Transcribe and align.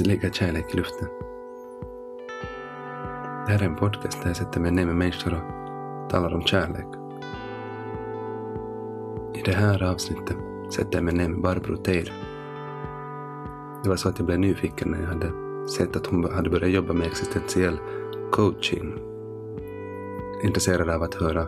Det 0.00 0.06
ligger 0.06 0.30
kärlek 0.30 0.74
i 0.74 0.76
luften. 0.76 1.08
Det 3.46 3.52
här 3.52 3.62
är 3.62 3.66
en 3.66 3.76
podcast 3.76 4.22
där 4.22 4.28
jag 4.28 4.36
sätter 4.36 4.60
mig 4.60 4.70
ner 4.70 4.86
med 4.86 4.96
människor 4.96 5.34
och 5.34 6.10
talar 6.10 6.34
om 6.34 6.42
kärlek. 6.42 6.86
I 9.34 9.42
det 9.44 9.52
här 9.52 9.82
avsnittet 9.82 10.36
sätter 10.74 10.94
jag 10.94 11.04
mig 11.04 11.14
ner 11.14 11.28
med 11.28 11.40
Barbro 11.40 11.76
Teir. 11.76 12.12
Det 13.82 13.88
var 13.88 13.96
så 13.96 14.08
att 14.08 14.18
jag 14.18 14.26
blev 14.26 14.38
nyfiken 14.38 14.90
när 14.90 15.00
jag 15.00 15.08
hade 15.08 15.32
sett 15.68 15.96
att 15.96 16.06
hon 16.06 16.32
hade 16.32 16.50
börjat 16.50 16.70
jobba 16.70 16.92
med 16.92 17.06
existentiell 17.06 17.78
coaching. 18.32 18.94
Intresserad 20.42 20.90
av 20.90 21.02
att 21.02 21.14
höra, 21.14 21.46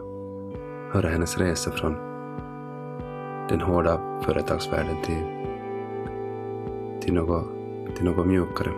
höra 0.93 1.09
hennes 1.09 1.39
resa 1.39 1.71
från 1.71 1.93
den 3.49 3.61
hårda 3.61 4.21
företagsvärlden 4.25 4.97
till, 5.03 5.25
till, 7.01 7.15
något, 7.15 7.62
till 7.97 8.05
något 8.05 8.27
mjukare. 8.27 8.71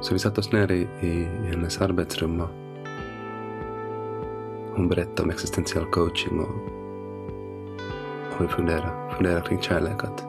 Så 0.00 0.14
vi 0.14 0.18
satte 0.18 0.40
oss 0.40 0.52
ner 0.52 0.70
i, 0.70 0.88
i 1.00 1.24
hennes 1.24 1.80
arbetsrum 1.80 2.40
och 2.40 2.48
hon 4.76 4.88
berättade 4.88 5.22
om 5.22 5.30
existentiell 5.30 5.84
coaching 5.84 6.40
och, 6.40 6.54
och 8.36 8.44
vi 8.44 8.48
funderade, 8.48 9.14
funderade 9.16 9.40
kring 9.40 9.60
kärlek. 9.60 10.04
Att, 10.04 10.26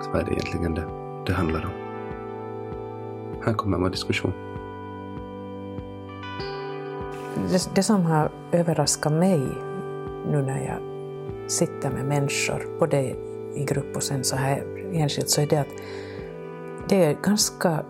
att 0.00 0.08
vad 0.12 0.22
är 0.22 0.24
det 0.24 0.32
egentligen 0.32 0.74
det, 0.74 0.88
det 1.26 1.32
handlar 1.32 1.64
om? 1.64 1.72
Här 3.44 3.52
kommer 3.52 3.78
vår 3.78 3.90
diskussion. 3.90 4.32
Det, 7.50 7.70
det 7.74 7.82
som 7.82 8.04
har 8.04 8.30
överraskat 8.52 9.12
mig 9.12 9.38
nu 10.30 10.42
när 10.42 10.64
jag 10.64 10.80
sitter 11.50 11.90
med 11.90 12.04
människor, 12.04 12.78
både 12.78 13.14
i 13.58 13.64
grupp 13.64 13.96
och 13.96 14.02
sen 14.02 14.24
så 14.24 14.36
här 14.36 14.64
enskilt, 14.92 15.30
så 15.30 15.40
är 15.40 15.46
det 15.46 15.56
att 15.56 15.72
det 16.88 17.04
är 17.04 17.14
ganska 17.22 17.84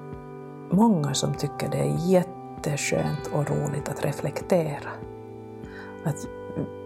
många 0.71 1.15
som 1.15 1.35
tycker 1.35 1.69
det 1.69 1.79
är 1.79 2.11
jätteskönt 2.11 3.27
och 3.33 3.51
roligt 3.51 3.89
att 3.89 4.05
reflektera. 4.05 4.91
Att 6.05 6.27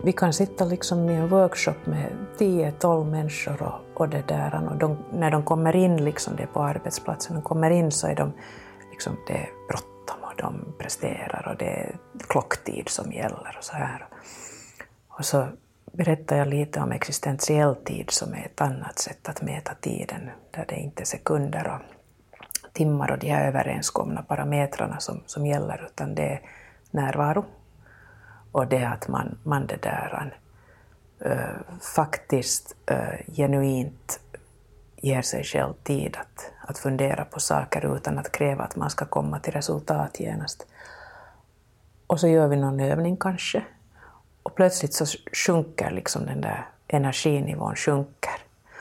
vi 0.04 0.12
kan 0.12 0.32
sitta 0.32 0.64
liksom 0.64 1.10
i 1.10 1.14
en 1.14 1.28
workshop 1.28 1.74
med 1.84 2.12
10-12 2.38 3.10
människor 3.10 3.62
och, 3.62 4.00
och 4.00 4.08
det 4.08 4.28
där, 4.28 4.68
och 4.70 4.76
de, 4.76 4.98
när 5.12 5.30
de 5.30 5.42
kommer 5.42 5.76
in 5.76 6.04
liksom 6.04 6.36
det 6.36 6.46
på 6.46 6.62
arbetsplatsen, 6.62 7.36
de 7.36 7.42
kommer 7.42 7.70
in 7.70 7.92
så 7.92 8.06
är 8.06 8.14
de 8.14 8.32
liksom, 8.90 9.16
det 9.26 9.32
är 9.32 9.48
bråttom 9.68 10.16
och 10.22 10.34
de 10.36 10.74
presterar 10.78 11.48
och 11.48 11.56
det 11.58 11.64
är 11.64 11.96
klocktid 12.28 12.88
som 12.88 13.12
gäller 13.12 13.56
och 13.58 13.64
så 13.64 13.72
här. 13.72 14.06
Och 15.08 15.24
så 15.24 15.46
berättar 15.92 16.36
jag 16.36 16.48
lite 16.48 16.80
om 16.80 16.92
existentiell 16.92 17.76
tid 17.76 18.10
som 18.10 18.34
är 18.34 18.44
ett 18.44 18.60
annat 18.60 18.98
sätt 18.98 19.28
att 19.28 19.42
mäta 19.42 19.74
tiden, 19.74 20.30
där 20.50 20.64
det 20.68 20.76
inte 20.76 21.02
är 21.02 21.06
sekunder 21.06 21.68
och 21.68 21.80
timmar 22.72 23.10
och 23.10 23.18
de 23.18 23.30
här 23.30 23.48
överenskomna 23.48 24.22
parametrarna 24.22 25.00
som, 25.00 25.22
som 25.26 25.46
gäller, 25.46 25.86
utan 25.86 26.14
det 26.14 26.22
är 26.22 26.40
närvaro. 26.90 27.44
Och 28.52 28.66
det 28.66 28.76
är 28.76 28.92
att 28.92 29.08
man, 29.08 29.38
man 29.42 29.66
det 29.66 29.82
där, 29.82 30.32
äh, 31.24 31.78
faktiskt 31.94 32.76
äh, 32.86 33.34
genuint 33.36 34.20
ger 34.96 35.22
sig 35.22 35.44
själv 35.44 35.72
tid 35.82 36.16
att, 36.20 36.50
att 36.68 36.78
fundera 36.78 37.24
på 37.24 37.40
saker 37.40 37.96
utan 37.96 38.18
att 38.18 38.32
kräva 38.32 38.64
att 38.64 38.76
man 38.76 38.90
ska 38.90 39.04
komma 39.04 39.38
till 39.38 39.52
resultat 39.52 40.20
genast. 40.20 40.66
Och 42.06 42.20
så 42.20 42.28
gör 42.28 42.48
vi 42.48 42.56
någon 42.56 42.80
övning 42.80 43.16
kanske, 43.16 43.64
och 44.42 44.54
plötsligt 44.54 44.94
så 44.94 45.06
sjunker 45.32 45.90
liksom 45.90 46.26
den 46.26 46.40
där 46.40 46.68
energinivån 46.88 47.76
sjunker. 47.76 48.32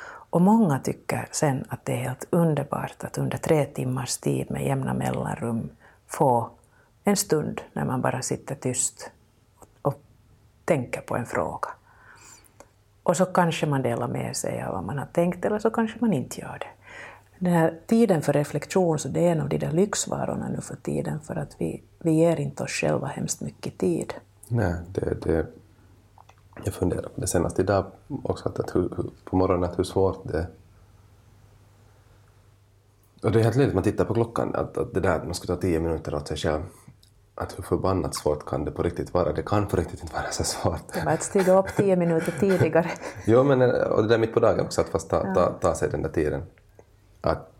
Och 0.03 0.41
många 0.41 0.79
tycker 0.79 1.27
sen 1.31 1.65
att 1.69 1.85
det 1.85 1.93
är 1.93 2.03
helt 2.03 2.27
underbart 2.29 3.03
att 3.03 3.17
under 3.17 3.37
tre 3.37 3.65
timmars 3.65 4.17
tid 4.17 4.51
med 4.51 4.65
jämna 4.65 4.93
mellanrum 4.93 5.69
få 6.07 6.49
en 7.03 7.17
stund 7.17 7.61
när 7.73 7.85
man 7.85 8.01
bara 8.01 8.21
sitter 8.21 8.55
tyst 8.55 9.11
och 9.81 10.01
tänker 10.65 11.01
på 11.01 11.15
en 11.15 11.25
fråga. 11.25 11.69
Och 13.03 13.17
så 13.17 13.25
kanske 13.25 13.65
man 13.65 13.81
delar 13.81 14.07
med 14.07 14.37
sig 14.37 14.63
av 14.63 14.73
vad 14.73 14.83
man 14.83 14.97
har 14.97 15.05
tänkt 15.05 15.45
eller 15.45 15.59
så 15.59 15.69
kanske 15.69 15.97
man 16.01 16.13
inte 16.13 16.41
gör 16.41 16.57
det. 16.59 16.67
Den 17.39 17.53
här 17.53 17.79
tiden 17.87 18.21
för 18.21 18.33
reflektion 18.33 18.99
så 18.99 19.07
det 19.07 19.27
är 19.27 19.31
en 19.31 19.41
av 19.41 19.49
de 19.49 19.57
där 19.57 19.71
lyxvarorna 19.71 20.49
nu 20.49 20.61
för 20.61 20.75
tiden 20.75 21.19
för 21.21 21.35
att 21.35 21.55
vi, 21.57 21.83
vi 21.99 22.11
ger 22.11 22.39
inte 22.39 22.63
oss 22.63 22.71
själva 22.71 23.07
hemskt 23.07 23.41
mycket 23.41 23.77
tid. 23.77 24.13
Nej, 24.51 24.73
det, 24.91 25.21
det, 25.21 25.47
jag 26.63 26.73
funderar 26.73 27.09
på 27.09 27.21
det 27.21 27.27
senast 27.27 27.59
idag 27.59 27.85
också, 28.23 28.49
att, 28.49 28.59
att 28.59 28.75
hur, 28.75 28.89
på 29.23 29.35
morgonen, 29.35 29.69
att 29.69 29.79
hur 29.79 29.83
svårt 29.83 30.19
det 30.23 30.37
är. 30.37 30.47
Och 33.23 33.31
det 33.31 33.39
är 33.39 33.43
helt 33.43 33.55
löjligt, 33.55 33.75
man 33.75 33.83
tittar 33.83 34.05
på 34.05 34.13
klockan, 34.13 34.55
att, 34.55 34.77
att 34.77 34.93
det 34.93 34.99
där 34.99 35.15
att 35.15 35.25
man 35.25 35.33
ska 35.33 35.47
ta 35.47 35.61
tio 35.61 35.79
minuter 35.79 36.15
åt 36.15 36.27
sig 36.27 36.37
själv, 36.37 36.61
att 37.35 37.57
hur 37.57 37.63
förbannat 37.63 38.15
svårt 38.15 38.45
kan 38.45 38.65
det 38.65 38.71
på 38.71 38.83
riktigt 38.83 39.13
vara? 39.13 39.33
Det 39.33 39.43
kan 39.43 39.67
på 39.67 39.77
riktigt 39.77 40.01
inte 40.01 40.13
vara 40.13 40.31
så 40.31 40.43
svårt. 40.43 40.93
Det 40.93 41.05
var 41.05 41.11
att 41.11 41.23
stiga 41.23 41.59
upp 41.59 41.75
tio 41.77 41.95
minuter 41.95 42.33
tidigare. 42.39 42.91
jo, 43.25 43.43
men 43.43 43.61
och 43.61 44.01
det 44.01 44.07
där 44.07 44.17
mitt 44.17 44.33
på 44.33 44.39
dagen 44.39 44.59
också, 44.59 44.81
att 44.81 44.89
fast 44.89 45.09
ta, 45.09 45.33
ta, 45.33 45.51
ta 45.51 45.75
sig 45.75 45.89
den 45.89 46.01
där 46.01 46.09
tiden. 46.09 46.43
Att, 47.21 47.50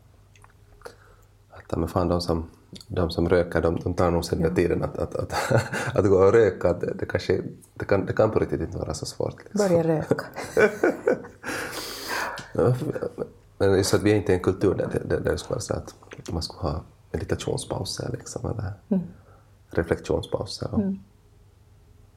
att 1.72 1.80
men 1.80 1.88
fan, 1.88 2.08
de 2.08 2.22
som 2.22 2.50
de 2.88 3.10
som 3.10 3.30
röker 3.30 3.62
de, 3.62 3.80
de 3.84 3.94
tar 3.94 4.12
nog 4.12 4.26
sig 4.26 4.38
den 4.38 4.56
tiden 4.56 4.84
att, 4.84 4.98
att, 4.98 5.16
att, 5.16 5.34
att 5.96 6.06
gå 6.06 6.16
och 6.16 6.32
röka. 6.32 6.74
Det, 6.74 6.94
det, 6.94 7.06
kanske, 7.06 7.42
det, 7.74 7.86
kan, 7.86 8.06
det 8.06 8.14
kan 8.14 8.32
på 8.32 8.40
riktigt 8.40 8.62
inte 8.62 8.78
vara 8.78 8.94
så 8.94 9.06
svårt. 9.06 9.44
Liksom. 9.44 9.68
Börja 9.68 9.84
röka. 9.84 10.26
Men 13.58 13.78
just 13.78 13.94
att 13.94 14.04
vi 14.04 14.12
är 14.12 14.16
inte 14.16 14.34
en 14.34 14.40
kultur 14.40 14.74
där, 14.74 14.88
där, 14.88 15.20
där 15.20 15.32
det 15.32 15.38
skulle 15.38 15.56
vara 15.56 15.62
så 15.62 15.74
att 15.74 15.96
man 16.32 16.42
skulle 16.42 16.62
ha 16.62 16.84
meditationspauser 17.12 18.10
liksom, 18.12 18.52
eller 18.52 18.74
mm. 18.90 19.04
reflektionspauser. 19.70 20.70
Mm. 20.74 21.00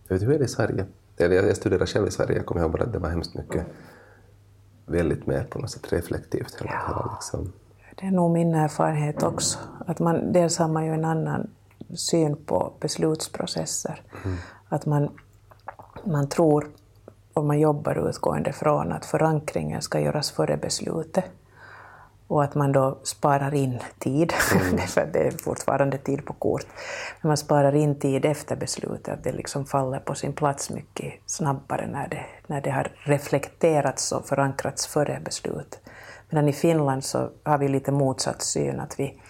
Jag 0.09 0.19
vet 0.19 0.28
hur 0.28 0.34
är 0.34 0.38
det 0.38 0.44
i 0.44 0.48
Sverige? 0.48 0.86
Jag 1.16 1.56
studerade 1.56 1.86
själv 1.86 2.06
i 2.06 2.10
Sverige, 2.10 2.36
jag 2.36 2.47
kommer 2.47 2.60
ihåg 2.60 2.81
att 2.81 2.92
det 2.92 2.98
var 2.98 3.09
hemskt 3.09 3.34
mycket 3.34 3.66
väldigt 4.86 5.26
mer 5.26 5.44
på 5.44 5.59
något 5.59 5.71
sätt 5.71 5.92
reflektivt. 5.92 6.54
Hela, 6.60 6.71
ja. 6.71 6.86
hela 6.86 7.15
liksom, 7.15 7.53
det 7.94 8.06
är 8.06 8.10
nog 8.10 8.31
min 8.31 8.55
erfarenhet 8.55 9.22
också. 9.22 9.59
Att 9.87 9.99
man, 9.99 10.32
dels 10.32 10.59
har 10.59 10.69
man 10.69 10.84
ju 10.87 10.94
en 10.94 11.05
annan 11.05 11.50
syn 11.94 12.37
på 12.47 12.72
beslutsprocesser. 12.81 14.03
Mm. 14.25 14.37
Att 14.69 14.87
man, 14.87 15.10
man 16.04 16.28
tror, 16.28 16.66
och 17.33 17.44
man 17.44 17.60
jobbar 17.60 18.09
utgående 18.09 18.53
från 18.53 18.93
att 18.93 19.04
förankringen 19.04 19.83
ska 19.83 20.00
göras 20.00 20.31
före 20.31 20.56
beslutet. 20.56 21.25
Och 22.27 22.44
att 22.44 22.54
man 22.54 22.72
då 22.72 22.99
sparar 23.03 23.54
in 23.54 23.78
tid, 23.99 24.33
mm. 24.54 24.78
för 24.88 25.06
det 25.12 25.19
är 25.19 25.31
fortfarande 25.31 25.99
tid 25.99 26.25
på 26.25 26.33
kort. 26.33 26.66
Men 27.21 27.28
man 27.28 27.37
sparar 27.37 27.75
in 27.75 27.99
tid 27.99 28.25
efter 28.25 28.56
beslutet, 28.56 29.15
att 29.15 29.25
det 29.25 29.33
liksom 29.33 29.66
faller 29.66 29.99
på 29.99 30.15
sin 30.15 30.33
plats 30.33 30.71
mycket 30.71 31.12
snabbare 31.27 31.87
när 31.87 32.09
det, 32.09 32.27
när 32.47 32.60
det 32.60 32.71
har 32.71 32.93
reflekterats 32.99 34.12
och 34.12 34.27
förankrats 34.27 34.87
före 34.87 35.21
beslutet. 35.25 35.84
Medan 36.34 36.49
i 36.49 36.53
Finland 36.53 37.05
så 37.05 37.31
har 37.43 37.59
vi 37.59 37.69
lite 37.69 37.93
motsatt 37.93 38.43
syn, 38.43 38.81
att 38.81 39.00
vi, 39.00 39.21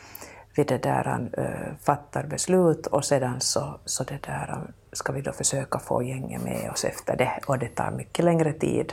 vi 0.57 0.65
det 0.65 0.83
där, 0.83 1.29
äh, 1.39 1.77
fattar 1.83 2.25
beslut 2.27 2.87
och 2.87 3.05
sedan 3.05 3.41
så, 3.41 3.81
så 3.85 4.05
det 4.05 4.23
där, 4.23 4.49
eh, 4.51 4.73
ska 4.93 5.13
vi 5.13 5.21
då 5.21 5.33
försöka 5.33 5.79
få 5.79 6.03
gänget 6.03 6.43
med 6.43 6.71
oss 6.71 6.85
efter 6.85 7.17
det, 7.17 7.41
och 7.47 7.59
det 7.59 7.69
tar 7.69 7.91
mycket 7.91 8.25
längre 8.25 8.53
tid. 8.53 8.93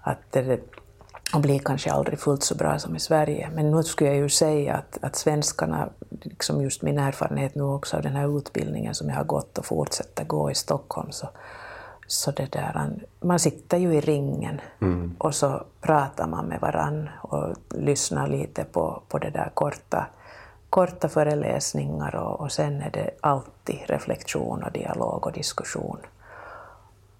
Att 0.00 0.18
det, 0.30 0.60
och 1.34 1.40
blir 1.40 1.58
kanske 1.58 1.92
aldrig 1.92 2.20
fullt 2.20 2.42
så 2.42 2.54
bra 2.54 2.78
som 2.78 2.96
i 2.96 3.00
Sverige. 3.00 3.50
Men 3.54 3.70
nu 3.70 3.82
skulle 3.82 4.10
jag 4.10 4.18
ju 4.18 4.28
säga 4.28 4.74
att, 4.74 4.98
att 5.02 5.16
svenskarna, 5.16 5.88
liksom 6.10 6.62
just 6.62 6.82
min 6.82 6.98
erfarenhet 6.98 7.54
nu 7.54 7.62
också 7.62 7.96
av 7.96 8.02
den 8.02 8.16
här 8.16 8.38
utbildningen 8.38 8.94
som 8.94 9.08
jag 9.08 9.16
har 9.16 9.24
gått 9.24 9.58
och 9.58 9.66
fortsätter 9.66 10.24
gå 10.24 10.50
i 10.50 10.54
Stockholm, 10.54 11.12
så, 11.12 11.28
så 12.06 12.30
det 12.30 12.52
där, 12.52 12.90
man 13.20 13.38
sitter 13.38 13.78
ju 13.78 13.94
i 13.94 14.00
ringen 14.00 14.60
mm. 14.80 15.16
och 15.18 15.34
så 15.34 15.64
pratar 15.80 16.26
man 16.26 16.46
med 16.46 16.60
varann 16.60 17.08
och 17.20 17.56
lyssnar 17.70 18.28
lite 18.28 18.64
på, 18.64 19.02
på 19.08 19.18
det 19.18 19.30
där 19.30 19.50
korta, 19.54 20.06
korta 20.70 21.08
föreläsningar 21.08 22.14
och, 22.14 22.40
och 22.40 22.52
sen 22.52 22.82
är 22.82 22.90
det 22.90 23.10
alltid 23.20 23.78
reflektion 23.86 24.62
och 24.62 24.72
dialog 24.72 25.26
och 25.26 25.32
diskussion. 25.32 25.98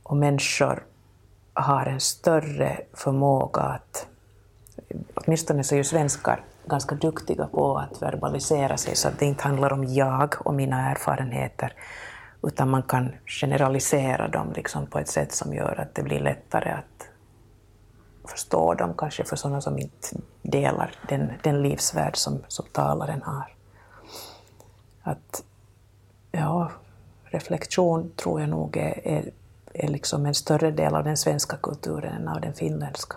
Och 0.02 0.16
människor 0.16 0.84
har 1.54 1.86
en 1.86 2.00
större 2.00 2.80
förmåga 2.92 3.60
att, 3.60 4.06
åtminstone 5.14 5.64
så 5.64 5.74
är 5.74 5.76
ju 5.76 5.84
svenskar 5.84 6.44
ganska 6.66 6.94
duktiga 6.94 7.46
på 7.46 7.78
att 7.78 8.02
verbalisera 8.02 8.76
sig 8.76 8.96
så 8.96 9.08
att 9.08 9.18
det 9.18 9.26
inte 9.26 9.42
handlar 9.44 9.72
om 9.72 9.84
jag 9.84 10.34
och 10.38 10.54
mina 10.54 10.90
erfarenheter 10.90 11.74
utan 12.42 12.70
man 12.70 12.82
kan 12.82 13.12
generalisera 13.26 14.28
dem 14.28 14.52
liksom 14.56 14.86
på 14.86 14.98
ett 14.98 15.08
sätt 15.08 15.32
som 15.32 15.54
gör 15.54 15.80
att 15.80 15.94
det 15.94 16.02
blir 16.02 16.20
lättare 16.20 16.70
att 16.70 17.08
förstå 18.24 18.74
dem, 18.74 18.94
kanske 18.98 19.24
för 19.24 19.36
sådana 19.36 19.60
som 19.60 19.78
inte 19.78 20.08
delar 20.42 20.94
den, 21.08 21.32
den 21.42 21.62
livsvärld 21.62 22.16
som, 22.16 22.38
som 22.48 22.64
talaren 22.72 23.22
har. 23.22 23.54
Att, 25.02 25.44
ja, 26.32 26.70
reflektion 27.24 28.12
tror 28.16 28.40
jag 28.40 28.48
nog 28.48 28.76
är, 28.76 29.06
är, 29.06 29.30
är 29.72 29.88
liksom 29.88 30.26
en 30.26 30.34
större 30.34 30.70
del 30.70 30.94
av 30.94 31.04
den 31.04 31.16
svenska 31.16 31.56
kulturen 31.56 32.12
än 32.12 32.28
av 32.28 32.40
den 32.40 32.54
finländska. 32.54 33.16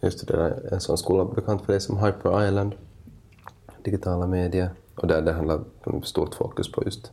Just 0.00 0.26
det, 0.26 0.36
där, 0.36 0.72
en 0.72 0.80
sån 0.80 0.98
skola 0.98 1.24
bekant 1.24 1.62
för 1.62 1.72
dig 1.72 1.80
som 1.80 1.98
Hyper 1.98 2.46
Island, 2.48 2.74
digitala 3.82 4.26
medier, 4.26 4.70
och 4.96 5.06
där 5.06 5.22
det 5.22 5.32
handlar 5.32 5.64
om 5.84 6.02
stort 6.02 6.34
fokus 6.34 6.72
på 6.72 6.84
just 6.84 7.12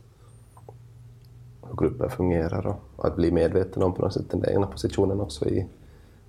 hur 1.62 1.76
grupper 1.76 2.08
fungerar 2.08 2.66
och 2.96 3.06
att 3.06 3.16
bli 3.16 3.30
medveten 3.30 3.82
om 3.82 3.94
på 3.94 4.02
något 4.02 4.12
sätt 4.12 4.30
den 4.30 4.48
egna 4.48 4.66
positionen 4.66 5.20
också 5.20 5.48
i 5.48 5.66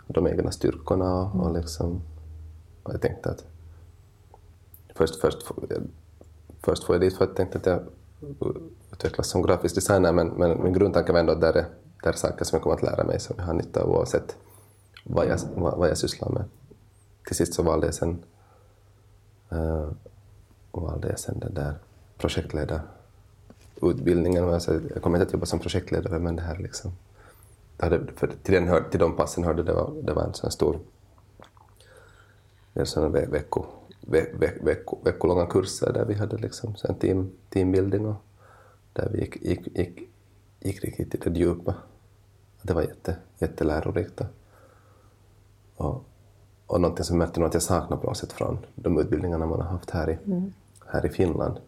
de 0.07 0.27
egna 0.27 0.51
styrkorna 0.51 1.21
och 1.21 1.45
och 1.45 1.53
liksom, 1.53 2.01
och 2.83 2.94
jag 2.94 3.01
tänkte 3.01 3.29
att 3.29 3.45
först, 4.95 5.15
först, 5.15 5.38
först 6.61 6.83
får 6.83 6.95
jag 6.95 7.01
dit 7.01 7.17
för 7.17 7.23
att 7.23 7.29
jag 7.29 7.38
tänkte 7.38 7.57
att 7.57 7.65
jag 7.65 7.81
utvecklas 8.91 9.29
som 9.29 9.41
grafisk 9.41 9.75
designer 9.75 10.11
men, 10.11 10.27
men 10.27 10.63
min 10.63 10.73
grundtanke 10.73 11.11
var 11.11 11.19
ändå 11.19 11.33
att 11.33 11.41
där 11.41 11.53
är, 11.53 11.65
där 12.03 12.09
är 12.09 12.13
saker 12.13 12.45
som 12.45 12.55
jag 12.55 12.63
kommer 12.63 12.75
att 12.75 12.83
lära 12.83 13.03
mig 13.03 13.19
som 13.19 13.35
jag 13.38 13.45
har 13.45 13.53
nytta 13.53 13.83
av 13.83 13.89
oavsett 13.89 14.35
vad 15.03 15.27
jag, 15.27 15.39
vad, 15.55 15.77
vad 15.77 15.89
jag 15.89 15.97
sysslar 15.97 16.29
med. 16.29 16.44
Till 17.25 17.35
sist 17.35 17.53
så 17.53 17.63
valde 17.63 17.88
jag 17.88 17.94
sen, 17.94 18.23
uh, 19.51 19.89
valde 20.81 21.09
jag 21.09 21.19
sen 21.19 21.39
den 21.39 21.53
där 21.53 21.73
projektledarutbildningen. 22.17 24.49
Alltså, 24.49 24.81
jag 24.93 25.01
kommer 25.01 25.17
inte 25.17 25.27
att 25.27 25.33
jobba 25.33 25.45
som 25.45 25.59
projektledare 25.59 26.19
men 26.19 26.35
det 26.35 26.41
här 26.41 26.57
liksom, 26.57 26.91
det 27.77 27.85
hade, 27.85 28.01
för 28.15 28.31
till, 28.43 28.53
den 28.53 28.67
hör, 28.67 28.81
till 28.81 28.99
de 28.99 29.15
passen 29.15 29.43
hörde 29.43 29.63
det 29.63 29.73
var, 29.73 29.93
det 30.03 30.13
var 30.13 30.23
en 30.23 30.33
sån 30.33 30.51
stor 30.51 30.79
en 32.73 32.85
sån 32.85 33.11
vecko, 33.11 33.65
ve, 34.01 34.25
vecko, 34.61 34.97
veckolånga 35.03 35.45
kurser 35.45 35.93
där 35.93 36.05
vi 36.05 36.13
hade 36.13 36.37
liksom 36.37 36.75
en 36.83 36.95
team, 36.95 37.31
teambuilding 37.49 38.05
och 38.05 38.15
där 38.93 39.09
vi 39.13 39.19
gick, 39.19 39.41
gick, 39.41 39.77
gick, 39.77 40.09
gick 40.59 40.83
riktigt 40.83 41.15
i 41.15 41.29
det 41.29 41.39
djupa. 41.39 41.75
Det 42.61 42.73
var 42.73 42.81
jätte, 42.81 43.15
jättelärorikt. 43.39 44.21
Och, 45.75 46.03
och 46.67 46.81
någonting 46.81 47.05
som 47.05 47.15
jag 47.15 47.27
märkte 47.27 47.45
att 47.45 47.53
jag 47.53 47.63
saknar 47.63 47.97
på 47.97 48.07
något 48.07 48.17
sätt 48.17 48.33
från 48.33 48.57
de 48.75 48.99
utbildningarna 48.99 49.45
man 49.45 49.61
har 49.61 49.67
haft 49.67 49.89
här 49.89 50.09
i, 50.09 50.17
mm 50.25 50.53
här 50.93 51.05
i 51.05 51.09
Finland. 51.09 51.59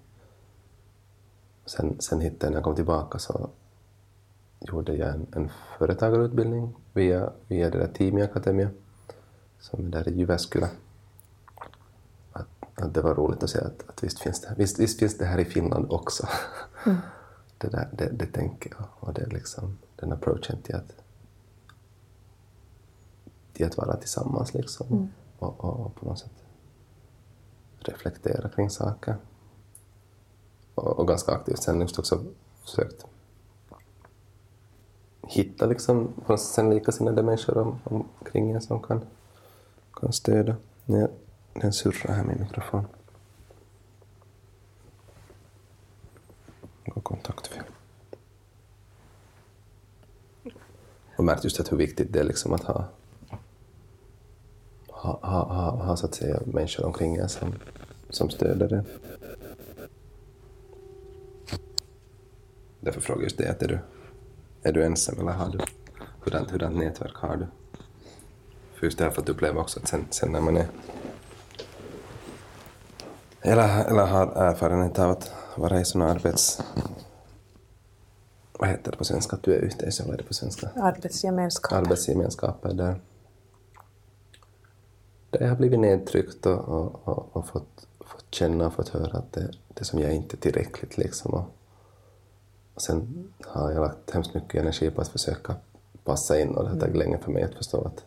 Sen, 1.65 1.95
sen 1.99 2.21
hittade 2.21 2.45
jag, 2.45 2.51
när 2.51 2.57
jag 2.57 2.63
kom 2.63 2.75
tillbaka 2.75 3.19
så 3.19 3.49
gjorde 4.59 4.95
jag 4.95 5.09
en, 5.09 5.27
en 5.35 5.51
företagarutbildning 5.77 6.75
via, 6.93 7.33
via 7.47 7.69
det 7.69 7.77
där 7.77 7.87
Team 7.87 8.21
Akademia 8.21 8.69
som 9.59 9.85
är 9.85 9.89
där 9.89 10.07
i 10.07 10.11
Jyväskylä. 10.11 10.69
Att, 12.31 12.47
att 12.75 12.93
det 12.93 13.01
var 13.01 13.15
roligt 13.15 13.43
att 13.43 13.49
se 13.49 13.59
att, 13.59 13.89
att 13.89 14.03
visst, 14.03 14.19
finns 14.19 14.41
det, 14.41 14.53
visst, 14.57 14.79
visst 14.79 14.99
finns 14.99 15.17
det 15.17 15.25
här 15.25 15.39
i 15.39 15.45
Finland 15.45 15.91
också. 15.91 16.27
Mm. 16.85 16.97
det, 17.57 17.67
där, 17.67 17.89
det, 17.91 18.09
det 18.11 18.25
tänker 18.25 18.73
jag 18.77 18.87
och 18.99 19.13
det 19.13 19.21
är 19.21 19.29
liksom 19.29 19.77
den 19.95 20.11
approachen 20.11 20.61
till 20.63 20.75
att, 20.75 20.93
till 23.53 23.65
att 23.65 23.77
vara 23.77 23.95
tillsammans 23.95 24.53
liksom 24.53 24.87
mm. 24.87 25.07
och, 25.39 25.63
och, 25.63 25.79
och, 25.79 25.95
på 25.95 26.05
något 26.05 26.19
sätt 26.19 26.44
reflektera 27.89 28.49
kring 28.49 28.69
saker. 28.69 29.15
Och, 30.75 30.99
och 30.99 31.07
ganska 31.07 31.31
aktivt 31.31 31.63
sen 31.63 31.81
just 31.81 31.99
också 31.99 32.23
försökt 32.63 33.05
hitta 35.27 35.65
liksom 35.65 36.13
sen 36.37 36.69
likasinnade 36.69 37.23
människor 37.23 37.57
om, 37.57 37.79
omkring 37.83 38.51
en 38.51 38.61
som 38.61 38.79
kan, 38.81 39.01
kan 39.93 40.13
stödja. 40.13 40.55
När 40.85 41.09
den 41.53 41.73
surrar 41.73 42.13
här 42.13 42.23
min 42.23 42.39
mikrofon. 42.39 42.87
Och 46.95 47.03
kontaktfel. 47.03 47.63
Och 51.17 51.23
märkt 51.23 51.43
just 51.43 51.59
att 51.59 51.71
hur 51.71 51.77
viktigt 51.77 52.13
det 52.13 52.19
är 52.19 52.23
liksom 52.23 52.53
att 52.53 52.63
ha, 52.63 52.85
ha, 54.87 55.19
ha, 55.21 55.43
ha, 55.43 55.85
ha 55.85 55.97
så 55.97 56.05
att 56.05 56.15
säga 56.15 56.39
människor 56.45 56.85
omkring 56.85 57.15
en 57.15 57.29
som, 57.29 57.53
som 58.15 58.29
stöder 58.29 58.69
det. 58.69 58.83
Därför 62.79 63.01
frågar 63.01 63.19
jag 63.19 63.23
just 63.23 63.37
det, 63.37 63.49
att 63.49 63.61
är 63.63 63.67
du 63.67 63.79
är 64.63 64.71
du 64.71 64.85
ensam 64.85 65.19
eller 65.19 65.31
har 65.31 65.49
du, 65.49 65.59
hurdant, 66.23 66.51
hurdant 66.51 66.77
nätverk 66.77 67.15
har 67.15 67.37
du? 67.37 67.47
För 68.73 68.85
just 68.85 68.97
det 68.97 69.03
här 69.03 69.11
för 69.11 69.21
att 69.21 69.29
uppleva 69.29 69.61
också 69.61 69.79
att 69.79 69.87
sen, 69.87 70.05
sen 70.09 70.31
när 70.31 70.41
man 70.41 70.57
är 70.57 70.67
eller, 73.41 73.85
eller 73.85 74.05
har 74.05 74.27
erfarenhet 74.27 74.99
av 74.99 75.11
att 75.11 75.31
vara 75.55 75.79
i 75.79 75.85
sådana 75.85 76.11
arbets... 76.11 76.61
Vad 78.59 78.69
heter 78.69 78.91
det 78.91 78.97
på 78.97 79.03
svenska? 79.03 79.35
Att 79.35 79.43
du 79.43 79.53
är 79.53 79.59
ute 79.59 79.91
vad 80.05 80.13
är 80.13 80.17
det 80.17 80.23
på 80.23 80.33
svenska? 80.33 80.69
Arbetsgemenskaper. 80.75 81.75
Arbetsgemenskaper 81.75 82.73
där, 82.73 83.01
där 85.29 85.41
jag 85.41 85.49
har 85.49 85.55
blivit 85.55 85.79
nedtryckt 85.79 86.45
och, 86.45 86.59
och, 86.59 87.07
och, 87.07 87.35
och 87.35 87.47
fått 87.47 87.87
känna 88.35 88.67
och 88.67 88.73
fått 88.73 88.89
höra 88.89 89.17
att 89.17 89.33
det, 89.33 89.51
det 89.67 89.85
som 89.85 89.99
jag 89.99 90.13
inte 90.13 90.35
är 90.35 90.39
tillräckligt 90.39 90.97
liksom. 90.97 91.33
Och, 91.33 91.45
och 92.73 92.81
sen 92.81 93.27
har 93.41 93.71
jag 93.71 93.81
lagt 93.81 94.11
hemskt 94.11 94.33
mycket 94.33 94.61
energi 94.61 94.91
på 94.91 95.01
att 95.01 95.07
försöka 95.07 95.55
passa 96.03 96.39
in 96.39 96.55
och 96.55 96.63
det 96.63 96.69
har 96.69 96.79
tagit 96.79 96.97
länge 96.97 97.17
för 97.17 97.31
mig 97.31 97.43
att 97.43 97.53
förstå 97.53 97.81
att, 97.81 98.05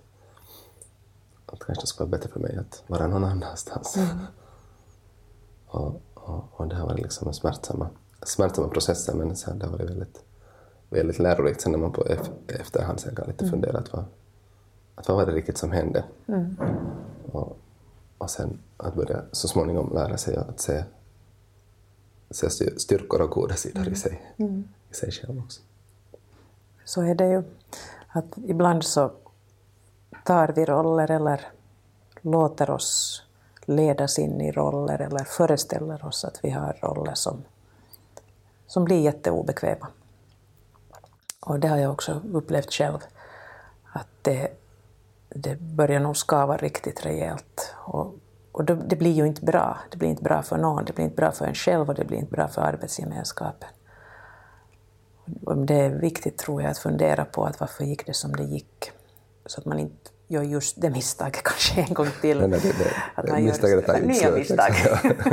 att 1.46 1.58
kanske 1.58 1.82
det 1.82 1.86
skulle 1.86 2.10
vara 2.10 2.18
bättre 2.18 2.30
för 2.30 2.40
mig 2.40 2.56
att 2.56 2.82
vara 2.86 3.06
någon 3.06 3.24
annanstans. 3.24 3.96
Mm. 3.96 4.08
och, 5.66 6.02
och, 6.14 6.44
och, 6.52 6.68
det 6.68 6.76
har 6.76 6.86
varit 6.86 7.02
liksom 7.02 7.28
en 7.28 7.34
smärtsamma, 7.34 7.88
smärtsamma 8.22 8.68
processer 8.68 9.14
men 9.14 9.36
sen 9.36 9.58
det 9.58 9.66
har 9.66 9.72
varit 9.72 9.90
väldigt, 9.90 10.24
väldigt 10.90 11.18
lärorikt 11.18 11.60
sen 11.60 11.72
när 11.72 11.78
man 11.78 11.92
på 11.92 12.04
efterhand 12.46 13.00
sen 13.00 13.14
kan 13.14 13.26
lite 13.26 13.44
mm. 13.44 13.50
fundera 13.50 13.78
att 13.78 13.92
vad, 13.92 14.04
att 14.94 15.08
vad 15.08 15.16
var 15.16 15.26
det 15.26 15.32
riktigt 15.32 15.58
som 15.58 15.72
hände? 15.72 16.04
Mm. 16.26 16.56
Och, 17.32 17.58
och 18.18 18.30
sen 18.30 18.58
att 18.76 18.94
börja 18.94 19.22
så 19.32 19.48
småningom 19.48 19.92
lära 19.94 20.18
sig 20.18 20.36
att 20.36 20.60
se 20.60 20.84
se 22.30 22.78
styrkor 22.78 23.20
och 23.20 23.30
goda 23.30 23.54
sidor 23.54 23.80
mm. 23.80 23.92
i, 23.92 23.96
sig, 23.96 24.32
mm. 24.36 24.68
i 24.90 24.94
sig 24.94 25.12
själv 25.12 25.38
också. 25.38 25.60
Så 26.84 27.02
är 27.02 27.14
det 27.14 27.28
ju. 27.28 27.42
Att 28.08 28.38
ibland 28.46 28.84
så 28.84 29.12
tar 30.24 30.48
vi 30.48 30.64
roller 30.64 31.10
eller 31.10 31.48
låter 32.20 32.70
oss 32.70 33.22
ledas 33.64 34.18
in 34.18 34.40
i 34.40 34.52
roller 34.52 35.00
eller 35.00 35.24
föreställer 35.24 36.04
oss 36.04 36.24
att 36.24 36.40
vi 36.42 36.50
har 36.50 36.78
roller 36.82 37.14
som, 37.14 37.44
som 38.66 38.84
blir 38.84 39.00
jätteobekväma. 39.00 39.88
Och 41.40 41.60
det 41.60 41.68
har 41.68 41.76
jag 41.76 41.92
också 41.92 42.20
upplevt 42.32 42.72
själv, 42.72 42.98
att 43.92 44.08
det, 44.22 44.52
det 45.28 45.60
börjar 45.60 46.00
nog 46.00 46.16
skava 46.16 46.56
riktigt 46.56 47.06
rejält. 47.06 47.74
Och 47.84 48.14
och 48.58 48.64
då, 48.64 48.74
det 48.74 48.96
blir 48.96 49.12
ju 49.12 49.26
inte 49.26 49.44
bra. 49.44 49.78
Det 49.90 49.96
blir 49.96 50.08
inte 50.08 50.22
bra 50.22 50.42
för 50.42 50.56
någon, 50.58 50.84
det 50.84 50.92
blir 50.92 51.04
inte 51.04 51.16
bra 51.16 51.32
för 51.32 51.46
en 51.46 51.54
själv 51.54 51.88
och 51.88 51.94
det 51.94 52.04
blir 52.04 52.18
inte 52.18 52.32
bra 52.32 52.48
för 52.48 52.62
arbetsgemenskapen. 52.62 53.68
Och 55.44 55.58
det 55.58 55.74
är 55.74 55.90
viktigt, 55.90 56.38
tror 56.38 56.62
jag, 56.62 56.70
att 56.70 56.78
fundera 56.78 57.24
på 57.24 57.44
att 57.44 57.60
varför 57.60 57.84
gick 57.84 58.06
det 58.06 58.14
som 58.14 58.36
det 58.36 58.42
gick. 58.42 58.90
Så 59.46 59.60
att 59.60 59.66
man 59.66 59.78
inte 59.78 60.10
gör 60.26 60.42
just 60.42 60.80
det 60.80 60.90
misstaget 60.90 61.42
kanske 61.42 61.80
en 61.80 61.94
gång 61.94 62.08
till. 62.20 62.38
Nej, 62.38 62.48
nej, 62.48 62.60
det, 62.60 62.92
att 63.14 63.28
man 63.28 63.44
gör 63.44 64.00
nya 64.00 64.30
misstag. 64.30 64.72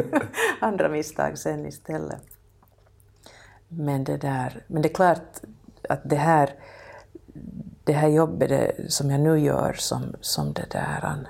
Andra 0.60 0.90
misstag 0.90 1.38
sen 1.38 1.66
istället. 1.66 2.22
Men 3.68 4.04
det, 4.04 4.18
där, 4.18 4.64
men 4.68 4.82
det 4.82 4.90
är 4.90 4.94
klart 4.94 5.40
att 5.90 6.02
det 6.04 6.16
här, 6.16 6.54
det 7.86 7.94
här 7.94 8.08
jobbet 8.08 8.50
det, 8.50 8.92
som 8.92 9.12
jag 9.12 9.20
nu 9.20 9.40
gör 9.40 9.74
som, 9.74 10.16
som 10.22 10.54
det 10.54 10.66
där 10.72 11.28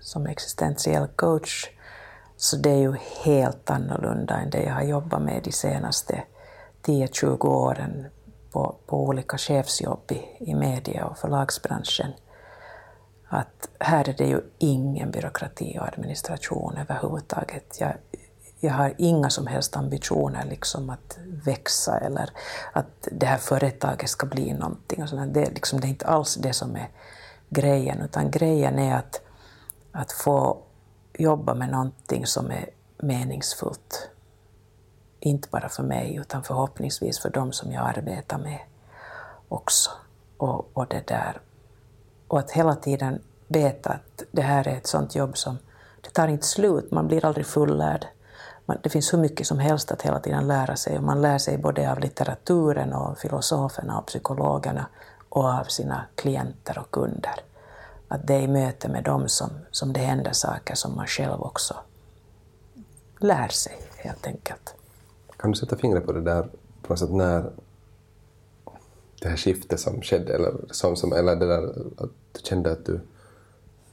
som 0.00 0.26
existentiell 0.26 1.06
coach, 1.06 1.70
så 2.36 2.56
det 2.56 2.70
är 2.70 2.78
ju 2.78 2.94
helt 3.24 3.70
annorlunda 3.70 4.34
än 4.34 4.50
det 4.50 4.62
jag 4.62 4.74
har 4.74 4.82
jobbat 4.82 5.22
med 5.22 5.42
de 5.44 5.52
senaste 5.52 6.22
10-20 6.82 7.46
åren 7.46 8.06
på, 8.52 8.76
på 8.86 9.02
olika 9.04 9.38
chefsjobb 9.38 10.12
i, 10.12 10.50
i 10.50 10.54
media 10.54 11.06
och 11.06 11.18
förlagsbranschen. 11.18 12.12
Att 13.28 13.68
här 13.78 14.08
är 14.08 14.12
det 14.12 14.26
ju 14.26 14.40
ingen 14.58 15.10
byråkrati 15.10 15.78
och 15.80 15.88
administration 15.88 16.76
överhuvudtaget. 16.76 17.76
Jag, 17.80 17.92
jag 18.64 18.74
har 18.74 18.94
inga 18.98 19.30
som 19.30 19.46
helst 19.46 19.76
ambitioner 19.76 20.44
liksom 20.44 20.90
att 20.90 21.18
växa 21.44 21.98
eller 21.98 22.30
att 22.72 23.08
det 23.12 23.26
här 23.26 23.38
företaget 23.38 24.10
ska 24.10 24.26
bli 24.26 24.52
någonting. 24.52 25.02
Och 25.02 25.08
sådär. 25.08 25.26
Det, 25.26 25.50
liksom, 25.50 25.80
det 25.80 25.86
är 25.86 25.88
inte 25.88 26.06
alls 26.06 26.34
det 26.34 26.52
som 26.52 26.76
är 26.76 26.88
grejen, 27.48 28.00
utan 28.02 28.30
grejen 28.30 28.78
är 28.78 28.96
att 28.96 29.20
att 29.94 30.12
få 30.12 30.58
jobba 31.18 31.54
med 31.54 31.68
någonting 31.68 32.26
som 32.26 32.50
är 32.50 32.70
meningsfullt. 32.98 34.10
Inte 35.20 35.48
bara 35.50 35.68
för 35.68 35.82
mig, 35.82 36.16
utan 36.16 36.42
förhoppningsvis 36.42 37.18
för 37.18 37.30
dem 37.30 37.52
som 37.52 37.72
jag 37.72 37.88
arbetar 37.88 38.38
med 38.38 38.58
också. 39.48 39.90
Och, 40.36 40.70
och, 40.72 40.86
det 40.86 41.06
där. 41.06 41.40
och 42.28 42.38
att 42.38 42.50
hela 42.50 42.74
tiden 42.74 43.22
veta 43.48 43.90
att 43.90 44.22
det 44.32 44.42
här 44.42 44.68
är 44.68 44.76
ett 44.76 44.86
sånt 44.86 45.14
jobb 45.14 45.36
som 45.36 45.58
det 46.00 46.10
tar 46.10 46.28
inte 46.28 46.46
slut, 46.46 46.90
man 46.90 47.06
blir 47.06 47.24
aldrig 47.24 47.46
fullärd. 47.46 48.06
Det 48.82 48.88
finns 48.88 49.12
hur 49.12 49.18
mycket 49.18 49.46
som 49.46 49.58
helst 49.58 49.92
att 49.92 50.02
hela 50.02 50.20
tiden 50.20 50.46
lära 50.46 50.76
sig 50.76 50.98
och 50.98 51.04
man 51.04 51.22
lär 51.22 51.38
sig 51.38 51.58
både 51.58 51.92
av 51.92 51.98
litteraturen 51.98 52.92
och 52.92 53.18
filosoferna 53.18 53.98
och 53.98 54.06
psykologerna 54.06 54.86
och 55.28 55.44
av 55.44 55.64
sina 55.64 56.04
klienter 56.14 56.78
och 56.78 56.90
kunder 56.90 57.40
att 58.08 58.26
det 58.26 58.34
är 58.34 58.40
i 58.40 58.48
möte 58.48 58.88
med 58.88 59.04
dem 59.04 59.28
som, 59.28 59.50
som 59.70 59.92
det 59.92 60.00
händer 60.00 60.32
saker 60.32 60.74
som 60.74 60.96
man 60.96 61.06
själv 61.06 61.42
också 61.42 61.76
lär 63.18 63.48
sig, 63.48 63.78
helt 63.96 64.26
enkelt. 64.26 64.74
Kan 65.36 65.50
du 65.50 65.56
sätta 65.56 65.76
fingret 65.76 66.06
på 66.06 66.12
det 66.12 66.20
där, 66.20 66.42
på 66.82 66.92
något 66.92 66.98
sätt 66.98 67.12
när 67.12 67.50
det 69.20 69.28
här 69.28 69.36
skiftet 69.36 69.80
som 69.80 70.02
skedde, 70.02 70.34
eller, 70.34 70.54
som, 70.70 70.96
som, 70.96 71.12
eller 71.12 71.36
det 71.36 71.46
där 71.46 71.62
att 71.96 72.10
du 72.32 72.40
kände 72.42 72.72
att 72.72 72.84
du, 72.86 73.00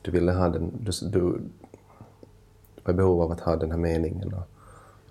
du 0.01 0.11
ville 0.11 0.31
ha 0.31 0.49
den, 0.49 0.71
du, 0.79 0.91
du 1.09 1.41
var 2.83 2.93
i 2.93 2.97
behov 2.97 3.21
av 3.21 3.31
att 3.31 3.39
ha 3.39 3.55
den 3.55 3.71
här 3.71 3.77
meningen 3.77 4.33
och 4.33 4.47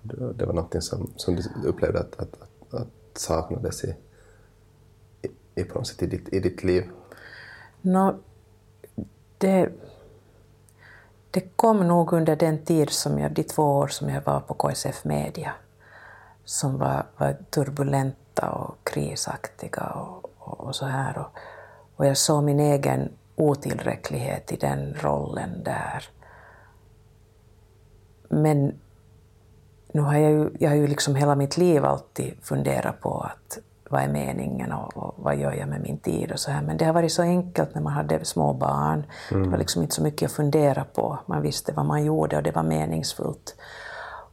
det 0.01 0.45
var 0.45 0.53
någonting 0.53 0.81
som, 0.81 1.13
som 1.15 1.35
du 1.35 1.43
upplevde 1.65 1.99
att, 1.99 2.15
att, 2.15 2.41
att, 2.41 2.73
att 2.73 2.87
saknades 3.13 3.83
i, 3.83 3.95
i, 5.21 5.61
i, 5.61 5.63
på 5.63 5.77
något 5.77 5.87
sätt 5.87 6.03
i, 6.03 6.05
ditt, 6.05 6.33
i 6.33 6.39
ditt 6.39 6.63
liv? 6.63 6.89
No, 7.81 8.19
det, 9.37 9.69
det 11.31 11.41
kom 11.55 11.87
nog 11.87 12.13
under 12.13 12.35
den 12.35 12.65
tid, 12.65 12.89
som 12.89 13.19
jag, 13.19 13.31
de 13.31 13.43
två 13.43 13.63
år 13.63 13.87
som 13.87 14.09
jag 14.09 14.21
var 14.21 14.39
på 14.39 14.53
KSF 14.53 15.05
Media, 15.05 15.53
som 16.45 16.77
var, 16.77 17.05
var 17.17 17.37
turbulenta 17.49 18.51
och 18.51 18.75
krisaktiga 18.83 19.83
och, 19.83 20.31
och, 20.37 20.59
och 20.59 20.75
så 20.75 20.85
här. 20.85 21.17
Och, 21.17 21.37
och 21.95 22.05
jag 22.05 22.17
såg 22.17 22.43
min 22.43 22.59
egen 22.59 23.09
otillräcklighet 23.35 24.51
i 24.51 24.55
den 24.55 24.93
rollen 24.93 25.63
där. 25.63 26.09
Men 28.29 28.80
nu 29.91 30.01
har 30.01 30.17
jag 30.17 30.31
ju, 30.31 30.49
jag 30.59 30.69
har 30.69 30.75
ju 30.75 30.87
liksom 30.87 31.15
hela 31.15 31.35
mitt 31.35 31.57
liv 31.57 31.85
alltid 31.85 32.33
funderat 32.41 32.99
på 32.99 33.19
att 33.19 33.57
vad 33.89 34.01
är 34.01 34.07
meningen 34.07 34.71
och, 34.71 34.97
och, 34.97 35.13
vad 35.17 35.37
gör 35.37 35.53
jag 35.53 35.67
med 35.67 35.81
min 35.81 35.97
tid 35.97 36.31
och 36.31 36.39
så 36.39 36.51
här. 36.51 36.61
Men 36.61 36.77
det 36.77 36.85
har 36.85 36.93
varit 36.93 37.11
så 37.11 37.21
enkelt 37.21 37.75
när 37.75 37.81
man 37.81 37.93
hade 37.93 38.25
små 38.25 38.53
barn. 38.53 39.03
Mm. 39.31 39.43
Det 39.43 39.49
var 39.49 39.57
liksom 39.57 39.81
inte 39.81 39.95
så 39.95 40.03
mycket 40.03 40.25
att 40.25 40.31
fundera 40.31 40.83
på. 40.83 41.19
Man 41.25 41.41
visste 41.41 41.73
vad 41.73 41.85
man 41.85 42.05
gjorde 42.05 42.37
och 42.37 42.43
det 42.43 42.55
var 42.55 42.63
meningsfullt. 42.63 43.55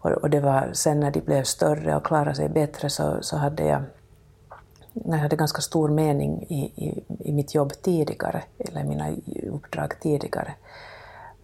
Och, 0.01 0.11
och 0.11 0.31
det 0.31 0.41
var, 0.41 0.71
sen 0.73 1.01
när 1.01 1.11
de 1.11 1.21
blev 1.21 1.43
större 1.43 1.97
och 1.97 2.05
klarade 2.05 2.35
sig 2.35 2.49
bättre 2.49 2.91
så, 2.91 3.19
så 3.21 3.37
hade 3.37 3.65
jag 3.65 3.83
jag 4.93 5.19
hade 5.19 5.37
ganska 5.37 5.61
stor 5.61 5.89
mening 5.89 6.43
i, 6.43 6.73
i, 6.77 7.05
i 7.29 7.33
mitt 7.33 7.55
jobb 7.55 7.73
tidigare, 7.83 8.43
eller 8.59 8.85
mina 8.85 9.11
uppdrag 9.53 10.01
tidigare. 10.01 10.55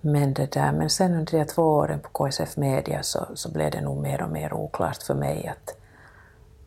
Men, 0.06 0.34
det 0.34 0.52
där, 0.52 0.73
men 0.73 0.90
sen 0.90 1.14
under 1.14 1.38
de 1.38 1.44
två 1.44 1.62
åren 1.62 2.00
på 2.00 2.08
KSF 2.08 2.56
Media 2.56 3.02
så, 3.02 3.26
så 3.34 3.52
blev 3.52 3.70
det 3.70 3.80
nog 3.80 4.02
mer 4.02 4.23
och 4.23 4.30
mer 4.30 4.52
oklart 4.52 5.02
för 5.02 5.14
mig 5.14 5.46
att, 5.46 5.76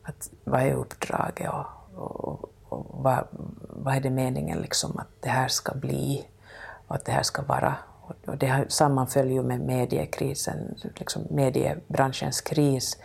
att 0.03 0.29
vad 0.43 0.61
är 0.61 0.73
uppdraget 0.73 1.49
och, 1.49 1.65
och, 1.95 2.51
och 2.69 2.85
vad, 2.89 3.27
vad 3.69 3.95
är 3.95 3.99
det 3.99 4.09
meningen 4.09 4.59
liksom 4.59 4.97
att 4.97 5.07
det 5.19 5.29
här 5.29 5.47
ska 5.47 5.75
bli 5.75 6.27
och 6.87 6.95
att 6.95 7.05
det 7.05 7.11
här 7.11 7.23
ska 7.23 7.41
vara. 7.41 7.75
Och 8.27 8.37
det 8.37 8.65
sammanföll 8.71 9.31
ju 9.31 9.43
med 9.43 9.59
mediekrisen, 9.59 10.75
liksom 10.95 11.27
mediebranschens 11.29 12.41
kris, 12.41 12.97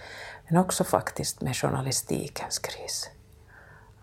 men 0.48 0.58
också 0.58 0.84
faktiskt 0.84 1.40
med 1.40 1.56
journalistikens 1.56 2.58
kris 2.58 3.10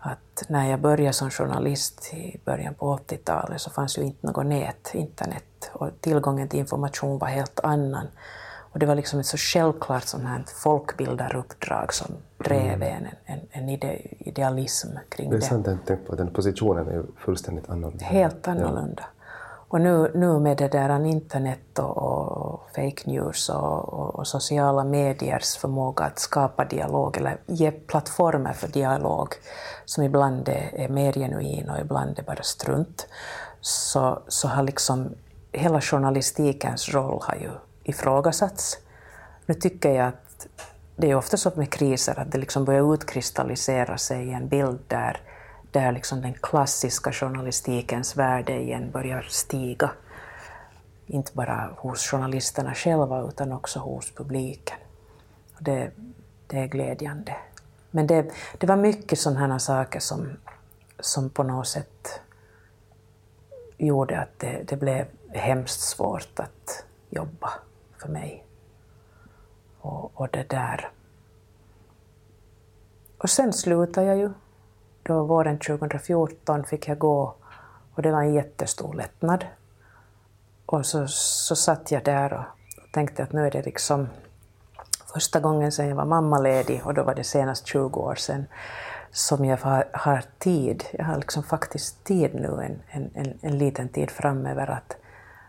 att 0.00 0.44
när 0.48 0.70
jag 0.70 0.80
började 0.80 1.12
som 1.12 1.30
journalist 1.30 2.14
i 2.14 2.40
början 2.44 2.74
på 2.74 2.96
80-talet 2.96 3.60
så 3.60 3.70
fanns 3.70 3.98
ju 3.98 4.02
inte 4.02 4.26
något 4.26 4.46
nät, 4.46 4.90
internet, 4.94 5.70
och 5.72 5.88
tillgången 6.00 6.48
till 6.48 6.58
information 6.58 7.18
var 7.18 7.28
helt 7.28 7.60
annan. 7.60 8.06
Och 8.72 8.78
det 8.78 8.86
var 8.86 8.94
liksom 8.94 9.20
ett 9.20 9.26
så 9.26 9.36
självklart 9.36 10.04
sånt 10.04 10.24
här 10.24 10.44
folkbildaruppdrag 10.62 11.94
som 11.94 12.14
drev 12.38 12.82
mm. 12.82 12.82
en, 12.82 13.08
en, 13.24 13.40
en 13.50 13.68
ide, 13.68 13.98
idealism 14.18 14.88
kring 15.08 15.30
det. 15.30 15.36
Det 15.36 15.44
är 15.44 15.48
sant, 15.48 15.68
jag 15.86 16.06
på 16.06 16.14
den 16.14 16.32
positionen 16.32 16.88
är 16.88 16.92
ju 16.92 17.04
fullständigt 17.16 17.68
annorlunda. 17.68 18.04
Helt 18.04 18.48
annorlunda. 18.48 19.04
Ja. 19.18 19.19
Och 19.70 19.80
nu, 19.80 20.10
nu 20.14 20.38
med 20.38 20.56
det 20.56 20.68
där 20.68 21.06
internet 21.06 21.78
och, 21.78 21.96
och 21.96 22.70
fake 22.74 23.10
news 23.10 23.48
och, 23.48 23.88
och, 23.94 24.14
och, 24.14 24.26
sociala 24.26 24.84
mediers 24.84 25.56
förmåga 25.56 26.04
att 26.04 26.18
skapa 26.18 26.64
dialog 26.64 27.16
eller 27.16 27.40
ge 27.46 27.70
plattformar 27.70 28.52
för 28.52 28.68
dialog 28.68 29.28
som 29.84 30.04
ibland 30.04 30.48
är, 30.48 30.70
är 30.74 30.88
mer 30.88 31.12
genuin 31.12 31.70
och 31.70 31.80
ibland 31.80 32.18
är 32.18 32.22
bara 32.22 32.42
strunt, 32.42 33.06
så, 33.60 34.22
så 34.28 34.48
har 34.48 34.62
liksom 34.62 35.14
hela 35.52 35.80
journalistikens 35.80 36.94
roll 36.94 37.20
har 37.22 37.34
ju 37.34 37.50
ifrågasatts. 37.84 38.78
Nu 39.46 39.54
tycker 39.54 39.90
jag 39.90 40.06
att 40.06 40.46
det 40.96 41.10
är 41.10 41.14
ofta 41.14 41.36
så 41.36 41.52
med 41.54 41.70
kriser 41.70 42.18
att 42.18 42.32
det 42.32 42.38
liksom 42.38 42.64
börjar 42.64 42.94
utkristallisera 42.94 43.98
sig 43.98 44.32
en 44.32 44.48
bild 44.48 44.78
där 44.88 45.20
där 45.72 45.92
liksom 45.92 46.22
den 46.22 46.34
klassiska 46.34 47.12
journalistikens 47.12 48.16
värde 48.16 48.60
igen 48.60 48.90
börjar 48.90 49.26
stiga. 49.28 49.90
Inte 51.06 51.32
bara 51.34 51.74
hos 51.76 52.10
journalisterna 52.10 52.74
själva 52.74 53.28
utan 53.28 53.52
också 53.52 53.78
hos 53.78 54.10
publiken. 54.14 54.76
Det, 55.58 55.90
det 56.46 56.58
är 56.58 56.66
glädjande. 56.66 57.36
Men 57.90 58.06
det, 58.06 58.30
det 58.58 58.66
var 58.66 58.76
mycket 58.76 59.18
sådana 59.18 59.58
saker 59.58 60.00
som, 60.00 60.36
som 61.00 61.30
på 61.30 61.42
något 61.42 61.68
sätt 61.68 62.20
gjorde 63.78 64.20
att 64.20 64.38
det, 64.38 64.62
det 64.68 64.76
blev 64.76 65.06
hemskt 65.32 65.80
svårt 65.80 66.40
att 66.40 66.84
jobba 67.10 67.50
för 67.98 68.08
mig. 68.08 68.44
Och, 69.80 70.20
och 70.20 70.28
det 70.28 70.50
där. 70.50 70.90
Och 73.18 73.30
sen 73.30 73.52
slutade 73.52 74.06
jag 74.06 74.18
ju 74.18 74.30
då 75.02 75.24
våren 75.24 75.58
2014 75.58 76.64
fick 76.64 76.88
jag 76.88 76.98
gå 76.98 77.34
och 77.94 78.02
det 78.02 78.12
var 78.12 78.22
en 78.22 78.34
jättestor 78.34 78.94
lättnad. 78.94 79.44
Och 80.66 80.86
så, 80.86 81.06
så 81.08 81.56
satt 81.56 81.90
jag 81.90 82.04
där 82.04 82.32
och 82.32 82.44
tänkte 82.92 83.22
att 83.22 83.32
nu 83.32 83.46
är 83.46 83.50
det 83.50 83.62
liksom 83.62 84.08
första 85.14 85.40
gången 85.40 85.72
sedan 85.72 85.88
jag 85.88 85.96
var 85.96 86.04
mammaledig 86.04 86.82
och 86.84 86.94
då 86.94 87.02
var 87.02 87.14
det 87.14 87.24
senast 87.24 87.66
20 87.66 88.00
år 88.00 88.14
sedan 88.14 88.46
som 89.10 89.44
jag 89.44 89.56
har, 89.56 89.88
har 89.92 90.24
tid. 90.38 90.84
Jag 90.92 91.04
har 91.04 91.16
liksom 91.16 91.42
faktiskt 91.42 92.04
tid 92.04 92.34
nu, 92.34 92.48
en, 92.62 92.82
en, 92.88 93.10
en, 93.14 93.38
en 93.42 93.58
liten 93.58 93.88
tid 93.88 94.10
framöver 94.10 94.70
att, 94.70 94.96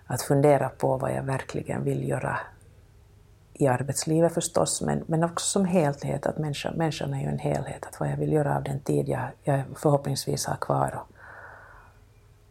att 0.06 0.22
fundera 0.22 0.70
på 0.70 0.98
vad 0.98 1.12
jag 1.14 1.24
verkligen 1.24 1.84
vill 1.84 2.10
göra 2.10 2.40
i 3.62 3.68
arbetslivet 3.68 4.34
förstås, 4.34 4.82
men, 4.82 5.04
men 5.08 5.24
också 5.24 5.46
som 5.46 5.66
helhet, 5.66 6.26
att 6.26 6.38
människan, 6.38 6.74
människan 6.76 7.14
är 7.14 7.22
ju 7.22 7.28
en 7.28 7.40
helhet, 7.40 7.86
att 7.86 8.00
vad 8.00 8.10
jag 8.10 8.18
vill 8.18 8.34
göra 8.34 8.58
av 8.58 8.64
den 8.64 8.80
tid 8.80 9.10
jag, 9.10 9.28
jag 9.44 9.62
förhoppningsvis 9.76 10.46
har 10.46 10.56
kvar. 10.56 11.02
Och, 11.02 11.16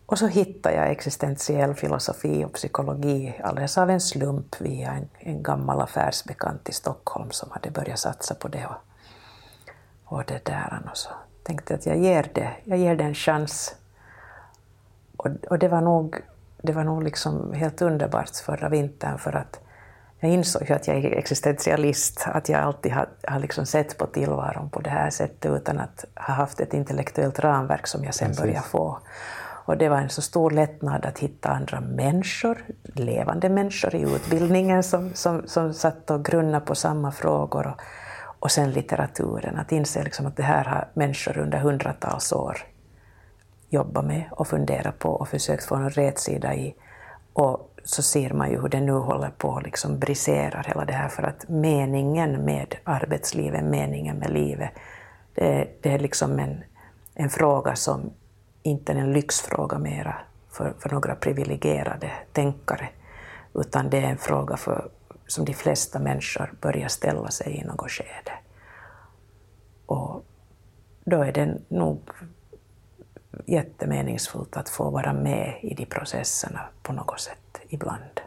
och 0.06 0.18
så 0.18 0.26
hittade 0.26 0.74
jag 0.74 0.90
existentiell 0.90 1.74
filosofi 1.74 2.44
och 2.44 2.52
psykologi 2.52 3.40
alldeles 3.44 3.78
av 3.78 3.90
en 3.90 4.00
slump 4.00 4.60
via 4.60 4.90
en, 4.90 5.08
en 5.18 5.42
gammal 5.42 5.80
affärsbekant 5.80 6.68
i 6.68 6.72
Stockholm 6.72 7.30
som 7.30 7.50
hade 7.50 7.70
börjat 7.70 7.98
satsa 7.98 8.34
på 8.34 8.48
det. 8.48 8.66
Och, 8.66 8.80
och 10.04 10.24
det 10.26 10.44
där. 10.44 10.82
Och 10.90 10.96
så 10.96 11.10
tänkte 11.42 11.74
att 11.74 11.86
jag 11.86 11.98
ger 11.98 12.30
det, 12.34 12.50
jag 12.64 12.78
ger 12.78 12.96
det 12.96 13.04
en 13.04 13.14
chans. 13.14 13.74
Och, 15.16 15.28
och 15.50 15.58
det 15.58 15.68
var 15.68 15.80
nog, 15.80 16.16
det 16.62 16.72
var 16.72 16.84
nog 16.84 17.02
liksom 17.02 17.52
helt 17.52 17.82
underbart 17.82 18.36
förra 18.36 18.68
vintern 18.68 19.18
för 19.18 19.36
att 19.36 19.60
jag 20.20 20.32
insåg 20.32 20.62
ju 20.68 20.74
att 20.74 20.88
jag 20.88 20.96
är 20.96 21.12
existentialist, 21.12 22.24
att 22.26 22.48
jag 22.48 22.60
alltid 22.60 22.92
har, 22.92 23.08
har 23.28 23.38
liksom 23.38 23.66
sett 23.66 23.98
på 23.98 24.06
tillvaron 24.06 24.70
på 24.70 24.80
det 24.80 24.90
här 24.90 25.10
sättet 25.10 25.52
utan 25.52 25.78
att 25.78 26.04
ha 26.14 26.34
haft 26.34 26.60
ett 26.60 26.74
intellektuellt 26.74 27.38
ramverk 27.38 27.86
som 27.86 28.04
jag 28.04 28.14
sen 28.14 28.34
började 28.34 28.66
få. 28.66 28.98
Och 29.64 29.76
det 29.76 29.88
var 29.88 29.96
en 29.96 30.10
så 30.10 30.22
stor 30.22 30.50
lättnad 30.50 31.06
att 31.06 31.18
hitta 31.18 31.48
andra 31.48 31.80
människor, 31.80 32.64
levande 32.82 33.48
människor 33.48 33.94
i 33.94 34.02
utbildningen 34.02 34.82
som, 34.82 35.14
som, 35.14 35.42
som 35.46 35.74
satt 35.74 36.10
och 36.10 36.24
grunnade 36.24 36.66
på 36.66 36.74
samma 36.74 37.12
frågor. 37.12 37.66
Och, 37.66 37.80
och 38.38 38.50
sen 38.50 38.70
litteraturen, 38.70 39.56
att 39.56 39.72
inse 39.72 40.02
liksom 40.02 40.26
att 40.26 40.36
det 40.36 40.42
här 40.42 40.64
har 40.64 40.88
människor 40.94 41.38
under 41.38 41.58
hundratals 41.58 42.32
år 42.32 42.58
jobbat 43.68 44.04
med 44.04 44.24
och 44.30 44.48
funderat 44.48 44.98
på 44.98 45.08
och 45.08 45.28
försökt 45.28 45.64
få 45.64 45.74
en 45.74 45.90
rätsida 45.90 46.54
i. 46.54 46.74
Och 47.32 47.69
så 47.84 48.02
ser 48.02 48.30
man 48.30 48.50
ju 48.50 48.60
hur 48.60 48.68
det 48.68 48.80
nu 48.80 48.92
håller 48.92 49.30
på 49.30 49.56
att 49.56 49.62
liksom 49.62 49.98
briserar 49.98 50.64
hela 50.68 50.84
det 50.84 50.92
här 50.92 51.08
för 51.08 51.22
att 51.22 51.48
meningen 51.48 52.44
med 52.44 52.76
arbetslivet, 52.84 53.64
meningen 53.64 54.16
med 54.16 54.30
livet, 54.30 54.70
det, 55.34 55.68
det 55.80 55.92
är 55.92 55.98
liksom 55.98 56.38
en, 56.38 56.64
en 57.14 57.30
fråga 57.30 57.76
som 57.76 58.10
inte 58.62 58.92
är 58.92 58.96
en 58.96 59.12
lyxfråga 59.12 59.78
mera 59.78 60.16
för, 60.50 60.74
för 60.78 60.90
några 60.90 61.14
privilegierade 61.14 62.10
tänkare, 62.32 62.88
utan 63.54 63.90
det 63.90 63.98
är 63.98 64.10
en 64.10 64.18
fråga 64.18 64.56
för, 64.56 64.90
som 65.26 65.44
de 65.44 65.54
flesta 65.54 65.98
människor 65.98 66.52
börjar 66.60 66.88
ställa 66.88 67.30
sig 67.30 67.56
i 67.56 67.64
något 67.64 67.90
skede. 67.90 68.32
Och 69.86 70.24
då 71.04 71.22
är 71.22 71.32
det 71.32 71.58
nog 71.68 72.00
jättemeningsfullt 73.46 74.56
att 74.56 74.68
få 74.68 74.90
vara 74.90 75.12
med 75.12 75.58
i 75.62 75.74
de 75.74 75.86
processerna 75.86 76.60
på 76.82 76.92
något 76.92 77.20
sätt 77.20 77.49
ibland. 77.70 78.20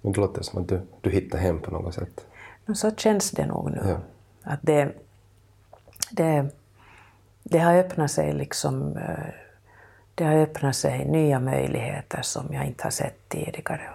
Men 0.00 0.12
det 0.12 0.20
låter 0.20 0.42
som 0.42 0.62
att 0.62 0.68
du, 0.68 0.80
du 1.00 1.10
hittar 1.10 1.38
hem 1.38 1.60
på 1.60 1.70
något 1.70 1.94
sätt. 1.94 2.26
Så 2.74 2.90
känns 2.90 3.30
det 3.30 3.46
nog 3.46 3.70
nu. 3.70 3.82
Ja. 3.84 4.00
Att 4.42 4.60
det, 4.62 4.94
det, 6.10 6.50
det 7.42 7.58
har 7.58 7.76
öppnat 7.76 8.10
sig 8.10 8.32
liksom... 8.32 8.96
Eh, 8.96 9.34
det 10.14 10.24
har 10.24 10.34
öppnat 10.34 10.76
sig 10.76 11.08
nya 11.08 11.40
möjligheter 11.40 12.22
som 12.22 12.54
jag 12.54 12.66
inte 12.66 12.84
har 12.84 12.90
sett 12.90 13.28
tidigare 13.28 13.90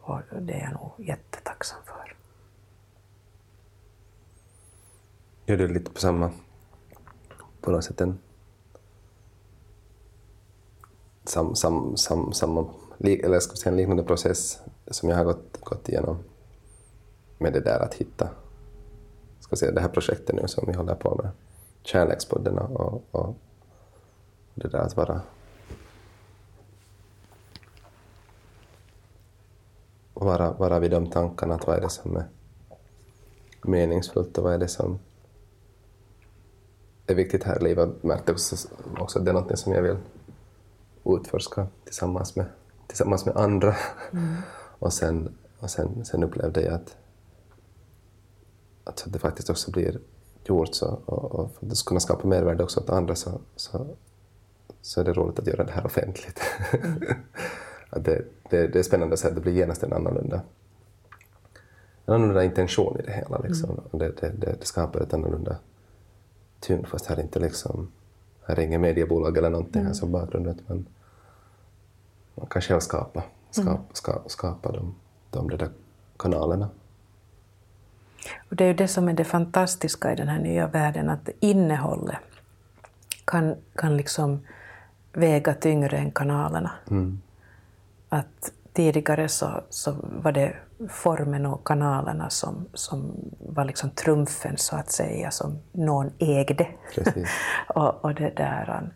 och 0.00 0.20
det 0.40 0.52
är 0.52 0.60
jag 0.60 0.72
nog 0.72 0.90
jättetacksam 0.96 1.78
för. 1.84 2.16
Gör 5.46 5.56
du 5.56 5.68
lite 5.68 5.90
på 5.90 6.00
samma, 6.00 6.30
på 7.60 7.70
något 7.70 7.84
sätt 7.84 8.00
en 8.00 8.18
sam, 11.24 11.54
sam, 11.54 11.96
sam, 11.96 12.32
samma, 12.32 12.66
eller 13.02 13.40
ska 13.40 13.56
säga 13.56 13.70
en 13.70 13.76
liknande 13.76 14.02
process 14.02 14.60
som 14.86 15.08
jag 15.08 15.16
har 15.16 15.24
gått, 15.24 15.60
gått 15.60 15.88
igenom 15.88 16.18
med 17.38 17.52
det 17.52 17.60
där 17.60 17.80
att 17.80 17.94
hitta, 17.94 18.28
ska 19.40 19.56
säga 19.56 19.72
det 19.72 19.80
här 19.80 19.88
projektet 19.88 20.36
nu 20.36 20.48
som 20.48 20.64
vi 20.66 20.72
håller 20.72 20.94
på 20.94 21.20
med, 21.22 21.30
Kärlekspodden 21.82 22.58
och, 22.58 23.02
och 23.10 23.34
det 24.54 24.68
där 24.68 24.78
att 24.78 24.96
vara 24.96 25.20
vara, 30.14 30.52
vara 30.52 30.78
vid 30.78 30.90
de 30.90 31.10
tankarna, 31.10 31.54
att 31.54 31.66
vad 31.66 31.76
är 31.76 31.80
det 31.80 31.88
som 31.88 32.16
är 32.16 32.24
meningsfullt 33.62 34.38
och 34.38 34.44
vad 34.44 34.54
är 34.54 34.58
det 34.58 34.68
som 34.68 34.98
är 37.06 37.14
viktigt 37.14 37.44
här 37.44 37.60
i 37.60 37.64
livet. 37.64 37.88
Jag 38.00 38.08
märkte 38.08 38.32
också, 38.32 38.68
också 38.98 39.18
att 39.18 39.24
det 39.24 39.30
är 39.30 39.34
något 39.34 39.58
som 39.58 39.72
jag 39.72 39.82
vill 39.82 39.96
utforska 41.04 41.66
tillsammans 41.84 42.36
med, 42.36 42.46
tillsammans 42.92 43.26
med 43.26 43.36
andra. 43.36 43.74
Mm. 44.12 44.34
och 44.78 44.92
sen, 44.92 45.34
och 45.58 45.70
sen, 45.70 46.04
sen 46.04 46.24
upplevde 46.24 46.62
jag 46.62 46.74
att, 46.74 46.96
att 48.84 49.04
det 49.06 49.18
faktiskt 49.18 49.50
också 49.50 49.70
blir 49.70 49.98
gjort 50.44 50.74
så, 50.74 51.00
och, 51.04 51.34
och 51.34 51.50
för 51.52 51.66
att 51.66 51.84
kunna 51.84 52.00
skapa 52.00 52.28
mervärde 52.28 52.64
också 52.64 52.80
åt 52.80 52.90
andra 52.90 53.14
så, 53.14 53.40
så, 53.56 53.86
så 54.82 55.00
är 55.00 55.04
det 55.04 55.12
roligt 55.12 55.38
att 55.38 55.46
göra 55.46 55.64
det 55.64 55.72
här 55.72 55.86
offentligt. 55.86 56.40
Mm. 56.72 57.02
att 57.90 58.04
det, 58.04 58.24
det, 58.50 58.66
det, 58.66 58.78
är 58.78 58.82
spännande 58.82 59.12
att 59.12 59.20
se 59.20 59.28
att 59.28 59.34
det 59.34 59.40
blir 59.40 59.52
genast 59.52 59.82
en 59.82 59.92
annorlunda, 59.92 60.40
en 62.06 62.14
annorlunda 62.14 62.44
intention 62.44 63.00
i 63.00 63.02
det 63.02 63.12
hela. 63.12 63.38
Liksom. 63.38 63.70
Mm. 63.70 63.84
Och 63.90 63.98
det, 63.98 64.12
det, 64.20 64.56
det, 64.60 64.64
skapar 64.64 65.00
ett 65.00 65.14
annorlunda 65.14 65.56
tyngd 66.60 66.86
fast 66.86 67.06
här 67.06 67.16
är 67.16 67.22
inte 67.22 67.38
liksom, 67.38 67.92
här 68.46 68.58
är 68.58 68.62
inget 68.62 68.80
mediebolag 68.80 69.38
eller 69.38 69.50
någonting 69.50 69.80
mm. 69.80 69.86
här 69.86 69.94
som 69.94 70.12
bakgrund 70.12 70.46
man 72.34 72.46
kan 72.46 72.62
själv 72.62 72.80
skapa, 72.80 73.22
skapa, 73.50 73.70
mm. 73.70 73.82
skapa, 73.92 74.28
skapa 74.28 74.72
de, 74.72 74.94
de 75.30 75.48
där 75.48 75.70
kanalerna. 76.16 76.68
Och 78.50 78.56
det 78.56 78.64
är 78.64 78.68
ju 78.68 78.74
det 78.74 78.88
som 78.88 79.08
är 79.08 79.12
det 79.12 79.24
fantastiska 79.24 80.12
i 80.12 80.16
den 80.16 80.28
här 80.28 80.38
nya 80.38 80.66
världen, 80.66 81.10
att 81.10 81.28
innehållet 81.40 82.18
kan, 83.24 83.56
kan 83.74 83.96
liksom 83.96 84.40
väga 85.12 85.54
tyngre 85.54 85.98
än 85.98 86.10
kanalerna. 86.10 86.70
Mm. 86.90 87.20
Att 88.08 88.52
tidigare 88.72 89.28
så, 89.28 89.62
så 89.70 89.94
var 90.02 90.32
det 90.32 90.56
formen 90.88 91.46
och 91.46 91.66
kanalerna 91.66 92.30
som, 92.30 92.66
som 92.74 93.12
var 93.38 93.64
liksom 93.64 93.90
trumfen, 93.90 94.56
så 94.56 94.76
att 94.76 94.90
säga, 94.90 95.30
som 95.30 95.58
någon 95.72 96.10
ägde. 96.18 96.66
och, 97.68 98.04
och, 98.04 98.14
det 98.14 98.30
där, 98.36 98.90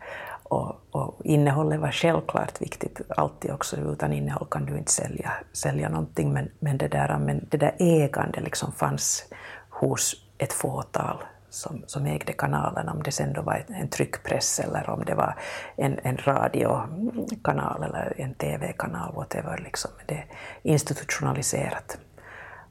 och, 0.48 0.74
och 0.90 1.20
innehållet 1.24 1.80
var 1.80 1.90
självklart 1.90 2.62
viktigt, 2.62 3.00
alltid 3.08 3.50
också. 3.50 3.76
Utan 3.76 4.12
innehåll 4.12 4.46
kan 4.50 4.66
du 4.66 4.78
inte 4.78 4.92
sälja, 4.92 5.32
sälja 5.52 5.88
någonting, 5.88 6.32
men, 6.32 6.50
men, 6.58 6.78
det, 6.78 6.88
där, 6.88 7.18
men 7.18 7.46
det 7.50 7.56
där 7.56 7.74
ägandet 7.78 8.44
liksom 8.44 8.72
fanns 8.72 9.24
hos 9.70 10.14
ett 10.38 10.52
fåtal 10.52 11.24
som, 11.50 11.82
som 11.86 12.06
ägde 12.06 12.32
kanalen, 12.32 12.88
om 12.88 13.02
det 13.02 13.12
sen 13.12 13.32
då 13.32 13.42
var 13.42 13.64
en 13.68 13.88
tryckpress 13.88 14.60
eller 14.60 14.90
om 14.90 15.04
det 15.04 15.14
var 15.14 15.38
en, 15.76 15.98
en 16.02 16.16
radiokanal 16.16 17.82
eller 17.82 18.20
en 18.20 18.34
TV-kanal, 18.34 19.14
whatever, 19.14 19.58
liksom. 19.58 19.90
det 20.06 20.14
är 20.14 20.26
institutionaliserat. 20.62 21.98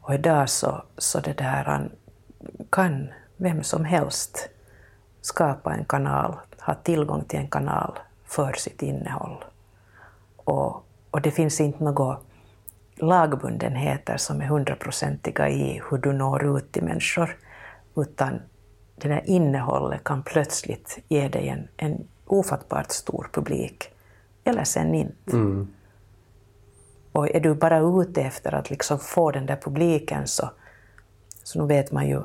Och 0.02 0.14
idag 0.14 0.50
så, 0.50 0.84
så 0.98 1.20
det 1.20 1.34
där 1.34 1.90
kan 2.72 3.10
vem 3.38 3.64
som 3.64 3.86
helst 3.86 4.50
skapa 5.22 5.74
en 5.74 5.86
kanal, 5.86 6.36
ha 6.66 6.76
tillgång 6.76 7.24
till 7.24 7.40
en 7.40 7.48
kanal 7.48 8.00
för 8.26 8.54
sitt 8.54 8.82
innehåll. 8.82 9.46
Och, 10.38 10.86
och 11.12 11.22
det 11.22 11.32
finns 11.32 11.62
inte 11.62 11.84
några 11.84 12.18
lagbundenheter 12.96 14.18
som 14.18 14.42
är 14.42 14.46
hundraprocentiga 14.46 15.50
i 15.50 15.82
hur 15.90 15.98
du 15.98 16.14
når 16.14 16.58
ut 16.58 16.72
till 16.72 16.84
människor, 16.84 17.38
utan 17.96 18.42
det 18.96 19.08
där 19.08 19.22
innehållet 19.26 20.04
kan 20.04 20.24
plötsligt 20.24 21.00
ge 21.08 21.28
dig 21.28 21.48
en, 21.50 21.68
en 21.78 22.08
ofattbart 22.26 22.92
stor 22.92 23.30
publik, 23.34 23.90
eller 24.44 24.64
sen 24.64 24.96
inte. 24.96 25.32
Mm. 25.32 25.68
Och 27.12 27.36
är 27.36 27.40
du 27.40 27.54
bara 27.54 28.02
ute 28.02 28.22
efter 28.22 28.56
att 28.56 28.70
liksom 28.70 29.00
få 29.00 29.32
den 29.32 29.46
där 29.46 29.56
publiken 29.56 30.28
så, 30.28 30.50
så 31.44 31.62
nu 31.62 31.68
vet 31.68 31.92
man 31.92 32.08
ju 32.08 32.22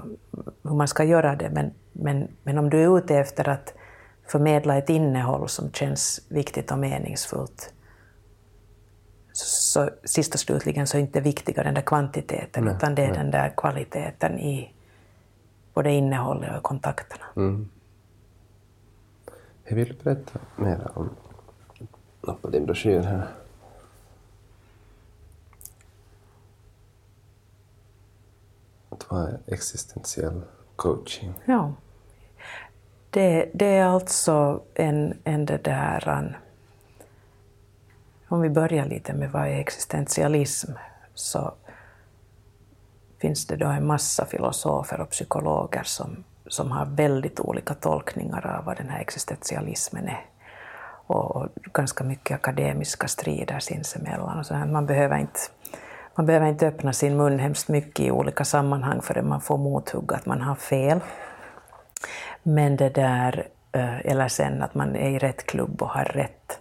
hur 0.62 0.74
man 0.74 0.88
ska 0.88 1.04
göra 1.04 1.36
det, 1.36 1.50
men, 1.50 1.70
men, 1.92 2.28
men 2.42 2.58
om 2.58 2.70
du 2.70 2.82
är 2.82 2.98
ute 2.98 3.16
efter 3.16 3.48
att 3.48 3.74
förmedla 4.30 4.76
ett 4.76 4.88
innehåll 4.88 5.48
som 5.48 5.72
känns 5.72 6.20
viktigt 6.28 6.70
och 6.70 6.78
meningsfullt, 6.78 7.72
så, 9.32 9.90
sist 10.04 10.34
och 10.34 10.40
slutligen 10.40 10.86
så 10.86 10.96
är 10.96 11.00
inte 11.00 11.20
viktigare 11.20 11.64
den 11.64 11.74
där 11.74 11.82
kvantiteten, 11.82 12.64
nej, 12.64 12.74
utan 12.74 12.94
det 12.94 13.02
är 13.02 13.08
nej. 13.08 13.16
den 13.16 13.30
där 13.30 13.54
kvaliteten 13.56 14.38
i 14.38 14.74
både 15.74 15.90
innehållet 15.90 16.56
och 16.56 16.62
kontakterna. 16.62 17.24
Mm. 17.36 17.68
Jag 19.64 19.76
vill 19.76 19.96
berätta 20.02 20.38
mer 20.56 20.90
om 20.94 21.10
något 22.20 22.42
på 22.42 22.48
din 22.48 22.66
broschyr 22.66 23.00
här. 23.02 23.28
Att 28.88 29.10
vara 29.10 29.28
existentiell 29.46 30.42
coaching. 30.76 31.32
Ja. 31.44 31.72
Det, 33.10 33.50
det 33.54 33.66
är 33.66 33.84
alltså 33.84 34.62
en, 34.74 35.18
en 35.24 35.46
det 35.46 35.64
där... 35.64 36.38
Om 38.28 38.40
vi 38.40 38.50
börjar 38.50 38.84
lite 38.84 39.12
med 39.12 39.32
vad 39.32 39.42
är 39.42 39.58
existentialism, 39.58 40.72
så 41.14 41.54
finns 43.20 43.46
det 43.46 43.56
då 43.56 43.66
en 43.66 43.86
massa 43.86 44.26
filosofer 44.26 45.00
och 45.00 45.10
psykologer 45.10 45.82
som, 45.82 46.24
som 46.46 46.70
har 46.70 46.86
väldigt 46.86 47.40
olika 47.40 47.74
tolkningar 47.74 48.46
av 48.46 48.64
vad 48.64 48.76
den 48.76 48.88
här 48.88 49.00
existentialismen 49.00 50.08
är. 50.08 50.26
Och, 51.06 51.36
och 51.36 51.48
ganska 51.72 52.04
mycket 52.04 52.34
akademiska 52.34 53.08
strider 53.08 53.58
sinsemellan. 53.58 54.38
Och 54.38 54.46
så 54.46 54.54
här. 54.54 54.66
Man, 54.66 54.86
behöver 54.86 55.18
inte, 55.18 55.40
man 56.14 56.26
behöver 56.26 56.46
inte 56.46 56.66
öppna 56.66 56.92
sin 56.92 57.16
mun 57.16 57.38
hemskt 57.38 57.68
mycket 57.68 58.00
i 58.00 58.10
olika 58.10 58.44
sammanhang 58.44 59.02
förrän 59.02 59.28
man 59.28 59.40
får 59.40 59.58
mothugg 59.58 60.12
att 60.12 60.26
man 60.26 60.40
har 60.40 60.54
fel. 60.54 61.00
Men 62.42 62.76
det 62.76 62.88
där, 62.88 63.48
eh, 63.72 64.06
eller 64.06 64.28
sen 64.28 64.62
att 64.62 64.74
man 64.74 64.96
är 64.96 65.10
i 65.10 65.18
rätt 65.18 65.46
klubb 65.46 65.82
och 65.82 65.88
har 65.88 66.04
rätt. 66.04 66.60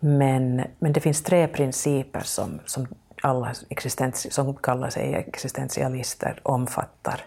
Men, 0.00 0.64
men 0.78 0.92
det 0.92 1.00
finns 1.00 1.22
tre 1.22 1.48
principer 1.48 2.20
som, 2.20 2.60
som 2.66 2.86
alla 3.22 3.54
existens, 3.68 4.34
som 4.34 4.54
kallar 4.54 4.90
sig 4.90 5.14
existentialister 5.14 6.40
omfattar. 6.42 7.24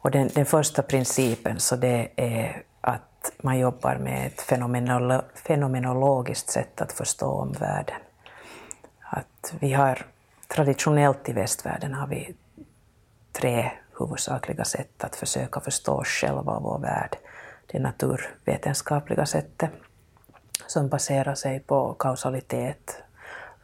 Och 0.00 0.10
den, 0.10 0.30
den 0.34 0.46
första 0.46 0.82
principen 0.82 1.60
så 1.60 1.76
det 1.76 2.08
är 2.16 2.62
att 2.80 3.32
man 3.42 3.58
jobbar 3.58 3.96
med 3.96 4.26
ett 4.26 4.40
fenomenolo, 4.40 5.22
fenomenologiskt 5.34 6.50
sätt 6.50 6.80
att 6.80 6.92
förstå 6.92 7.26
omvärlden. 7.26 7.96
Att 9.00 9.54
vi 9.60 9.72
har 9.72 10.06
traditionellt 10.48 11.28
i 11.28 11.32
västvärlden 11.32 11.94
har 11.94 12.06
vi 12.06 12.34
tre 13.32 13.70
huvudsakliga 13.98 14.64
sätt 14.64 15.04
att 15.04 15.16
försöka 15.16 15.60
förstå 15.60 15.92
oss 15.92 16.08
själva 16.08 16.52
och 16.52 16.62
vår 16.62 16.78
värld. 16.78 17.16
Det 17.66 17.78
naturvetenskapliga 17.78 19.26
sättet 19.26 19.70
som 20.66 20.88
baserar 20.88 21.34
sig 21.34 21.60
på 21.60 21.94
kausalitet, 21.94 23.02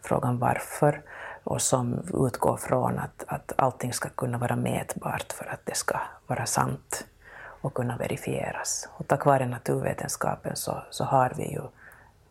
frågan 0.02 0.38
varför, 0.38 1.02
och 1.44 1.62
som 1.62 1.98
utgår 2.26 2.56
från 2.56 2.98
att, 2.98 3.24
att 3.26 3.52
allting 3.56 3.92
ska 3.92 4.08
kunna 4.08 4.38
vara 4.38 4.56
mätbart 4.56 5.32
för 5.32 5.44
att 5.44 5.60
det 5.66 5.76
ska 5.76 6.00
vara 6.26 6.46
sant 6.46 7.06
och 7.60 7.74
kunna 7.74 7.96
verifieras. 7.96 8.88
Och 8.92 9.08
tack 9.08 9.24
vare 9.24 9.46
naturvetenskapen 9.46 10.56
så, 10.56 10.82
så 10.90 11.04
har 11.04 11.32
vi 11.36 11.52
ju 11.52 11.62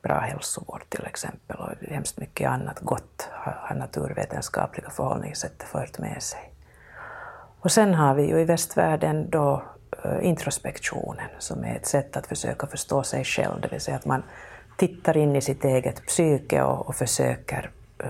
bra 0.01 0.19
hälsovård 0.19 0.83
till 0.89 1.05
exempel 1.05 1.57
och 1.57 1.87
hemskt 1.89 2.17
mycket 2.17 2.49
annat 2.49 2.79
gott 2.79 3.29
har 3.31 3.75
naturvetenskapliga 3.75 4.89
förhållningssätt 4.89 5.63
fört 5.63 5.99
med 5.99 6.23
sig. 6.23 6.52
Och 7.63 7.71
sen 7.71 7.93
har 7.93 8.15
vi 8.15 8.23
ju 8.23 8.39
i 8.39 8.45
västvärlden 8.45 9.29
då 9.29 9.63
eh, 10.03 10.27
introspektionen 10.27 11.29
som 11.39 11.63
är 11.63 11.75
ett 11.75 11.85
sätt 11.85 12.17
att 12.17 12.27
försöka 12.27 12.67
förstå 12.67 13.03
sig 13.03 13.23
själv, 13.23 13.61
det 13.61 13.67
vill 13.67 13.81
säga 13.81 13.97
att 13.97 14.05
man 14.05 14.23
tittar 14.77 15.17
in 15.17 15.35
i 15.35 15.41
sitt 15.41 15.65
eget 15.65 16.05
psyke 16.05 16.63
och, 16.63 16.87
och 16.87 16.95
försöker 16.95 17.71
uh, 18.03 18.09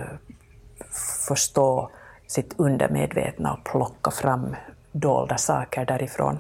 förstå 1.28 1.92
sitt 2.28 2.54
undermedvetna 2.58 3.54
och 3.54 3.64
plocka 3.64 4.12
fram 4.12 4.56
dolda 4.92 5.38
saker 5.38 5.86
därifrån. 5.86 6.40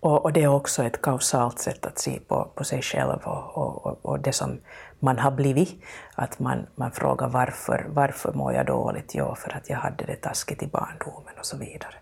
Och, 0.00 0.24
och, 0.24 0.32
det 0.32 0.42
är 0.42 0.48
också 0.48 0.82
ett 0.82 1.02
kausalt 1.02 1.58
sätt 1.58 1.86
att 1.86 1.98
se 1.98 2.20
på, 2.28 2.48
på 2.54 2.64
sig 2.64 2.82
själv 2.82 3.18
och, 3.24 3.56
och, 3.56 3.98
och, 4.02 4.20
det 4.20 4.32
som 4.32 4.60
man 5.04 5.18
har 5.18 5.30
blivit. 5.30 5.82
Att 6.14 6.38
man, 6.38 6.66
man 6.74 6.90
frågar 6.92 7.28
varför, 7.28 7.86
varför 7.88 8.32
mår 8.32 8.52
jag 8.52 8.66
dåligt? 8.66 9.14
Jo, 9.14 9.34
för 9.34 9.56
att 9.56 9.70
jag 9.70 9.76
hade 9.76 10.04
det 10.04 10.16
taskigt 10.16 10.62
i 10.62 10.66
barndomen 10.66 11.34
och 11.38 11.46
så 11.46 11.56
vidare. 11.56 11.94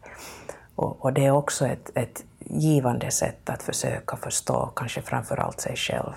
Och, 0.75 1.05
och 1.05 1.13
det 1.13 1.27
är 1.27 1.31
också 1.31 1.67
ett, 1.67 1.91
ett 1.95 2.25
givande 2.39 3.11
sätt 3.11 3.51
att 3.51 3.63
försöka 3.63 4.17
förstå 4.17 4.67
kanske 4.77 5.03
framför 5.03 5.37
allt 5.37 5.61
sig 5.61 5.77
själv. 5.77 6.13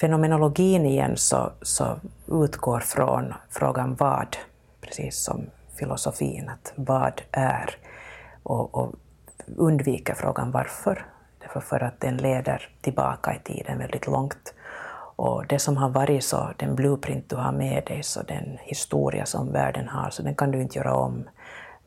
Fenomenologin 0.00 0.86
igen 0.86 1.16
så, 1.16 1.52
så 1.62 1.96
utgår 2.26 2.80
från 2.80 3.34
frågan 3.50 3.94
vad, 3.94 4.36
precis 4.80 5.24
som 5.24 5.46
filosofin, 5.78 6.48
att 6.48 6.72
vad 6.74 7.22
är, 7.30 7.76
och, 8.42 8.74
och 8.74 8.94
undviker 9.56 10.14
frågan 10.14 10.50
varför, 10.50 11.06
därför 11.38 11.60
för 11.60 11.80
att 11.80 12.00
den 12.00 12.16
leder 12.16 12.68
tillbaka 12.80 13.34
i 13.34 13.38
tiden 13.38 13.78
väldigt 13.78 14.06
långt. 14.06 14.54
Och 15.16 15.46
det 15.46 15.58
som 15.58 15.76
har 15.76 15.88
varit 15.88 16.24
så, 16.24 16.50
den 16.56 16.74
blueprint 16.74 17.30
du 17.30 17.36
har 17.36 17.52
med 17.52 17.84
dig, 17.86 18.02
så 18.02 18.22
den 18.22 18.58
historia 18.60 19.26
som 19.26 19.52
världen 19.52 19.88
har, 19.88 20.10
så 20.10 20.22
den 20.22 20.34
kan 20.34 20.50
du 20.50 20.62
inte 20.62 20.78
göra 20.78 20.94
om. 20.94 21.28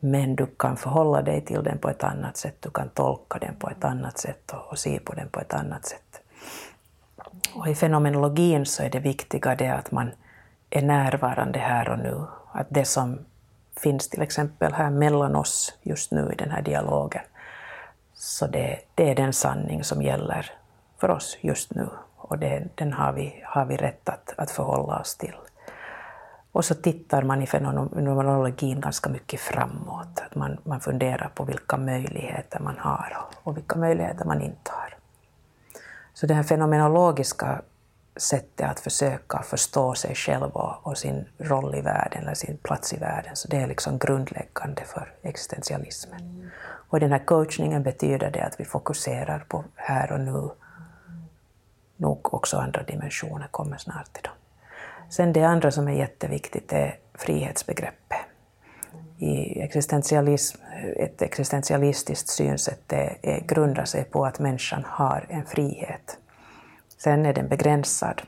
Men 0.00 0.36
du 0.36 0.46
kan 0.46 0.76
förhålla 0.76 1.22
dig 1.22 1.40
till 1.40 1.62
den 1.62 1.78
på 1.78 1.88
ett 1.88 2.04
annat 2.04 2.36
sätt, 2.36 2.56
du 2.60 2.70
kan 2.70 2.88
tolka 2.88 3.38
den 3.38 3.56
på 3.56 3.70
ett 3.70 3.84
annat 3.84 4.18
sätt 4.18 4.52
och, 4.52 4.70
och 4.70 4.78
se 4.78 4.98
på 4.98 5.14
den 5.14 5.28
på 5.28 5.40
ett 5.40 5.54
annat 5.54 5.86
sätt. 5.86 6.20
Och 7.54 7.68
i 7.68 7.74
fenomenologin 7.74 8.66
så 8.66 8.82
är 8.82 8.90
det 8.90 8.98
viktiga 8.98 9.54
det 9.54 9.68
att 9.68 9.90
man 9.92 10.10
är 10.70 10.82
närvarande 10.82 11.58
här 11.58 11.88
och 11.88 11.98
nu. 11.98 12.20
Att 12.52 12.66
det 12.70 12.84
som 12.84 13.18
finns 13.76 14.08
till 14.08 14.22
exempel 14.22 14.72
här 14.72 14.90
mellan 14.90 15.36
oss 15.36 15.78
just 15.82 16.12
nu 16.12 16.30
i 16.32 16.36
den 16.36 16.50
här 16.50 16.62
dialogen, 16.62 17.22
så 18.14 18.46
det, 18.46 18.78
det 18.94 19.10
är 19.10 19.14
den 19.14 19.32
sanning 19.32 19.84
som 19.84 20.02
gäller 20.02 20.50
för 20.98 21.10
oss 21.10 21.38
just 21.40 21.74
nu 21.74 21.88
och 22.28 22.38
det, 22.38 22.68
den 22.74 22.92
har 22.92 23.12
vi, 23.12 23.42
har 23.44 23.64
vi 23.64 23.76
rätt 23.76 24.08
att, 24.08 24.34
att 24.36 24.50
förhålla 24.50 25.00
oss 25.00 25.16
till. 25.16 25.36
Och 26.52 26.64
så 26.64 26.74
tittar 26.74 27.22
man 27.22 27.42
i 27.42 27.46
fenomenologin 27.46 28.80
ganska 28.80 29.10
mycket 29.10 29.40
framåt. 29.40 30.22
Att 30.26 30.34
man, 30.34 30.58
man 30.64 30.80
funderar 30.80 31.30
på 31.34 31.44
vilka 31.44 31.76
möjligheter 31.76 32.60
man 32.60 32.78
har 32.78 33.16
och 33.42 33.56
vilka 33.56 33.78
möjligheter 33.78 34.24
man 34.24 34.42
inte 34.42 34.70
har. 34.70 34.94
Så 36.14 36.26
det 36.26 36.34
här 36.34 36.42
fenomenologiska 36.42 37.62
sättet 38.16 38.70
att 38.70 38.80
försöka 38.80 39.42
förstå 39.42 39.94
sig 39.94 40.14
själv 40.14 40.50
och, 40.52 40.98
sin 40.98 41.24
roll 41.38 41.74
i 41.74 41.80
världen, 41.80 42.22
eller 42.22 42.34
sin 42.34 42.56
plats 42.56 42.92
i 42.92 42.96
världen, 42.96 43.36
så 43.36 43.48
det 43.48 43.56
är 43.56 43.66
liksom 43.66 43.98
grundläggande 43.98 44.82
för 44.84 45.12
existentialismen. 45.22 46.50
Och 46.90 47.00
den 47.00 47.12
här 47.12 47.24
coachningen 47.24 47.82
betyder 47.82 48.30
det 48.30 48.44
att 48.44 48.60
vi 48.60 48.64
fokuserar 48.64 49.44
på 49.48 49.64
här 49.74 50.12
och 50.12 50.20
nu. 50.20 50.50
Nog 51.96 52.34
också 52.34 52.56
andra 52.56 52.82
dimensioner 52.82 53.48
kommer 53.50 53.76
snart 53.76 54.12
till 54.12 54.22
dem. 54.22 54.32
Sen 55.10 55.32
det 55.32 55.44
andra 55.44 55.70
som 55.70 55.88
är 55.88 55.92
jätteviktigt 55.92 56.72
är 56.72 56.98
frihetsbegreppet. 57.14 58.18
I 59.18 59.60
existentialism, 59.60 60.58
ett 60.96 61.22
existentialistiskt 61.22 62.28
synsätt 62.28 62.92
är, 62.92 63.18
är, 63.22 63.40
grundar 63.40 63.84
sig 63.84 64.04
på 64.04 64.26
att 64.26 64.38
människan 64.38 64.84
har 64.86 65.26
en 65.28 65.46
frihet. 65.46 66.18
Sen 66.98 67.26
är 67.26 67.34
den 67.34 67.48
begränsad 67.48 68.22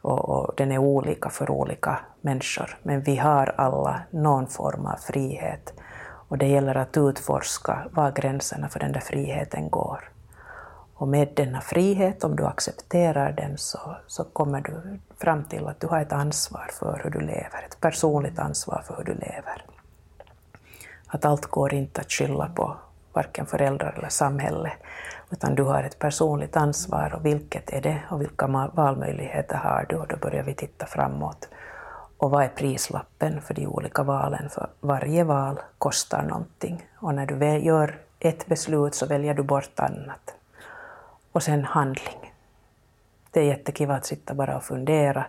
och, 0.00 0.28
och, 0.28 0.54
den 0.56 0.72
är 0.72 0.78
olika 0.78 1.30
för 1.30 1.50
olika 1.50 2.00
människor, 2.20 2.78
men 2.82 3.02
vi 3.02 3.16
har 3.16 3.54
alla 3.56 4.02
någon 4.10 4.46
form 4.46 4.86
av 4.86 4.96
frihet 4.96 5.72
och 6.28 6.38
det 6.38 6.46
gäller 6.46 6.74
att 6.74 6.96
utforska 6.96 7.88
var 7.90 8.12
gränserna 8.12 8.68
för 8.68 8.80
den 8.80 8.92
där 8.92 9.00
friheten 9.00 9.70
går. 9.70 10.11
Och 11.02 11.08
med 11.08 11.28
denna 11.34 11.60
frihet, 11.60 12.24
om 12.24 12.36
du 12.36 12.46
accepterar 12.46 13.32
den, 13.32 13.58
så, 13.58 13.96
så 14.06 14.24
kommer 14.24 14.60
du 14.60 14.98
fram 15.18 15.44
till 15.44 15.66
att 15.66 15.80
du 15.80 15.86
har 15.86 16.00
ett 16.00 16.12
ansvar 16.12 16.70
för 16.72 17.00
hur 17.04 17.10
du 17.10 17.20
lever, 17.20 17.64
ett 17.66 17.80
personligt 17.80 18.38
ansvar 18.38 18.82
för 18.86 18.96
hur 18.96 19.04
du 19.04 19.12
lever. 19.12 19.64
Att 21.06 21.24
allt 21.24 21.46
går 21.46 21.74
inte 21.74 22.00
att 22.00 22.12
skylla 22.12 22.48
på 22.48 22.76
varken 23.12 23.46
föräldrar 23.46 23.94
eller 23.98 24.08
samhälle, 24.08 24.72
utan 25.30 25.54
du 25.54 25.62
har 25.62 25.82
ett 25.82 25.98
personligt 25.98 26.56
ansvar 26.56 27.14
och 27.14 27.26
vilket 27.26 27.70
är 27.70 27.80
det 27.80 28.02
och 28.10 28.20
vilka 28.20 28.46
valmöjligheter 28.74 29.56
har 29.56 29.86
du? 29.88 29.96
Och 29.96 30.08
då 30.08 30.16
börjar 30.16 30.42
vi 30.42 30.54
titta 30.54 30.86
framåt. 30.86 31.48
Och 32.18 32.30
vad 32.30 32.44
är 32.44 32.48
prislappen 32.48 33.40
för 33.40 33.54
de 33.54 33.66
olika 33.66 34.02
valen? 34.02 34.50
För 34.50 34.68
varje 34.80 35.24
val 35.24 35.60
kostar 35.78 36.22
någonting 36.22 36.86
och 36.96 37.14
när 37.14 37.26
du 37.26 37.58
gör 37.58 37.98
ett 38.18 38.46
beslut 38.46 38.94
så 38.94 39.06
väljer 39.06 39.34
du 39.34 39.42
bort 39.42 39.80
annat. 39.80 40.34
Och 41.32 41.42
sen 41.42 41.64
handling. 41.64 42.32
Det 43.30 43.40
är 43.40 43.44
jättekiva 43.44 43.94
att 43.94 44.06
sitta 44.06 44.34
bara 44.34 44.56
och 44.56 44.64
fundera, 44.64 45.26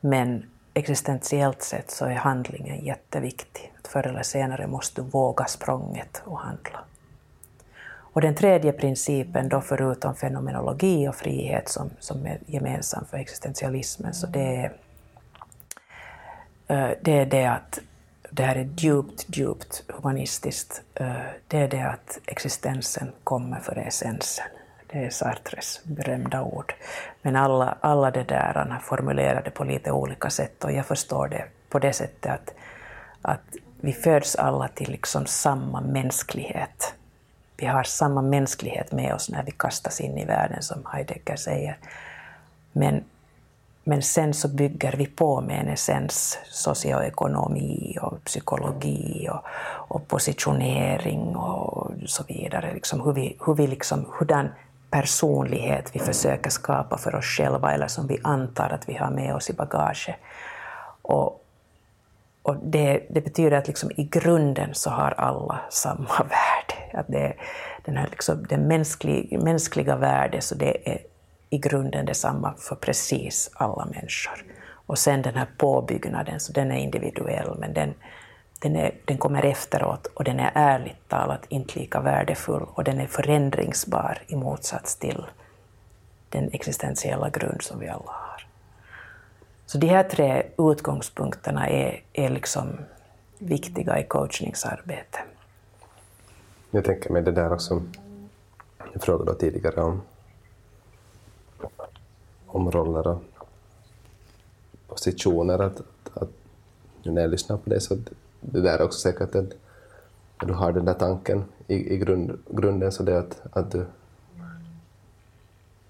men 0.00 0.50
existentiellt 0.74 1.62
sett 1.62 1.90
så 1.90 2.04
är 2.04 2.14
handlingen 2.14 2.84
jätteviktig. 2.84 3.72
Att 3.78 3.88
förr 3.88 4.06
eller 4.06 4.22
senare 4.22 4.66
måste 4.66 5.02
du 5.02 5.08
våga 5.08 5.44
språnget 5.44 6.22
och 6.24 6.38
handla. 6.38 6.84
Och 8.12 8.20
den 8.20 8.34
tredje 8.34 8.72
principen, 8.72 9.48
då 9.48 9.60
förutom 9.60 10.14
fenomenologi 10.14 11.08
och 11.08 11.14
frihet 11.14 11.68
som, 11.68 11.90
som 11.98 12.26
är 12.26 12.38
gemensam 12.46 13.04
för 13.04 13.16
existentialismen, 13.16 14.14
så 14.14 14.26
det 14.26 14.56
är, 14.56 14.72
eh, 16.68 16.96
det 17.02 17.18
är 17.18 17.26
det 17.26 17.46
att 17.46 17.78
det 18.30 18.42
här 18.42 18.56
är 18.56 18.70
djupt, 18.76 19.24
djupt 19.26 19.84
humanistiskt. 19.88 20.82
Eh, 20.94 21.12
det 21.48 21.58
är 21.58 21.68
det 21.68 21.82
att 21.82 22.18
existensen 22.26 23.12
kommer 23.24 23.60
före 23.60 23.82
essensen. 23.82 24.46
Det 24.92 25.04
är 25.04 25.10
Sartres 25.10 25.80
berömda 25.84 26.42
ord. 26.42 26.74
Men 27.22 27.36
alla, 27.36 27.76
alla 27.80 28.10
det 28.10 28.22
där 28.22 28.52
han 28.54 28.70
har 28.70 28.78
formulerat 28.78 29.44
det 29.44 29.50
på 29.50 29.64
lite 29.64 29.92
olika 29.92 30.30
sätt 30.30 30.64
och 30.64 30.72
jag 30.72 30.86
förstår 30.86 31.28
det 31.28 31.44
på 31.68 31.78
det 31.78 31.92
sättet 31.92 32.32
att, 32.32 32.54
att 33.22 33.56
vi 33.80 33.92
föds 33.92 34.36
alla 34.36 34.68
till 34.68 34.90
liksom 34.90 35.26
samma 35.26 35.80
mänsklighet. 35.80 36.94
Vi 37.56 37.66
har 37.66 37.82
samma 37.82 38.22
mänsklighet 38.22 38.92
med 38.92 39.14
oss 39.14 39.30
när 39.30 39.42
vi 39.42 39.50
kastas 39.50 40.00
in 40.00 40.18
i 40.18 40.24
världen, 40.24 40.62
som 40.62 40.86
Heidegger 40.92 41.36
säger. 41.36 41.78
Men, 42.72 43.04
men 43.84 44.02
sen 44.02 44.34
så 44.34 44.48
bygger 44.48 44.92
vi 44.92 45.06
på 45.06 45.40
med 45.40 45.60
en 45.60 45.68
essens, 45.68 46.38
socioekonomi 46.44 47.98
och 48.02 48.24
psykologi 48.24 49.28
och, 49.30 49.44
och 49.88 50.08
positionering 50.08 51.36
och 51.36 51.90
så 52.06 52.24
vidare. 52.28 52.74
Liksom 52.74 53.00
hur 53.00 53.12
vi, 53.12 53.36
hur 53.46 53.54
vi 53.54 53.66
liksom, 53.66 54.06
hurdan 54.18 54.48
personlighet 54.92 55.90
vi 55.96 55.98
försöker 55.98 56.50
skapa 56.50 56.98
för 56.98 57.14
oss 57.14 57.24
själva 57.24 57.72
eller 57.72 57.88
som 57.88 58.06
vi 58.06 58.20
antar 58.24 58.70
att 58.70 58.88
vi 58.88 58.94
har 58.94 59.10
med 59.10 59.34
oss 59.34 59.50
i 59.50 59.52
bagaget. 59.52 60.16
Och, 61.02 61.44
och 62.42 62.56
det, 62.62 63.06
det, 63.10 63.20
betyder 63.20 63.56
att 63.56 63.66
liksom 63.66 63.90
i 63.96 64.04
grunden 64.04 64.74
så 64.74 64.90
har 64.90 65.10
alla 65.10 65.60
samma 65.70 66.08
värde. 66.18 66.98
Att 66.98 67.08
det, 67.08 67.34
den 67.84 67.96
här 67.96 68.08
liksom, 68.10 68.46
det 68.48 68.58
mänskliga, 68.58 69.38
mänskliga 69.38 69.96
värdet, 69.96 70.44
så 70.44 70.54
det 70.54 70.88
är 70.90 70.98
i 71.50 71.58
grunden 71.58 72.06
detsamma 72.06 72.54
för 72.58 72.76
precis 72.76 73.50
alla 73.54 73.84
människor. 73.84 74.44
Och 74.86 74.98
sen 74.98 75.22
den 75.22 75.34
här 75.34 75.48
påbyggnaden, 75.56 76.40
så 76.40 76.52
den 76.52 76.72
är 76.72 76.78
individuell, 76.78 77.56
men 77.58 77.74
den, 77.74 77.94
den, 78.62 78.76
är, 78.76 78.94
den 79.04 79.18
kommer 79.18 79.44
efteråt 79.44 80.06
och 80.06 80.24
den 80.24 80.40
är 80.40 80.50
ärligt 80.54 81.08
talat 81.08 81.44
inte 81.48 81.78
lika 81.78 82.00
värdefull 82.00 82.62
och 82.74 82.84
den 82.84 83.00
är 83.00 83.06
förändringsbar 83.06 84.22
i 84.26 84.36
motsats 84.36 84.96
till 84.96 85.26
den 86.28 86.50
existentiella 86.52 87.30
grund 87.30 87.62
som 87.62 87.78
vi 87.78 87.88
alla 87.88 88.04
har. 88.12 88.46
Så 89.66 89.78
de 89.78 89.86
här 89.86 90.02
tre 90.02 90.46
utgångspunkterna 90.58 91.68
är, 91.68 92.02
är 92.12 92.28
liksom 92.28 92.78
viktiga 93.38 93.98
i 94.00 94.04
coachningsarbetet. 94.04 95.20
Jag 96.70 96.84
tänker 96.84 97.10
mig 97.10 97.22
det 97.22 97.32
där 97.32 97.52
också, 97.52 97.82
jag 98.92 99.02
frågade 99.02 99.34
tidigare 99.34 99.80
om, 99.80 100.02
om 102.46 102.70
roller 102.70 103.08
och 103.08 103.22
positioner, 104.86 105.58
att, 105.58 105.80
att, 105.80 106.22
att 106.22 106.28
när 107.02 107.22
jag 107.22 107.30
lyssnar 107.30 107.56
på 107.56 107.70
det 107.70 107.80
så 107.80 107.96
det 108.42 108.60
där 108.60 108.78
är 108.78 108.82
också 108.82 108.98
säkert 108.98 109.34
att 109.34 109.52
du 110.46 110.52
har 110.52 110.72
den 110.72 110.84
där 110.84 110.94
tanken 110.94 111.44
i, 111.66 111.94
i 111.94 111.98
grund, 111.98 112.38
grunden 112.50 112.92
så 112.92 113.02
det 113.02 113.12
är 113.12 113.18
att, 113.18 113.40
att 113.52 113.70
du, 113.70 113.86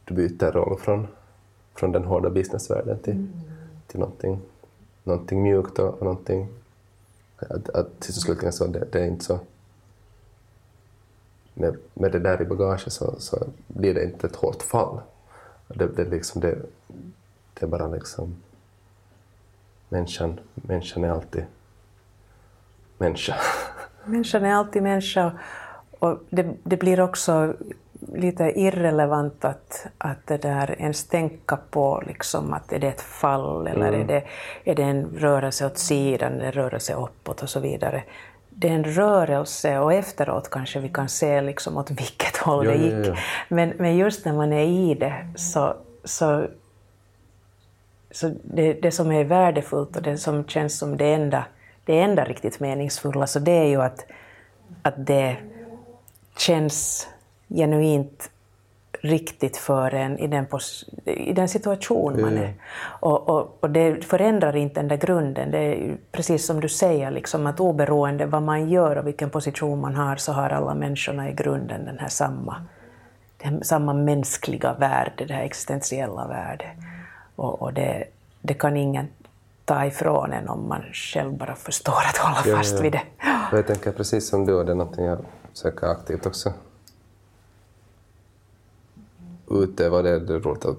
du 0.04 0.14
byter 0.14 0.52
roll 0.52 0.78
från, 0.78 1.06
från 1.74 1.92
den 1.92 2.04
hårda 2.04 2.30
businessvärlden 2.30 2.98
till, 2.98 3.12
mm. 3.12 3.40
till 3.86 4.00
någonting, 4.00 4.40
någonting 5.04 5.42
mjukt 5.42 5.78
och, 5.78 5.94
och 5.94 6.02
någonting... 6.02 6.48
Att, 7.36 7.68
att 7.68 7.88
sist 8.00 8.18
och 8.18 8.22
slutligen 8.22 8.52
så 8.52 8.66
det, 8.66 8.84
det 8.92 9.00
är 9.00 9.06
inte 9.06 9.24
så... 9.24 9.38
Med, 11.54 11.76
med 11.94 12.12
det 12.12 12.18
där 12.18 12.42
i 12.42 12.44
bagaget 12.44 12.92
så, 12.92 13.14
så 13.18 13.46
blir 13.66 13.94
det 13.94 14.04
inte 14.04 14.26
ett 14.26 14.36
hårt 14.36 14.62
fall. 14.62 15.00
Det, 15.68 15.86
det, 15.86 16.04
liksom, 16.04 16.40
det, 16.40 16.58
det 17.54 17.66
är 17.66 17.66
bara 17.66 17.88
liksom... 17.88 18.36
Människan, 19.88 20.40
människan 20.54 21.04
är 21.04 21.08
alltid 21.08 21.44
människa. 23.02 23.34
Människan 24.04 24.44
är 24.44 24.54
alltid 24.54 24.82
människa 24.82 25.32
och 26.00 26.18
det, 26.30 26.46
det 26.64 26.76
blir 26.76 27.00
också 27.00 27.54
lite 28.14 28.44
irrelevant 28.60 29.44
att, 29.44 29.86
att 29.98 30.26
det 30.26 30.36
där 30.42 30.74
ens 30.80 31.04
tänka 31.08 31.56
på 31.70 32.02
liksom 32.06 32.52
att 32.52 32.72
är 32.72 32.78
det 32.78 32.88
ett 32.88 33.00
fall 33.00 33.66
eller 33.66 33.88
Mm. 33.88 34.00
är, 34.00 34.04
det, 34.06 34.24
är 34.70 34.74
det 34.74 34.82
en 34.82 35.04
rörelse 35.18 35.66
åt 35.66 35.78
sidan 35.78 36.32
eller 36.32 36.44
en 36.46 36.52
rörelse 36.52 36.94
uppåt 36.94 37.42
och 37.42 37.48
så 37.50 37.60
vidare. 37.60 38.02
Det 38.50 38.68
är 38.68 38.72
en 38.72 38.84
rörelse 38.84 39.78
och 39.78 39.92
efteråt 39.92 40.50
kanske 40.50 40.80
vi 40.80 40.88
kan 40.88 41.08
se 41.08 41.40
liksom 41.40 41.76
åt 41.76 41.90
vilket 41.90 42.36
håll 42.36 42.64
Ja, 42.66 42.72
det 42.72 42.76
ja, 42.78 42.84
gick. 42.98 43.06
ja. 43.06 43.14
Men, 43.48 43.72
men 43.78 43.96
just 43.96 44.24
när 44.24 44.32
man 44.32 44.52
är 44.52 44.64
i 44.66 44.94
det 44.94 45.14
så, 45.36 45.74
så, 46.04 46.46
så 48.10 48.34
det, 48.44 48.72
det 48.82 48.90
som 48.90 49.12
är 49.12 49.24
värdefullt 49.24 49.96
och 49.96 50.02
det 50.02 50.18
som 50.18 50.44
känns 50.48 50.78
som 50.78 50.96
det 50.96 51.14
enda, 51.14 51.44
det 51.84 52.00
enda 52.00 52.24
riktigt 52.24 52.60
meningsfulla 52.60 53.26
så 53.26 53.38
det 53.38 53.52
är 53.52 53.66
ju 53.66 53.82
att, 53.82 54.06
att 54.82 55.06
det 55.06 55.36
känns 56.36 57.08
genuint 57.48 58.30
riktigt 59.00 59.56
för 59.56 59.94
en 59.94 60.18
i 60.18 60.26
den, 60.26 60.46
i 61.04 61.32
den 61.32 61.48
situation 61.48 62.20
man 62.20 62.38
är. 62.38 62.54
Och, 62.84 63.28
och, 63.28 63.58
och 63.60 63.70
det 63.70 64.04
förändrar 64.04 64.56
inte 64.56 64.80
den 64.80 64.88
där 64.88 64.96
grunden. 64.96 65.50
Det 65.50 65.58
är 65.58 65.96
precis 66.12 66.46
som 66.46 66.60
du 66.60 66.68
säger, 66.68 67.10
liksom, 67.10 67.46
att 67.46 67.60
oberoende 67.60 68.26
vad 68.26 68.42
man 68.42 68.68
gör 68.70 68.96
och 68.96 69.06
vilken 69.06 69.30
position 69.30 69.80
man 69.80 69.94
har 69.94 70.16
så 70.16 70.32
har 70.32 70.50
alla 70.50 70.74
människorna 70.74 71.30
i 71.30 71.32
grunden 71.32 71.84
den 71.84 71.98
här 71.98 72.08
samma, 72.08 72.64
den 73.42 73.64
samma 73.64 73.92
mänskliga 73.92 74.74
värde, 74.74 75.24
det 75.24 75.34
här 75.34 75.44
existentiella 75.44 76.26
värdet. 76.26 76.68
Och, 77.36 77.62
och 77.62 77.72
det, 77.72 78.04
det 78.40 78.54
kan 78.54 78.76
ingen 78.76 79.08
ta 79.64 79.86
ifrån 79.86 80.32
en 80.32 80.48
om 80.48 80.68
man 80.68 80.82
själv 80.92 81.32
bara 81.32 81.54
förstår 81.54 82.02
att 82.10 82.16
hålla 82.16 82.42
Ja, 82.46 82.56
fast 82.56 82.76
ja. 82.76 82.82
vid 82.82 82.92
det. 82.92 83.02
Jag 83.52 83.66
tänker 83.66 83.92
precis 83.92 84.28
som 84.28 84.46
du, 84.46 84.54
och 84.54 84.66
det 84.66 84.72
är 84.72 84.76
någonting 84.76 85.04
jag 85.04 85.18
försöker 85.52 85.86
aktivt 85.86 86.26
också 86.26 86.52
utöva. 89.50 90.02
Det 90.02 90.18
det 90.18 90.34
är 90.34 90.40
roligt 90.40 90.64
att 90.64 90.76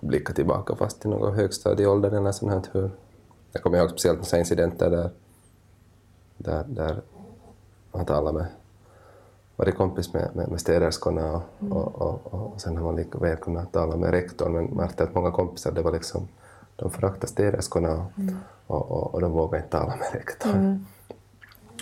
blicka 0.00 0.32
tillbaka 0.32 0.76
fast 0.76 1.04
i 1.04 1.08
någon 1.08 1.34
högstadieålder 1.34 2.10
eller 2.10 2.32
sånt 2.32 2.52
här. 2.52 2.62
Hur, 2.72 2.90
jag 3.52 3.62
kommer 3.62 3.78
ihåg 3.78 3.90
speciellt 3.90 4.20
vissa 4.20 4.38
incidenter 4.38 4.90
där, 4.90 5.10
där, 6.36 6.64
där 6.68 7.00
man 7.92 8.06
talar 8.06 8.32
med 8.32 8.46
varit 9.56 9.76
kompis 9.76 10.12
med, 10.12 10.36
med, 10.36 10.48
med 10.48 10.60
städerskorna 10.60 11.32
och, 11.32 11.42
och, 11.70 12.02
och, 12.02 12.34
och 12.34 12.60
sen 12.60 12.76
har 12.76 12.84
man 12.84 12.96
lika 12.96 13.18
väl 13.18 13.36
kunnat 13.36 13.72
tala 13.72 13.96
med 13.96 14.10
rektorn 14.10 14.52
men 14.52 14.64
märkte 14.64 15.04
att 15.04 15.14
många 15.14 15.30
kompisar 15.30 15.72
det 15.72 15.82
var 15.82 15.92
liksom 15.92 16.28
de 16.76 16.90
föraktade 16.90 17.26
städerskorna 17.26 17.92
och, 17.92 18.10
och, 18.66 18.90
och, 18.90 19.14
och 19.14 19.20
de 19.20 19.32
vågade 19.32 19.64
inte 19.64 19.78
tala 19.78 19.96
med 19.96 20.08
rektorn. 20.12 20.86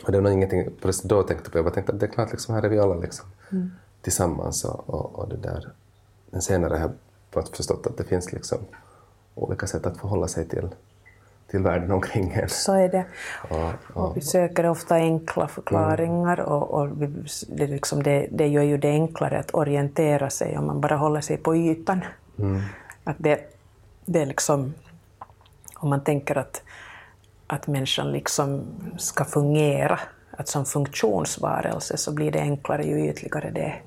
Och 0.05 0.12
det 0.12 0.18
var 0.18 0.22
nog 0.22 0.33
ingenting, 0.33 0.70
precis 0.83 1.03
då 1.03 1.22
tänkte 1.22 1.50
på, 1.50 1.59
jag 1.59 1.64
bara 1.64 1.74
tänkte 1.74 1.92
att 1.92 2.00
det 2.00 2.07
är 2.07 2.11
klart, 2.11 2.31
liksom, 2.31 2.55
här 2.55 2.62
är 2.62 2.68
vi 2.68 2.79
alla 2.79 2.94
liksom, 2.94 3.26
tillsammans 4.03 4.64
och, 4.64 4.90
och, 4.90 5.18
och 5.18 5.29
det 5.29 5.37
där. 5.37 5.68
Men 6.31 6.42
senare 6.42 6.74
har 6.74 6.92
jag 7.35 7.48
förstått 7.48 7.87
att 7.87 7.96
det 7.96 8.05
finns 8.05 8.33
liksom 8.33 8.59
olika 9.35 9.66
sätt 9.66 9.87
att 9.87 9.98
förhålla 9.98 10.29
sig 10.29 10.48
till, 10.48 10.68
till 11.50 11.62
världen 11.62 11.90
omkring 11.92 12.33
en. 12.33 12.48
Så 12.48 12.72
är 12.72 12.88
det. 12.88 13.05
Och, 13.50 13.96
Och 14.05 14.16
vi 14.16 14.20
söker 14.20 14.70
ofta 14.70 14.94
enkla 14.94 15.48
förklaringar 15.48 16.40
och, 16.40 16.70
och 16.70 17.03
vi, 17.03 17.26
det, 17.48 17.66
liksom 17.66 18.03
det, 18.03 18.29
det 18.31 18.48
gör 18.48 18.62
ju 18.62 18.76
det 18.76 18.90
enklare 18.90 19.38
att 19.38 19.55
orientera 19.55 20.31
sig 20.31 20.59
om 20.59 20.66
man 20.66 20.81
bara 20.81 20.96
håller 20.96 21.20
sig 21.20 21.37
på 21.37 21.57
ytan. 21.57 22.00
Att 23.05 23.16
det, 23.18 23.40
det 24.12 24.23
är 24.23 24.27
liksom, 24.27 24.75
om 25.75 25.90
man 25.90 26.05
tänker 26.05 26.38
att, 26.38 26.62
att 27.46 27.66
människan 27.66 28.12
liksom 28.12 28.64
ska 28.99 29.25
fungera, 29.25 30.01
att 30.31 30.49
som 30.49 30.64
funktionsvarelse 30.64 31.96
så 31.96 32.12
blir 32.12 32.33
det 32.33 32.40
enklare 32.40 32.85
ju 32.85 33.09
ytligare 33.09 33.51
det 33.51 33.61
är. 33.61 33.83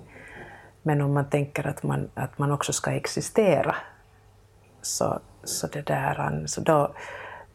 Men 0.81 1.01
om 1.01 1.13
man 1.13 1.29
tänker 1.29 1.67
att 1.67 1.83
man, 1.83 2.09
att 2.13 2.37
man 2.37 2.51
också 2.51 2.73
ska 2.73 2.91
existera 2.91 3.75
så, 4.81 5.19
så, 5.43 5.67
det 5.67 5.81
där, 5.81 6.43
så 6.47 6.61
då, 6.61 6.93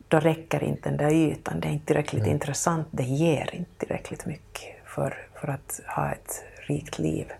då 0.08 0.20
räcker 0.20 0.64
inte 0.64 0.88
den 0.88 0.98
där 0.98 1.10
ytan. 1.10 1.60
Det 1.60 1.68
är 1.68 1.72
inte 1.72 1.86
tillräckligt 1.86 2.26
intressant, 2.26 2.86
det 2.90 3.02
ger 3.04 3.54
inte 3.54 3.70
tillräckligt 3.78 4.26
mycket 4.26 4.86
för, 4.86 5.26
för 5.40 5.48
att 5.48 5.80
ha 5.96 6.10
ett 6.10 6.44
rikt 6.66 6.98
liv. 6.98 7.32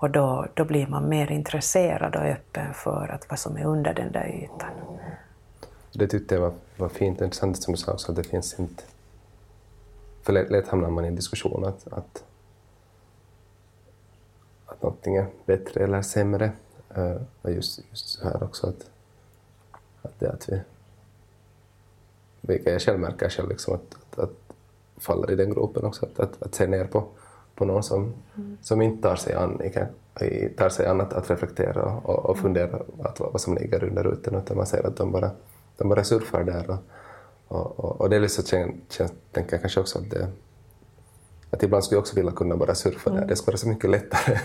Och 0.00 0.10
då, 0.10 0.46
då 0.54 0.64
blir 0.64 0.86
man 0.86 1.08
mer 1.08 1.32
intresserad 1.32 2.16
och 2.16 2.22
öppen 2.22 2.74
för 2.74 3.08
att 3.08 3.30
vad 3.30 3.38
som 3.38 3.56
är 3.56 3.64
under 3.64 3.94
den 3.94 4.12
där 4.12 4.28
ytan. 4.28 4.70
Det 5.92 6.06
tyckte 6.06 6.34
jag 6.34 6.42
var, 6.42 6.52
var 6.76 6.88
fint 6.88 7.20
och 7.20 7.24
intressant 7.24 7.62
som 7.62 7.74
du 7.74 7.78
sa 7.78 7.92
också, 7.92 8.12
att 8.12 8.16
det 8.16 8.24
finns 8.24 8.60
inte... 8.60 8.82
För 10.22 10.32
lätt, 10.32 10.50
lätt 10.50 10.68
hamnar 10.68 10.90
man 10.90 11.04
i 11.04 11.08
en 11.08 11.14
diskussion 11.14 11.64
att, 11.64 11.92
att, 11.92 12.24
att 14.66 14.82
någonting 14.82 15.16
är 15.16 15.26
bättre 15.46 15.84
eller 15.84 16.02
sämre. 16.02 16.52
Uh, 16.98 17.16
och 17.42 17.50
just, 17.50 17.80
just 17.90 18.08
så 18.08 18.24
här 18.24 18.42
också 18.42 18.66
att, 18.66 18.90
att 20.02 20.20
det 20.20 20.32
att 20.32 20.48
vi... 20.48 20.60
Vilket 22.40 22.72
jag 22.72 22.82
själv 22.82 22.98
märker 22.98 23.28
själv, 23.28 23.48
liksom, 23.48 23.74
att, 23.74 23.94
att, 23.94 24.18
att 24.18 24.54
faller 24.96 25.30
i 25.30 25.36
den 25.36 25.50
gropen 25.50 25.84
också, 25.84 26.06
att, 26.06 26.20
att, 26.20 26.42
att 26.42 26.54
se 26.54 26.66
ner 26.66 26.84
på, 26.84 27.08
på 27.58 27.64
någon 27.64 27.82
som, 27.82 28.14
som 28.62 28.82
inte 28.82 29.08
tar 29.08 29.16
sig 29.16 29.34
an, 29.34 29.62
tar 30.56 30.68
sig 30.68 30.86
an 30.86 31.00
att, 31.00 31.12
att 31.12 31.30
reflektera 31.30 31.82
och, 31.82 32.30
och 32.30 32.38
fundera 32.38 32.78
att, 33.02 33.20
vad 33.20 33.40
som 33.40 33.54
ligger 33.54 33.84
under 33.84 34.02
rutan, 34.02 34.34
utan 34.34 34.56
man 34.56 34.66
ser 34.66 34.86
att 34.86 34.96
de 34.96 35.12
bara, 35.12 35.30
de 35.76 35.88
bara 35.88 36.04
surfar 36.04 36.44
där. 36.44 36.70
Och, 36.70 36.78
och, 37.48 37.84
och, 37.84 38.00
och 38.00 38.10
det 38.10 38.16
är 38.16 38.20
lite 38.20 38.34
så 38.34 38.42
känns, 38.42 38.74
känns, 38.88 39.12
tänker 39.32 39.52
jag 39.52 39.60
kanske 39.60 39.80
också 39.80 39.98
att 39.98 40.10
det 40.10 40.28
att 41.50 41.62
ibland 41.62 41.84
skulle 41.84 41.96
jag 41.96 42.02
också 42.02 42.16
vilja 42.16 42.32
kunna 42.32 42.56
bara 42.56 42.74
surfa 42.74 43.10
där, 43.10 43.26
det 43.26 43.36
skulle 43.36 43.52
vara 43.52 43.58
så 43.58 43.68
mycket 43.68 43.90
lättare. 43.90 44.38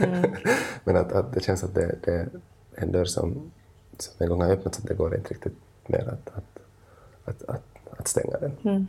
Men 0.84 0.98
att, 0.98 1.12
att 1.12 1.34
det 1.34 1.44
känns 1.44 1.64
att 1.64 1.76
det, 1.76 1.96
det 2.04 2.12
är 2.12 2.30
en 2.76 2.92
dörr 2.92 3.06
som, 3.06 3.52
som 3.98 4.14
en 4.18 4.30
gång 4.30 4.42
har 4.42 4.50
öppnats, 4.50 4.80
att 4.80 4.86
det 4.88 4.94
går 4.94 5.16
inte 5.16 5.34
riktigt 5.34 5.54
mer 5.88 6.08
att, 6.08 6.38
att, 6.38 6.60
att, 7.26 7.50
att, 7.50 8.00
att 8.00 8.08
stänga 8.08 8.38
den. 8.38 8.88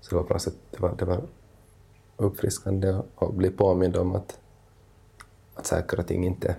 Så 0.00 0.10
det 0.10 0.16
var 0.16 0.22
på 0.22 0.32
något 0.32 0.42
sätt 0.42 0.54
det 0.70 0.80
var, 0.80 0.94
det 0.98 1.04
var 1.04 1.22
uppfriskande 2.24 2.88
att- 3.16 3.34
bli 3.34 3.50
påmind 3.50 3.96
om 3.96 4.14
att, 4.16 4.38
att 5.54 5.66
saker 5.66 5.98
och 6.00 6.06
ting 6.06 6.26
inte 6.26 6.48
är 6.48 6.56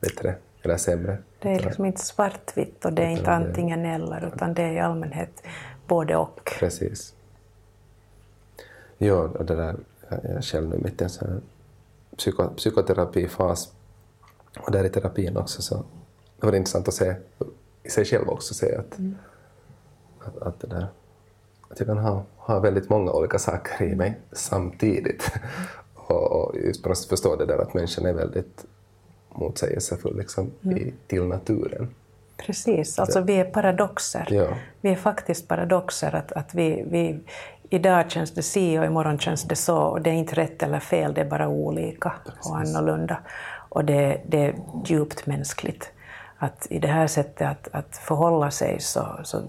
bättre 0.00 0.34
eller 0.62 0.76
sämre. 0.76 1.18
Det 1.38 1.48
är 1.48 1.60
liksom 1.60 1.84
inte 1.84 2.00
svartvitt 2.00 2.84
och 2.84 2.92
det 2.92 3.02
är 3.02 3.10
inte 3.10 3.22
det- 3.24 3.30
antingen 3.34 3.84
eller, 3.86 4.32
utan 4.34 4.54
det 4.54 4.62
är 4.62 4.72
i 4.72 4.80
allmänhet 4.80 5.42
både 5.86 6.16
och. 6.16 6.50
Precis. 6.58 7.14
Ja, 8.98 9.14
och 9.14 9.44
det 9.44 9.56
där, 9.56 9.76
jag 10.08 10.24
är 10.24 10.42
själv 10.42 10.68
nu 10.68 10.78
mitt 10.78 11.00
i 11.00 11.04
en 11.04 11.10
sån 11.10 11.42
psyko, 12.16 12.48
psykoterapifas 12.48 13.72
och 14.60 14.72
där 14.72 14.84
i 14.84 14.88
terapin 14.88 15.36
också 15.36 15.62
så 15.62 15.84
det 16.40 16.46
var 16.46 16.52
intressant 16.52 16.88
att 16.88 16.94
se 16.94 17.14
i 17.82 17.90
sig 17.90 18.04
själv 18.04 18.28
också 18.28 18.54
se 18.54 18.76
att, 18.76 18.98
att, 20.26 20.38
att 20.42 20.60
det 20.60 20.66
där 20.66 20.86
jag 21.78 21.86
kan 21.86 21.98
ha, 21.98 22.22
ha 22.36 22.60
väldigt 22.60 22.90
många 22.90 23.12
olika 23.12 23.38
saker 23.38 23.84
i 23.84 23.96
mig 23.96 24.18
samtidigt. 24.32 25.32
och, 25.94 26.32
och 26.32 26.56
just 26.56 26.82
på 26.82 26.88
något 26.88 26.98
sätt 26.98 27.08
förstå 27.08 27.36
det 27.36 27.46
där 27.46 27.58
att 27.58 27.74
människan 27.74 28.06
är 28.06 28.12
väldigt 28.12 28.64
motsägelsefull 29.34 30.16
liksom, 30.16 30.50
i, 30.76 30.94
till 31.06 31.24
naturen. 31.24 31.94
Precis, 32.36 32.98
alltså 32.98 33.20
vi 33.20 33.34
är 33.34 33.44
paradoxer. 33.44 34.26
Ja. 34.30 34.48
Vi 34.80 34.90
är 34.90 34.96
faktiskt 34.96 35.48
paradoxer. 35.48 36.14
Att, 36.14 36.32
att 36.32 36.54
vi, 36.54 36.84
vi, 36.90 37.20
idag 37.70 38.10
känns 38.10 38.30
det 38.34 38.42
si 38.42 38.78
och 38.78 38.84
imorgon 38.84 39.18
känns 39.18 39.42
det 39.42 39.56
så. 39.56 39.78
Och 39.78 40.00
det 40.00 40.10
är 40.10 40.14
inte 40.14 40.34
rätt 40.34 40.62
eller 40.62 40.80
fel, 40.80 41.14
det 41.14 41.20
är 41.20 41.30
bara 41.30 41.48
olika 41.48 42.12
och 42.44 42.56
annorlunda. 42.56 43.18
Och 43.68 43.84
det, 43.84 44.20
det 44.26 44.38
är 44.38 44.54
djupt 44.84 45.26
mänskligt. 45.26 45.90
Att 46.38 46.66
i 46.70 46.78
det 46.78 46.88
här 46.88 47.06
sättet 47.06 47.48
att, 47.48 47.68
att 47.72 47.96
förhålla 47.96 48.50
sig 48.50 48.80
så, 48.80 49.20
så 49.24 49.42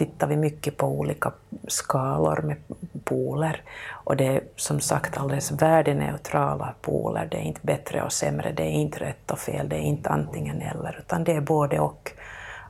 tittar 0.00 0.26
vi 0.26 0.36
mycket 0.36 0.76
på 0.76 0.86
olika 0.86 1.32
skalor 1.68 2.42
med 2.42 2.56
poler. 3.04 3.62
Och 3.90 4.16
det 4.16 4.26
är 4.26 4.40
som 4.56 4.80
sagt 4.80 5.18
alldeles 5.18 5.50
värdeneutrala 5.50 6.74
poler. 6.80 7.28
Det 7.30 7.36
är 7.36 7.42
inte 7.42 7.60
bättre 7.62 8.02
och 8.02 8.12
sämre, 8.12 8.52
det 8.52 8.62
är 8.62 8.70
inte 8.70 8.98
rätt 8.98 9.30
och 9.30 9.38
fel, 9.38 9.68
det 9.68 9.76
är 9.76 9.80
inte 9.80 10.08
antingen 10.08 10.62
eller, 10.62 10.96
utan 10.98 11.24
det 11.24 11.32
är 11.32 11.40
både 11.40 11.80
och. 11.80 12.12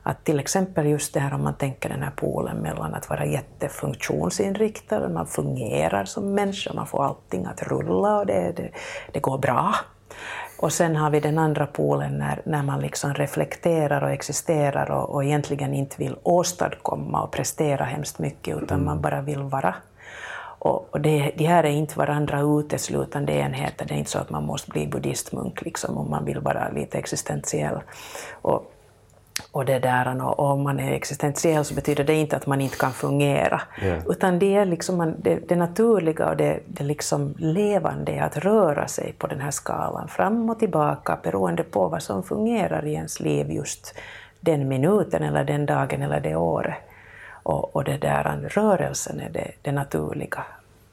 Att 0.03 0.23
till 0.23 0.39
exempel 0.39 0.87
just 0.87 1.13
det 1.13 1.19
här 1.19 1.33
om 1.33 1.43
man 1.43 1.53
tänker 1.53 1.89
den 1.89 2.03
här 2.03 2.11
polen 2.15 2.57
mellan 2.57 2.93
att 2.93 3.09
vara 3.09 3.25
jättefunktionsinriktad, 3.25 5.09
man 5.09 5.27
fungerar 5.27 6.05
som 6.05 6.33
människa, 6.33 6.73
man 6.73 6.87
får 6.87 7.03
allting 7.03 7.45
att 7.45 7.63
rulla 7.63 8.17
och 8.17 8.25
det, 8.25 8.53
det, 8.55 8.71
det 9.11 9.19
går 9.19 9.37
bra. 9.37 9.75
Och 10.61 10.73
sen 10.73 10.95
har 10.95 11.09
vi 11.09 11.19
den 11.19 11.37
andra 11.37 11.67
polen 11.67 12.17
när, 12.17 12.41
när 12.45 12.63
man 12.63 12.79
liksom 12.81 13.13
reflekterar 13.13 14.01
och 14.01 14.11
existerar 14.11 14.91
och, 14.91 15.09
och 15.09 15.23
egentligen 15.23 15.73
inte 15.73 15.95
vill 15.97 16.15
åstadkomma 16.23 17.23
och 17.23 17.31
prestera 17.31 17.85
hemskt 17.85 18.19
mycket, 18.19 18.57
utan 18.63 18.85
man 18.85 19.01
bara 19.01 19.21
vill 19.21 19.39
vara. 19.39 19.75
Och, 20.59 20.87
och 20.91 21.01
det, 21.01 21.31
de 21.37 21.45
här 21.45 21.63
är 21.63 21.69
inte 21.69 21.99
varandra 21.99 22.41
uteslutande 22.41 23.33
enheter, 23.33 23.85
det 23.85 23.93
är 23.93 23.97
inte 23.97 24.11
så 24.11 24.19
att 24.19 24.29
man 24.29 24.45
måste 24.45 24.71
bli 24.71 24.87
buddhistmunk 24.87 25.61
liksom, 25.61 25.97
om 25.97 26.09
man 26.09 26.25
vill 26.25 26.39
vara 26.39 26.69
lite 26.69 26.97
existentiell. 26.97 27.79
Och, 28.41 28.71
och 29.51 29.65
det 29.65 29.79
där, 29.79 30.23
och 30.23 30.39
om 30.39 30.63
man 30.63 30.79
är 30.79 30.91
existentiell 30.91 31.65
så 31.65 31.73
betyder 31.73 32.03
det 32.03 32.13
inte 32.13 32.35
att 32.35 32.47
man 32.47 32.61
inte 32.61 32.77
kan 32.77 32.91
fungera. 32.91 33.61
Ja. 33.81 33.95
Utan 34.09 34.39
det 34.39 34.55
är 34.55 34.65
liksom 34.65 35.15
det, 35.17 35.39
det 35.47 35.55
naturliga 35.55 36.29
och 36.29 36.37
det, 36.37 36.59
det 36.65 36.83
liksom 36.83 37.35
levande 37.37 38.23
att 38.23 38.37
röra 38.37 38.87
sig 38.87 39.13
på 39.17 39.27
den 39.27 39.41
här 39.41 39.51
skalan, 39.51 40.07
fram 40.07 40.49
och 40.49 40.59
tillbaka 40.59 41.19
beroende 41.23 41.63
på 41.63 41.87
vad 41.87 42.03
som 42.03 42.23
fungerar 42.23 42.85
i 42.85 42.93
ens 42.93 43.19
liv 43.19 43.51
just 43.51 43.95
den 44.39 44.67
minuten 44.67 45.23
eller 45.23 45.43
den 45.43 45.65
dagen 45.65 46.01
eller 46.01 46.19
det 46.19 46.35
året. 46.35 46.77
Och, 47.43 47.75
och 47.75 47.83
det 47.83 47.97
där, 47.97 48.49
rörelsen 48.49 49.19
är 49.19 49.29
det, 49.29 49.51
det 49.61 49.71
naturliga. 49.71 50.43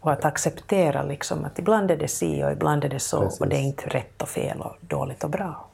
Och 0.00 0.12
att 0.12 0.24
acceptera 0.24 1.02
liksom 1.02 1.44
att 1.44 1.58
ibland 1.58 1.90
är 1.90 1.96
det 1.96 2.08
si 2.08 2.44
och 2.44 2.52
ibland 2.52 2.84
är 2.84 2.88
det 2.88 3.00
så 3.00 3.20
Precis. 3.20 3.40
och 3.40 3.48
det 3.48 3.56
är 3.56 3.60
inte 3.60 3.88
rätt 3.88 4.22
och 4.22 4.28
fel 4.28 4.60
och 4.60 4.76
dåligt 4.80 5.24
och 5.24 5.30
bra. 5.30 5.67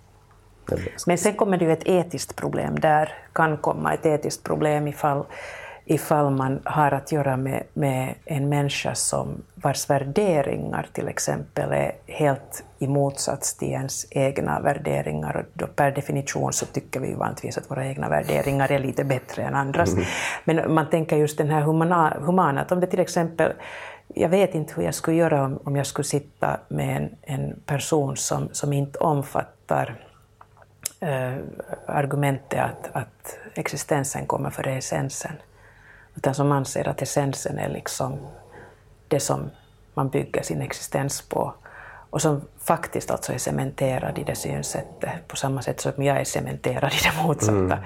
Men 1.07 1.19
sen 1.19 1.35
kommer 1.35 1.57
det 1.57 1.65
ju 1.65 1.73
ett 1.73 1.87
etiskt 1.89 2.37
problem. 2.37 2.81
Där 2.81 3.13
kan 3.33 3.57
komma 3.57 3.95
ett 3.95 4.07
etiskt 4.07 4.43
problem 4.43 4.89
ifall, 4.89 5.25
ifall 5.85 6.31
man 6.31 6.61
har 6.65 6.93
att 6.93 7.13
göra 7.13 7.37
med, 7.37 7.63
med 7.73 8.15
en 8.25 8.49
människa 8.49 8.95
som 8.95 9.43
vars 9.55 9.91
värderingar 9.91 10.89
till 10.93 11.09
exempel 11.09 11.73
är 11.73 11.93
helt 12.07 12.65
i 12.79 12.87
motsats 12.87 13.57
till 13.57 13.69
ens 13.69 14.07
egna 14.11 14.61
värderingar. 14.61 15.37
Och 15.37 15.45
då 15.53 15.67
per 15.67 15.91
definition 15.91 16.53
så 16.53 16.67
tycker 16.67 17.01
vi 17.01 17.09
ju 17.09 17.15
vanligtvis 17.15 17.59
att 17.59 17.71
våra 17.71 17.87
egna 17.87 18.09
värderingar 18.09 18.73
är 18.73 18.79
lite 18.79 19.05
bättre 19.05 19.43
än 19.43 19.55
andras. 19.55 19.97
Men 20.45 20.75
man 20.75 20.91
tänker 20.91 21.17
just 21.17 21.39
den 21.39 21.51
här 21.51 21.61
humana, 21.61 22.17
humana 22.21 22.61
att 22.61 22.73
om 22.73 22.81
det 22.81 22.87
till 22.87 23.01
exempel 23.01 23.53
jag 24.15 24.29
vet 24.29 24.55
inte 24.55 24.75
hur 24.77 24.83
jag 24.83 24.95
skulle 24.95 25.17
göra 25.17 25.45
om, 25.45 25.59
om 25.65 25.77
jag 25.77 25.87
skulle 25.87 26.05
sitta 26.05 26.61
med 26.69 26.97
en, 26.97 27.11
en 27.23 27.61
person 27.67 28.17
som, 28.17 28.49
som 28.53 28.73
inte 28.73 28.99
omfattar 28.99 30.01
eh, 31.05 31.37
argumentet 31.87 32.61
att, 32.61 32.91
att 32.93 33.39
existensen 33.55 34.27
kommer 34.27 34.51
före 34.51 34.73
essensen. 34.73 35.33
Utan 36.15 36.35
som 36.35 36.53
anser 36.53 36.89
att 36.89 37.03
essensen 37.03 37.59
är 37.59 37.69
liksom 37.69 38.19
det 39.09 39.21
som 39.21 39.51
man 39.95 40.09
bygger 40.09 40.43
sin 40.43 40.63
existens 40.63 41.23
på. 41.23 41.55
Och 42.11 42.23
som 42.23 42.41
faktiskt 42.59 43.11
alltså 43.11 43.33
är 43.33 43.39
cementerad 43.39 44.19
i 44.19 44.25
det 44.25 44.35
synsättet, 44.35 45.29
på 45.29 45.37
samma 45.37 45.63
sätt 45.63 45.81
som 45.81 46.03
jag 46.03 46.21
är 46.21 46.25
cementerad 46.25 46.93
i 46.93 46.97
det 47.05 47.27
motsatta. 47.27 47.79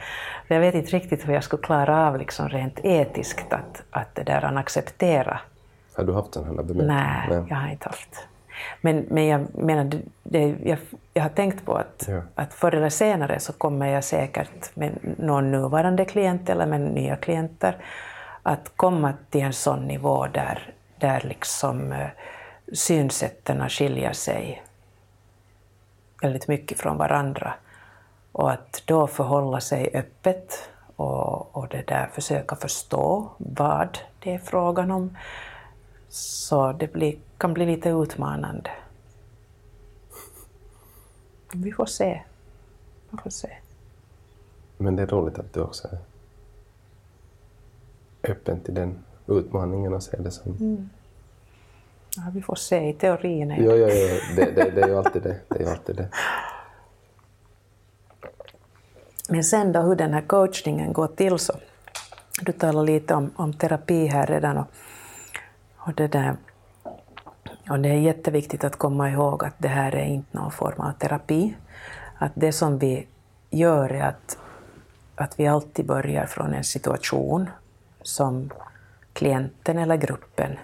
Jag 0.49 0.61
vet 0.61 0.75
inte 0.75 0.91
riktigt 0.91 1.29
hur 1.29 1.35
jag 1.35 1.45
skulle 1.45 1.63
klara 1.63 2.09
av 2.09 2.19
liksom 2.19 2.49
rent 2.49 2.81
etiskt 2.83 3.53
att, 3.53 3.83
att 3.91 4.15
det 4.15 4.23
där 4.23 4.45
att 4.45 4.57
acceptera. 4.57 5.41
Har 5.95 6.05
du 6.05 6.13
haft 6.13 6.33
den 6.33 6.45
här 6.45 6.53
bemötandet? 6.53 6.87
Nej, 7.29 7.45
jag 7.49 7.57
har 7.57 7.69
inte 7.69 7.89
haft. 7.89 8.29
Men, 8.81 9.07
men 9.11 9.27
jag 9.27 9.59
menar, 9.59 9.91
det, 10.23 10.57
jag, 10.65 10.79
jag 11.15 11.23
har 11.23 11.31
tänkt 11.31 11.65
på 11.65 11.75
att, 11.75 12.05
Ja. 12.09 12.23
att 12.35 12.55
förr 12.55 12.75
eller 12.75 12.89
senare 12.91 13.41
så 13.41 13.53
kommer 13.53 13.87
jag 13.87 14.05
säkert 14.05 14.77
med 14.77 14.93
någon 15.19 15.51
nuvarande 15.51 16.05
klient 16.05 16.49
eller 16.49 16.67
med 16.67 16.81
nya 16.81 17.17
klienter 17.17 17.77
att 18.43 18.73
komma 18.77 19.15
till 19.31 19.43
en 19.43 19.53
sån 19.53 19.87
nivå 19.87 20.27
där, 20.27 20.75
där 20.99 21.21
liksom 21.21 21.93
eh, 21.93 22.09
synsätten 22.73 23.69
skiljer 23.69 24.13
sig 24.13 24.63
väldigt 26.23 26.49
mycket 26.49 26.79
från 26.79 26.97
varandra. 26.97 27.55
Och 28.33 28.51
att 28.51 28.83
då 28.87 29.07
förhålla 29.07 29.61
sig 29.61 29.91
öppet 29.95 30.71
och, 30.97 31.57
och 31.57 31.69
det 31.69 31.87
där 31.87 32.09
försöka 32.13 32.57
förstå 32.57 33.31
vad 33.39 33.99
det 34.19 34.35
är 34.35 34.39
frågan 34.39 34.91
om. 34.91 35.17
Så 36.09 36.73
det 36.73 36.93
blir, 36.93 37.19
kan 37.39 37.55
bli 37.55 37.67
lite 37.67 37.89
utmanande. 37.89 38.71
Vi 41.53 41.73
får 41.73 41.87
se. 41.87 42.23
Vi 43.11 43.19
får 43.19 43.31
se. 43.31 43.51
Men 44.77 44.97
det 44.97 45.03
är 45.03 45.07
roligt 45.07 45.39
att 45.39 45.53
du 45.53 45.61
också 45.61 45.89
är 45.89 45.99
öppen 48.31 48.61
till 48.61 48.75
den 48.75 48.99
utmaningen 49.27 49.95
och 49.95 50.03
ser 50.03 50.19
det 50.19 50.31
som... 50.31 50.53
Mm. 50.53 50.91
Ja, 52.17 52.23
vi 52.33 52.43
får 52.43 52.55
se. 52.55 52.89
I 52.89 52.93
teorin 52.93 53.51
är 53.51 53.63
Ja, 53.63 53.75
ja, 53.75 53.89
ja. 53.89 54.21
Det, 54.37 54.45
det, 54.55 54.71
det 54.71 54.83
är 54.83 54.89
ju 54.89 54.97
alltid 54.99 55.23
det. 55.23 55.41
Det 55.49 55.63
är 55.63 55.71
alltid 55.71 55.97
det. 55.97 56.09
Men 59.29 59.45
sen 59.45 59.73
då 59.73 59.81
hur 59.81 59.97
den 59.97 60.13
här 60.15 60.23
coachningen 60.23 60.93
går 60.93 61.07
till 61.07 61.39
så, 61.39 61.53
du 62.41 62.53
talar 62.53 62.83
lite 62.83 63.15
om, 63.15 63.31
om 63.37 63.53
terapi 63.53 64.07
här 64.07 64.27
redan 64.27 64.57
och, 64.57 64.67
och 65.89 65.95
det 65.95 66.09
där 66.09 66.37
och 67.71 67.81
det 67.81 67.89
är 67.89 68.01
jätteviktigt 68.01 68.65
att 68.65 68.77
komma 68.77 69.11
ihåg 69.11 69.45
att 69.45 69.55
det 69.59 69.69
här 69.69 69.95
är 69.95 70.05
inte 70.05 70.37
någon 70.37 70.51
form 70.51 70.81
av 70.81 70.93
terapi. 70.93 71.57
Att 72.19 72.33
det 72.35 72.53
som 72.53 72.79
vi 72.79 73.07
gör 73.51 73.93
är 73.93 74.03
att, 74.03 74.39
att 75.15 75.41
vi 75.41 75.47
alltid 75.47 75.87
börjar 75.87 76.27
från 76.27 76.55
en 76.55 76.65
situation 76.65 77.51
som 78.03 78.51
klienten 79.13 79.79
eller 79.79 79.97
gruppen 79.97 80.59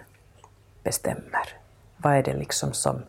bestämmer. 0.82 1.48
Vad 1.96 2.14
är 2.14 2.22
det 2.22 2.34
liksom 2.34 2.72
som 2.72 3.02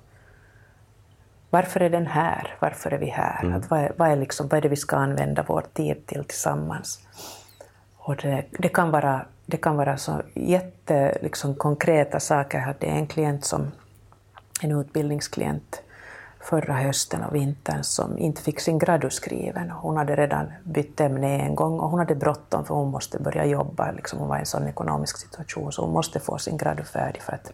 varför 1.50 1.80
är 1.80 1.90
den 1.90 2.08
här? 2.08 2.56
Varför 2.60 2.92
är 2.92 2.98
vi 2.98 3.10
här? 3.10 3.52
Att 3.52 3.70
vad, 3.70 3.80
är, 3.80 3.94
vad, 3.98 4.12
är 4.12 4.16
liksom, 4.16 4.48
vad 4.48 4.58
är 4.58 4.62
det 4.62 4.70
vi 4.70 4.76
ska 4.76 4.96
använda 4.96 5.46
vår 5.48 5.66
tid 5.74 6.06
till 6.06 6.24
tillsammans? 6.24 7.00
Och 7.98 8.16
det, 8.16 8.46
det, 8.52 8.70
kan 8.70 8.92
vara, 8.92 9.26
det 9.46 9.58
kan 9.58 9.78
vara 9.78 9.98
så 9.98 10.22
jätte, 10.34 11.18
liksom, 11.22 11.56
konkreta 11.56 12.20
saker. 12.20 12.58
Jag 12.58 12.66
hade 12.66 12.88
en 12.88 13.08
klient 13.08 13.46
som 13.46 13.72
en 14.62 14.72
utbildningsklient 14.72 15.82
förra 16.40 16.74
hösten 16.74 17.24
och 17.24 17.36
vintern 17.36 17.84
som 17.84 18.18
inte 18.18 18.42
fick 18.42 18.60
sin 18.60 18.80
gradu 18.80 19.10
skriven. 19.10 19.70
Hon 19.70 19.98
hade 19.98 20.16
redan 20.16 20.52
bytt 20.64 21.00
ämne 21.00 21.40
en 21.42 21.56
gång 21.56 21.80
och 21.80 21.90
hon 21.90 22.00
hade 22.00 22.16
bråttom 22.16 22.66
för 22.66 22.76
hon 22.76 22.92
måste 22.92 23.20
börja 23.20 23.46
jobba. 23.46 23.92
Liksom 23.92 24.20
hon 24.20 24.28
var 24.28 24.38
i 24.38 24.40
en 24.40 24.46
sån 24.46 24.68
ekonomisk 24.68 25.18
situation 25.18 25.72
så 25.72 25.82
hon 25.82 25.94
måste 25.94 26.20
få 26.20 26.38
sin 26.38 26.58
gradu 26.58 26.84
färdig 26.84 27.22
för 27.22 27.34
att, 27.34 27.52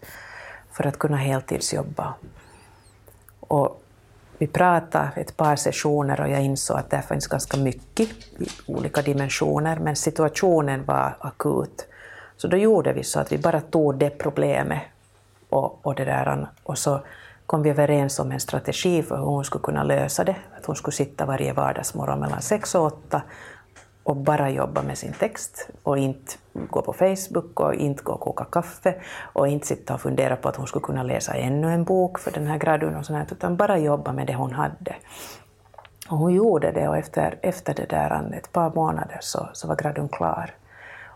för 0.71 0.88
att 0.88 0.99
kunna 0.99 1.17
heltidsjobba. 1.17 2.13
Och 3.39 3.84
vi 4.41 4.47
pratade 4.47 5.12
ett 5.15 5.38
par 5.38 5.56
sessioner 5.56 6.21
och 6.21 6.30
jag 6.30 6.41
insåg 6.41 6.77
att 6.77 6.89
det 6.89 7.01
fanns 7.01 7.27
ganska 7.27 7.58
mycket 7.58 8.10
i 8.39 8.47
olika 8.67 9.01
dimensioner, 9.01 9.80
men 9.80 9.95
situationen 9.95 10.86
var 10.86 11.17
akut. 11.19 11.86
Så 12.38 12.47
då 12.47 12.58
gjorde 12.58 12.93
vi 12.93 13.04
så 13.04 13.19
att 13.19 13.32
vi 13.32 13.38
bara 13.38 13.62
tog 13.62 13.95
det 13.97 14.10
problemet 14.10 14.82
och, 15.49 15.86
och, 15.86 15.95
det 15.95 16.06
där, 16.06 16.47
och 16.63 16.77
så 16.77 16.99
kom 17.45 17.63
vi 17.63 17.69
överens 17.69 18.19
om 18.19 18.32
en 18.32 18.39
strategi 18.39 19.04
för 19.04 19.17
hur 19.17 19.23
hon 19.23 19.43
skulle 19.43 19.63
kunna 19.63 19.84
lösa 19.84 20.23
det. 20.23 20.36
Att 20.58 20.65
hon 20.65 20.75
skulle 20.75 20.95
sitta 20.95 21.25
varje 21.25 21.54
vardagsmorgon 21.54 22.19
mellan 22.19 22.41
sex 22.41 22.75
och 22.75 22.86
åtta 22.86 23.21
och 24.03 24.15
bara 24.15 24.49
jobba 24.49 24.81
med 24.81 24.97
sin 24.97 25.13
text 25.13 25.69
och 25.83 25.97
inte 25.97 26.33
gå 26.53 26.81
på 26.81 26.93
Facebook 26.93 27.59
och 27.59 27.73
inte 27.73 28.03
gå 28.03 28.13
och 28.13 28.19
koka 28.19 28.45
kaffe 28.45 28.95
och 29.33 29.47
inte 29.47 29.67
sitta 29.67 29.93
och 29.93 30.01
fundera 30.01 30.35
på 30.35 30.49
att 30.49 30.55
hon 30.55 30.67
skulle 30.67 30.83
kunna 30.83 31.03
läsa 31.03 31.33
ännu 31.33 31.73
en 31.73 31.83
bok 31.83 32.19
för 32.19 32.31
den 32.31 32.47
här 32.47 32.57
gradun 32.57 32.95
och 32.95 33.05
sånt, 33.05 33.31
utan 33.31 33.57
bara 33.57 33.77
jobba 33.77 34.13
med 34.13 34.27
det 34.27 34.35
hon 34.35 34.51
hade. 34.51 34.95
Och 36.09 36.17
hon 36.17 36.33
gjorde 36.33 36.71
det 36.71 36.87
och 36.87 36.97
efter, 36.97 37.39
efter 37.41 37.73
det 37.73 37.89
där 37.89 38.33
ett 38.33 38.51
par 38.51 38.71
månader 38.75 39.17
så, 39.21 39.49
så 39.53 39.67
var 39.67 39.75
gradun 39.75 40.09
klar. 40.09 40.55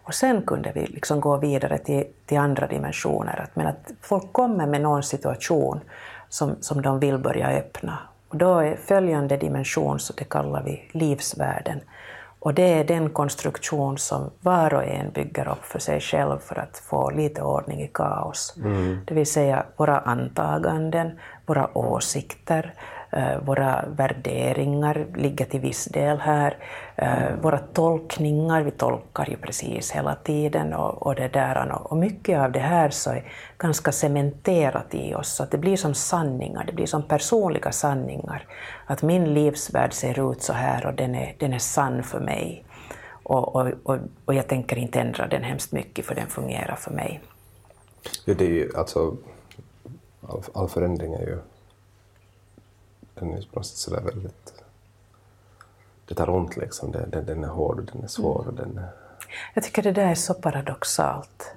Och 0.06 0.14
sen 0.14 0.42
kunde 0.42 0.72
vi 0.76 0.86
liksom 0.86 1.20
gå 1.20 1.38
vidare 1.38 1.78
till, 1.78 2.06
till 2.26 2.38
andra 2.38 2.68
dimensioner. 2.68 3.42
Att, 3.44 3.56
men 3.56 3.68
att 3.68 3.92
folk 4.02 4.34
kommer 4.34 4.68
med 4.68 4.82
någon 4.82 5.04
situation 5.04 5.80
som, 6.30 6.56
som 6.62 6.82
de 6.82 7.00
vill 7.00 7.18
börja 7.18 7.48
öppna. 7.48 7.98
Och 8.30 8.38
då 8.38 8.60
är 8.60 8.76
följande 8.76 9.38
dimension, 9.38 10.00
så 10.00 10.14
det 10.14 10.24
kallar 10.24 10.64
vi 10.64 10.90
livsvärden. 10.92 11.82
Och 12.46 12.54
det 12.54 12.74
är 12.74 12.84
den 12.84 13.10
konstruktion 13.10 13.98
som 13.98 14.32
var 14.42 14.74
och 14.74 14.84
en 14.84 15.12
bygger 15.12 15.48
upp 15.48 15.66
för 15.66 15.80
sig 15.80 16.00
själv 16.00 16.40
för 16.40 16.60
att 16.60 16.78
få 16.78 17.10
lite 17.10 17.42
ordning 17.42 17.82
i 17.82 17.88
kaos. 17.94 18.56
Det 19.08 19.14
vill 19.14 19.26
säga 19.26 19.66
våra 19.78 20.00
antaganden, 20.00 21.20
våra 21.46 21.78
åsikter, 21.78 22.74
Eh, 23.16 23.40
våra 23.46 23.86
värderingar 23.88 25.06
ligger 25.16 25.46
till 25.46 25.60
viss 25.60 25.86
del 25.86 26.18
här. 26.18 26.58
Eh, 26.96 27.36
våra 27.42 27.58
tolkningar, 27.58 28.62
vi 28.62 28.72
tolkar 28.72 29.30
ju 29.30 29.38
precis 29.38 29.92
hela 29.92 30.16
tiden 30.16 30.74
och, 30.74 31.08
och 31.08 31.16
det 31.16 31.28
där. 31.28 31.72
Och 31.92 31.98
mycket 31.98 32.40
av 32.40 32.52
det 32.52 32.60
här 32.60 32.90
så 32.90 33.10
är 33.12 33.32
ganska 33.58 33.92
cementerat 33.92 34.96
i 34.96 35.16
oss, 35.16 35.36
så 35.36 35.44
att 35.44 35.52
det 35.52 35.58
blir 35.58 35.78
som 35.78 35.94
sanningar, 35.94 36.64
det 36.68 36.74
blir 36.74 36.86
som 36.86 37.04
personliga 37.04 37.72
sanningar. 37.72 38.48
Att 38.86 39.02
min 39.02 39.34
livsvärld 39.34 39.94
ser 39.94 40.32
ut 40.32 40.42
så 40.42 40.54
här 40.54 40.86
och 40.86 40.94
den 40.94 41.16
är, 41.16 41.36
den 41.40 41.54
är 41.54 41.60
sann 41.60 42.04
för 42.04 42.20
mig. 42.20 42.66
Och, 43.24 43.56
och, 43.56 43.68
och, 43.84 43.98
och 44.26 44.34
jag 44.34 44.48
tänker 44.48 44.78
inte 44.78 45.00
ändra 45.00 45.28
den 45.28 45.44
hemskt 45.44 45.72
mycket 45.72 46.06
för 46.06 46.16
den 46.16 46.28
fungerar 46.28 46.76
för 46.76 46.92
mig. 46.92 47.22
Ja, 48.26 48.34
det 48.34 48.46
är 48.46 48.50
ju 48.50 48.72
alltså... 48.78 49.18
All, 50.30 50.44
all 50.54 50.68
förändring 50.68 51.14
är 51.14 51.22
ju... 51.22 51.38
Den 53.20 53.34
är 53.34 53.42
på 53.42 53.60
något 53.60 53.66
sätt 53.66 53.78
sådär 53.78 54.02
väldigt... 54.02 54.54
Det 56.08 56.16
tar 56.16 56.30
ont 56.30 56.58
liksom. 56.58 56.92
Det, 56.92 57.22
den 57.22 57.44
är 57.44 57.48
hård 57.48 57.80
och 57.80 57.86
den 57.86 58.04
är 58.04 58.08
svår 58.08 58.48
och 58.48 58.54
den 58.54 58.78
är... 58.78 58.90
Jag 59.54 59.64
tycker 59.64 59.84
det 59.84 59.92
där 59.92 60.08
är 60.08 60.16
så 60.16 60.34
paradoxalt. 60.34 61.56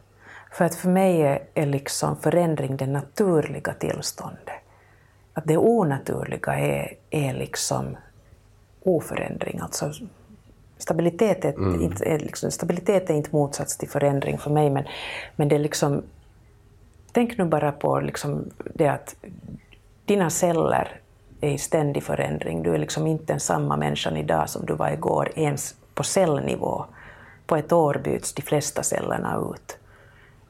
För 0.52 0.64
att 0.64 0.74
för 0.74 0.88
mig 0.88 1.22
är, 1.22 1.42
är 1.54 1.66
liksom 1.66 2.16
förändring 2.16 2.76
det 2.76 2.86
naturliga 2.86 3.72
tillståndet. 3.72 4.54
Att 5.32 5.44
det 5.44 5.56
onaturliga 5.56 6.58
är, 6.58 6.94
är 7.10 7.34
liksom 7.34 7.96
oförändring, 8.82 9.58
alltså 9.60 9.92
stabilitet 10.78 11.44
är, 11.44 11.52
Mm. 11.52 11.80
inte, 11.82 12.04
är 12.04 12.18
liksom, 12.18 12.50
stabilitet 12.50 13.10
är 13.10 13.14
inte 13.14 13.30
motsats 13.32 13.76
till 13.76 13.88
förändring 13.88 14.38
för 14.38 14.50
mig, 14.50 14.70
men, 14.70 14.84
men 15.36 15.48
det 15.48 15.54
är 15.54 15.58
liksom... 15.58 16.02
Tänk 17.12 17.38
nu 17.38 17.44
bara 17.44 17.72
på 17.72 18.00
liksom 18.00 18.50
det 18.74 18.88
att 18.88 19.16
dina 20.04 20.30
celler 20.30 21.00
är 21.40 21.50
i 21.50 21.58
ständig 21.58 22.02
förändring. 22.02 22.62
Du 22.62 22.74
är 22.74 22.78
liksom 22.78 23.06
inte 23.06 23.24
den 23.32 23.40
samma 23.40 23.76
människan 23.76 24.16
idag 24.16 24.50
som 24.50 24.66
du 24.66 24.74
var 24.74 24.90
igår, 24.90 25.30
ens 25.34 25.74
på 25.94 26.02
cellnivå. 26.02 26.84
På 27.46 27.56
ett 27.56 27.72
år 27.72 28.00
byts 28.04 28.32
de 28.32 28.42
flesta 28.42 28.82
cellerna 28.82 29.38
ut. 29.52 29.78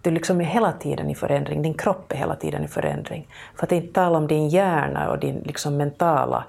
Du 0.03 0.11
liksom 0.11 0.41
är 0.41 0.45
hela 0.45 0.72
tiden 0.72 1.11
i 1.11 1.14
förändring, 1.14 1.62
din 1.62 1.74
kropp 1.74 2.12
är 2.12 2.16
hela 2.16 2.36
tiden 2.36 2.64
i 2.64 2.68
förändring. 2.68 3.28
För 3.57 3.66
att 3.66 3.72
inte 3.72 3.93
tala 3.93 4.18
om 4.18 4.26
din 4.26 4.49
hjärna 4.49 5.11
och 5.11 5.18
din 5.18 5.43
liksom 5.45 5.76
mentala, 5.76 6.45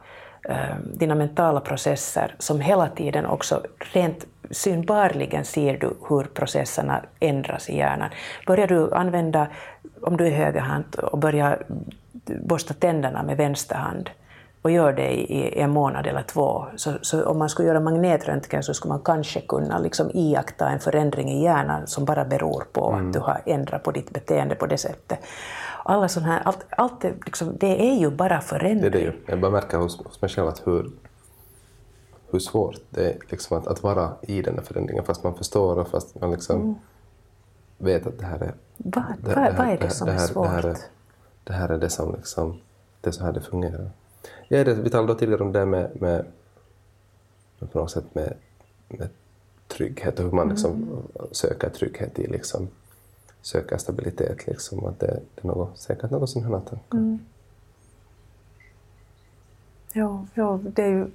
ehm, 0.50 0.98
dina 0.98 1.16
mentala 1.16 1.60
processer 1.60 2.36
som 2.40 2.60
hela 2.60 2.88
tiden 2.90 3.26
också 3.26 3.62
rent 3.94 4.26
synbarligen 4.52 5.46
ser 5.46 5.78
du 5.78 5.98
hur 6.10 6.24
processerna 6.24 7.02
ändras 7.20 7.70
i 7.70 7.78
hjärnan. 7.78 8.10
Börjar 8.48 8.68
du 8.68 8.94
använda, 8.94 9.48
om 10.02 10.18
du 10.18 10.28
är 10.28 10.32
högerhand, 10.32 10.96
och 10.96 11.18
börjar 11.18 11.66
borsta 12.26 12.74
tänderna 12.74 13.24
med 13.24 13.38
vänster 13.38 13.76
hand 13.76 14.10
och 14.62 14.72
gör 14.72 14.94
det 14.94 15.12
i, 15.32 15.60
en 15.62 15.70
månad 15.70 16.08
eller 16.08 16.24
två, 16.24 16.66
så, 16.76 16.94
så 17.02 17.26
om 17.26 17.38
man 17.40 17.50
skulle 17.50 17.68
göra 17.68 17.80
magnetröntgen 17.80 18.64
så 18.64 18.74
skulle 18.74 18.90
man 18.94 19.02
kanske 19.04 19.42
kunna 19.42 19.80
liksom 19.80 20.12
iaktta 20.14 20.70
en 20.70 20.80
förändring 20.80 21.30
i 21.32 21.44
hjärnan 21.44 21.88
som 21.88 22.06
bara 22.06 22.26
beror 22.26 22.64
på 22.74 22.90
att 22.94 23.14
du 23.14 23.20
har 23.20 23.42
ändrat 23.46 23.84
på 23.84 23.92
ditt 23.92 24.10
beteende 24.14 24.56
på 24.56 24.66
det 24.66 24.78
sättet. 24.78 25.20
Alla 25.84 26.08
sån 26.08 26.24
här, 26.24 26.42
allt, 26.46 26.66
allt 26.70 27.06
är, 27.06 27.14
liksom, 27.26 27.58
det 27.60 27.90
är 27.92 28.00
ju 28.00 28.10
bara 28.12 28.42
förändring. 28.42 28.82
Det 28.82 28.88
är 28.88 28.92
det 28.92 29.00
ju. 29.00 29.14
Jag 29.26 29.40
bara 29.40 29.52
märker 29.52 29.78
hos, 29.78 29.98
hos 30.06 30.22
mig 30.22 30.30
själv 30.32 30.48
att 30.48 30.68
hur, 30.68 30.92
hur 32.32 32.40
svårt 32.40 32.76
det 32.90 33.06
är 33.10 33.18
liksom 33.30 33.58
att, 33.58 33.68
att 33.68 33.84
vara 33.84 34.12
i 34.22 34.42
den 34.42 34.56
här 34.56 34.64
förändringen 34.64 35.04
fast 35.06 35.24
man 35.24 35.36
förstår 35.36 35.80
och 35.80 35.88
fast 35.88 36.20
man 36.22 36.32
liksom 36.32 36.80
vet 37.78 38.08
att 38.08 38.20
det 38.20 38.26
här 38.26 38.40
är... 38.40 38.54
Vad, 38.78 39.04
det- 39.04 39.16
vad, 39.22 39.36
det 39.36 39.42
här- 39.42 39.58
vad 39.58 39.68
är 39.68 39.78
det 39.78 39.90
som 39.90 40.08
det 40.08 40.14
är 40.14 40.18
här- 40.18 40.28
svårt? 40.28 40.46
Det 40.48 40.52
här 40.52 40.64
är, 40.66 40.78
det 41.44 41.54
här 41.54 41.70
är 41.70 41.78
det 41.78 41.90
som 41.90 42.16
liksom... 42.16 42.60
Det 43.02 43.10
är 43.10 43.12
så 43.12 43.24
här 43.24 43.32
det 43.32 43.42
fungerar. 43.42 43.92
Ja, 44.48 44.64
det, 44.64 44.74
vi 44.74 44.90
talade 44.90 45.20
tidigare 45.20 45.44
om 45.44 45.52
det 45.52 45.66
med, 45.66 46.02
med, 46.02 46.26
på 47.72 47.80
något 47.80 47.92
sätt 47.92 48.16
med, 48.16 48.34
med 48.88 49.10
trygghet 49.68 50.20
och 50.20 50.26
hur 50.26 50.32
man 50.32 50.50
liksom 50.50 50.72
Mm. 50.72 51.28
söker 51.32 51.70
trygghet 51.70 52.20
i 52.20 52.28
liksom 52.28 52.68
söker 53.42 53.78
stabilitet 53.78 54.48
liksom. 54.48 54.86
Att 54.86 55.00
det, 55.00 55.20
det 55.36 55.42
är 55.44 55.48
något, 55.48 55.78
säkert 55.78 56.12
något 56.12 56.30
sånt 56.30 56.46
här 56.46 56.52
tankar. 56.52 56.98
Mm. 56.98 57.20
Ja, 59.94 60.26
ja 60.34 60.60
det 60.64 60.84
är 60.84 60.90
ju, 60.90 61.08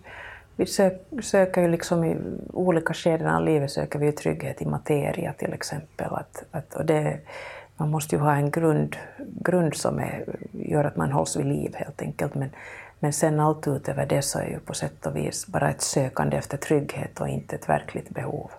vi 0.57 0.67
sök, 0.67 1.03
söker 1.23 1.63
ju 1.63 1.69
liksom 1.69 2.05
i 2.05 2.17
olika 2.53 2.95
skeden 2.95 3.29
av 3.29 3.45
livet 3.45 3.71
söker 3.71 3.99
vi 3.99 4.13
trygghet 4.13 4.63
i 4.63 4.67
materia 4.67 5.33
till 5.33 5.53
exempel. 5.53 6.15
Att, 6.15 6.45
att, 6.51 6.75
och 6.75 6.87
det, 6.87 7.21
man 7.77 7.91
måste 7.91 8.17
ju 8.17 8.23
ha 8.23 8.35
en 8.35 8.51
grund, 8.51 8.97
grund 9.19 9.75
som 9.75 9.99
är, 9.99 10.25
gör 10.53 10.85
att 10.85 10.97
man 10.97 11.13
hålls 11.13 11.37
vid 11.37 11.47
liv 11.47 11.75
helt 11.75 12.03
enkelt. 12.03 12.35
Men, 12.35 12.51
men 13.05 13.13
sen 13.13 13.41
allt 13.41 13.69
utöver 13.69 14.07
det 14.07 14.23
så 14.23 14.39
är 14.39 14.47
ju 14.47 14.59
på 14.59 14.75
sätt 14.75 15.07
och 15.07 15.17
vis 15.17 15.47
bara 15.47 15.71
ett 15.71 15.81
sökande 15.81 16.37
efter 16.37 16.57
trygghet 16.57 17.21
och 17.21 17.29
inte 17.29 17.57
ett 17.57 17.69
verkligt 17.69 18.11
behov. 18.11 18.51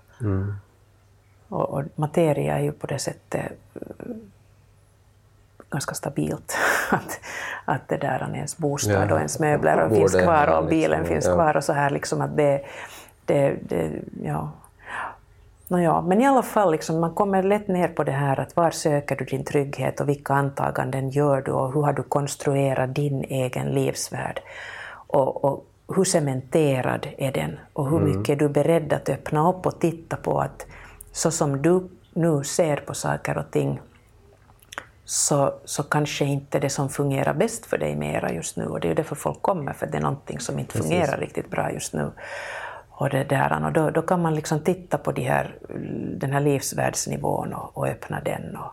Och, 1.49 1.69
och 1.69 1.83
materia 1.95 2.57
är 2.57 2.63
ju 2.63 2.71
på 2.71 2.87
det 2.87 2.99
sättet 2.99 3.51
ganska 5.69 5.93
stabilt. 5.93 6.57
att, 6.91 7.19
att 7.65 7.87
det 7.87 7.97
där 7.97 8.19
är 8.19 8.35
ens 8.35 8.57
bostad 8.57 9.09
Ja, 9.09 9.13
och 9.13 9.17
ens 9.17 9.39
möbler 9.39 9.77
och 9.77 9.95
finns 9.95 10.15
kvar 10.15 10.47
och 10.47 10.65
bilen 10.65 10.99
liksom, 10.99 11.13
finns 11.13 11.25
ja. 11.25 11.33
kvar 11.33 11.57
och 11.57 11.63
så 11.63 11.73
här 11.73 11.89
liksom 11.89 12.21
att 12.21 12.37
det, 12.37 12.61
det, 13.25 13.55
det 13.61 13.91
ja. 14.23 14.51
Nåja, 15.67 16.01
men 16.01 16.21
i 16.21 16.27
alla 16.27 16.43
fall, 16.43 16.71
liksom, 16.71 16.99
man 16.99 17.13
kommer 17.13 17.43
lätt 17.43 17.67
ner 17.67 17.87
på 17.87 18.03
det 18.03 18.11
här 18.11 18.39
att 18.39 18.55
var 18.55 18.71
söker 18.71 19.15
du 19.15 19.25
din 19.25 19.43
trygghet 19.43 19.99
och 19.99 20.09
vilka 20.09 20.33
antaganden 20.33 21.09
gör 21.09 21.41
du 21.41 21.51
och 21.51 21.73
hur 21.73 21.81
har 21.81 21.93
du 21.93 22.03
konstruerat 22.03 22.95
din 22.95 23.23
egen 23.23 23.71
livsvärld? 23.71 24.41
Och, 25.07 25.45
och 25.45 25.65
hur 25.95 26.03
cementerad 26.03 27.07
är 27.17 27.31
den? 27.31 27.59
Och 27.73 27.89
hur 27.89 27.99
mycket 27.99 28.29
är 28.29 28.35
du 28.35 28.49
beredd 28.49 28.93
att 28.93 29.09
öppna 29.09 29.49
upp 29.49 29.65
och 29.65 29.79
titta 29.79 30.15
på 30.15 30.39
att 30.39 30.65
så 31.11 31.31
som 31.31 31.61
du 31.61 31.89
nu 32.13 32.43
ser 32.43 32.77
på 32.77 32.93
saker 32.93 33.37
och 33.37 33.51
ting 33.51 33.81
så, 35.05 35.53
så 35.65 35.83
kanske 35.83 36.25
inte 36.25 36.59
det 36.59 36.69
som 36.69 36.89
fungerar 36.89 37.33
bäst 37.33 37.65
för 37.65 37.77
dig 37.77 37.95
mera 37.95 38.33
just 38.33 38.57
nu. 38.57 38.65
Och 38.65 38.79
det 38.79 38.87
är 38.87 38.89
ju 38.89 38.95
därför 38.95 39.15
folk 39.15 39.41
kommer, 39.41 39.73
för 39.73 39.87
det 39.87 39.97
är 39.97 40.01
någonting 40.01 40.39
som 40.39 40.59
inte 40.59 40.77
fungerar 40.77 41.17
riktigt 41.17 41.51
bra 41.51 41.71
just 41.71 41.93
nu. 41.93 42.11
Och, 42.97 43.09
det 43.09 43.23
där, 43.23 43.65
och 43.65 43.73
då, 43.73 43.89
då 43.89 44.01
kan 44.01 44.21
man 44.21 44.35
liksom 44.35 44.59
titta 44.59 44.97
på 44.97 45.11
de 45.11 45.21
här, 45.21 45.55
den 46.17 46.33
här 46.33 46.39
livsvärldsnivån 46.39 47.53
och, 47.53 47.77
och 47.77 47.87
öppna 47.87 48.21
den 48.21 48.57
och, 48.57 48.71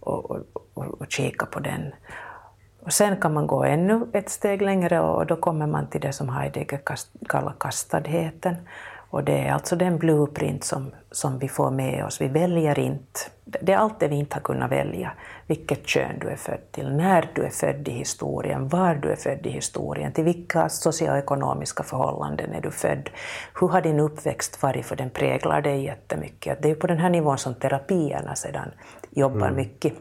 och, 0.00 0.30
och, 0.74 1.00
och, 1.00 1.06
kika 1.08 1.46
på 1.46 1.60
den. 1.60 1.94
Och 2.80 2.92
sen 2.92 3.16
kan 3.20 3.32
man 3.32 3.46
gå 3.46 3.64
ännu 3.64 4.06
ett 4.12 4.30
steg 4.30 4.62
längre 4.62 5.00
och 5.00 5.26
då 5.26 5.36
kommer 5.36 5.66
man 5.66 5.86
till 5.86 6.00
det 6.00 6.12
som 6.12 6.28
Heidegger 6.28 6.80
kallar 7.28 7.54
kastadheten. 7.60 8.56
Och 9.12 9.24
det 9.24 9.38
är 9.38 9.52
alltså 9.52 9.76
den 9.76 9.98
blueprint 9.98 10.64
som, 10.64 10.90
som 11.10 11.38
vi 11.38 11.48
får 11.48 11.70
med 11.70 12.04
oss. 12.04 12.20
Vi 12.20 12.28
väljer 12.28 12.78
inte, 12.78 13.20
det 13.44 13.72
är 13.72 13.76
allt 13.76 14.00
det 14.00 14.08
vi 14.08 14.16
inte 14.16 14.36
har 14.36 14.40
kunnat 14.40 14.70
välja. 14.70 15.12
Vilket 15.46 15.86
kön 15.86 16.18
du 16.20 16.28
är 16.28 16.36
född 16.36 16.72
till, 16.72 16.96
när 16.96 17.30
du 17.34 17.42
är 17.42 17.50
född 17.50 17.88
i 17.88 17.90
historien, 17.90 18.68
var 18.68 18.94
du 18.94 19.10
är 19.10 19.16
född 19.16 19.46
i 19.46 19.50
historien, 19.50 20.12
till 20.12 20.24
vilka 20.24 20.68
socioekonomiska 20.68 21.82
förhållanden 21.82 22.52
är 22.52 22.60
du 22.60 22.70
född, 22.70 23.10
hur 23.60 23.68
har 23.68 23.80
din 23.80 24.00
uppväxt 24.00 24.62
varit, 24.62 24.86
för 24.86 24.96
den 24.96 25.10
präglar 25.10 25.62
dig 25.62 25.84
jättemycket. 25.84 26.62
Det 26.62 26.70
är 26.70 26.74
på 26.74 26.86
den 26.86 26.98
här 26.98 27.10
nivån 27.10 27.38
som 27.38 27.54
terapierna 27.54 28.34
sedan 28.34 28.70
jobbar 29.10 29.50
mycket. 29.50 29.92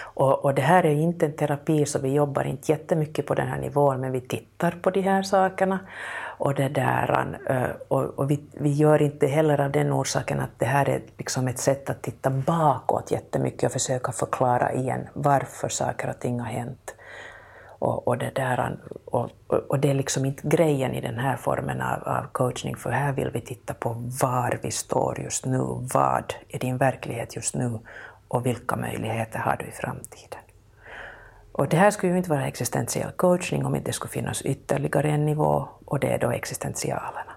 Och, 0.00 0.44
och 0.44 0.54
det 0.54 0.62
här 0.62 0.86
är 0.86 0.94
inte 0.94 1.26
en 1.26 1.36
terapi, 1.36 1.86
så 1.86 1.98
vi 1.98 2.12
jobbar 2.14 2.44
inte 2.44 2.72
jättemycket 2.72 3.26
på 3.26 3.34
den 3.34 3.48
här 3.48 3.58
nivån, 3.58 4.00
men 4.00 4.12
vi 4.12 4.20
tittar 4.20 4.70
på 4.82 4.90
de 4.90 5.00
här 5.00 5.22
sakerna. 5.22 5.78
Och, 6.40 6.54
det 6.54 6.68
där, 6.68 7.38
eh, 7.48 7.70
och, 7.88 8.18
och 8.18 8.30
vi, 8.30 8.40
vi 8.52 8.72
gör 8.72 9.02
inte 9.02 9.26
heller 9.26 9.60
av 9.60 9.70
den 9.70 9.92
orsaken 9.92 10.40
att 10.40 10.58
det 10.58 10.66
här 10.66 10.88
är 10.88 11.02
liksom 11.18 11.48
ett 11.48 11.58
sätt 11.58 11.90
att 11.90 12.02
titta 12.02 12.30
bakåt 12.30 13.10
jättemycket 13.10 13.64
och 13.64 13.72
försöka 13.72 14.12
förklara 14.12 14.72
igen 14.72 15.08
varför 15.12 15.68
saker 15.68 16.10
och 16.10 16.18
ting 16.18 16.40
har 16.40 16.46
hänt. 16.46 16.94
Och, 17.78 18.08
och, 18.08 18.18
det, 18.18 18.30
där, 18.34 18.78
och, 19.04 19.30
och, 19.46 19.58
och 19.58 19.78
det 19.78 19.90
är 19.90 19.94
liksom 19.94 20.24
inte 20.24 20.48
grejen 20.48 20.94
i 20.94 21.00
den 21.00 21.18
här 21.18 21.36
formen 21.36 21.80
av, 21.80 22.02
av 22.02 22.26
coachning, 22.32 22.76
för 22.76 22.90
här 22.90 23.12
vill 23.12 23.30
vi 23.30 23.40
titta 23.40 23.74
på 23.74 23.94
var 24.22 24.58
vi 24.62 24.70
står 24.70 25.20
just 25.20 25.46
nu, 25.46 25.58
vad 25.94 26.34
är 26.48 26.58
din 26.58 26.76
verklighet 26.76 27.36
just 27.36 27.54
nu 27.54 27.78
och 28.28 28.46
vilka 28.46 28.76
möjligheter 28.76 29.38
har 29.38 29.56
du 29.56 29.64
i 29.64 29.72
framtiden. 29.72 30.39
Och 31.52 31.68
det 31.68 31.76
här 31.76 31.90
skulle 31.90 32.12
ju 32.12 32.18
inte 32.18 32.30
vara 32.30 32.46
existentiell 32.46 33.10
coachning 33.10 33.66
om 33.66 33.74
inte 33.74 33.88
det 33.88 33.92
skulle 33.92 34.12
finnas 34.12 34.42
ytterligare 34.42 35.10
en 35.10 35.26
nivå, 35.26 35.68
och 35.84 36.00
det 36.00 36.08
är 36.08 36.18
då 36.18 36.30
existentialerna. 36.30 37.32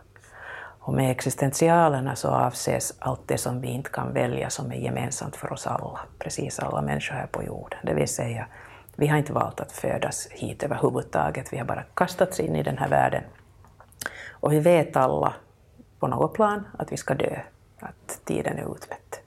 Och 0.80 0.94
med 0.94 1.12
existentialerna 1.12 2.16
så 2.16 2.30
avses 2.30 2.94
allt 3.00 3.28
det 3.28 3.38
som 3.38 3.62
vi 3.62 3.68
inte 3.68 3.90
kan 3.90 4.14
välja 4.14 4.50
som 4.50 4.72
är 4.72 4.76
gemensamt 4.76 5.36
för 5.36 5.54
oss 5.54 5.68
alla, 5.68 6.00
precis 6.20 6.60
alla 6.60 6.82
människor 6.82 7.16
här 7.16 7.28
på 7.28 7.44
jorden. 7.44 7.80
Det 7.84 7.94
vill 7.94 8.08
säga, 8.08 8.48
vi 8.96 9.08
har 9.08 9.18
inte 9.18 9.34
valt 9.34 9.60
att 9.60 9.72
födas 9.72 10.28
hit 10.32 10.64
överhuvudtaget, 10.64 11.54
vi 11.54 11.58
har 11.58 11.66
bara 11.66 11.84
kastats 11.94 12.40
in 12.40 12.56
i 12.56 12.64
den 12.64 12.78
här 12.78 12.90
världen. 12.90 13.24
Och 14.32 14.54
vi 14.54 14.60
vet 14.60 14.96
alla 14.96 15.34
på 16.00 16.08
något 16.08 16.34
plan 16.34 16.68
att 16.80 16.92
vi 16.92 16.98
ska 16.98 17.14
dö, 17.14 17.40
att 17.80 18.20
tiden 18.26 18.58
är 18.58 18.76
utmätt. 18.76 19.20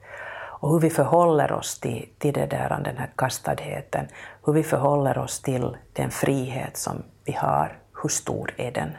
Och 0.59 0.71
hur 0.71 0.79
vi 0.79 0.89
förhåller 0.89 1.51
oss 1.51 1.79
till, 1.79 2.09
till 2.17 2.33
det 2.33 2.45
där, 2.45 2.69
den 2.69 2.97
här 2.97 3.11
kastadheten, 3.15 4.07
hur 4.47 4.53
vi 4.53 4.63
förhåller 4.63 5.17
oss 5.17 5.41
till 5.41 5.77
den 5.93 6.11
frihet 6.11 6.77
som 6.77 7.03
vi 7.25 7.33
har, 7.33 7.79
hur 8.01 8.09
stor 8.09 8.53
är 8.57 8.71
den? 8.71 8.89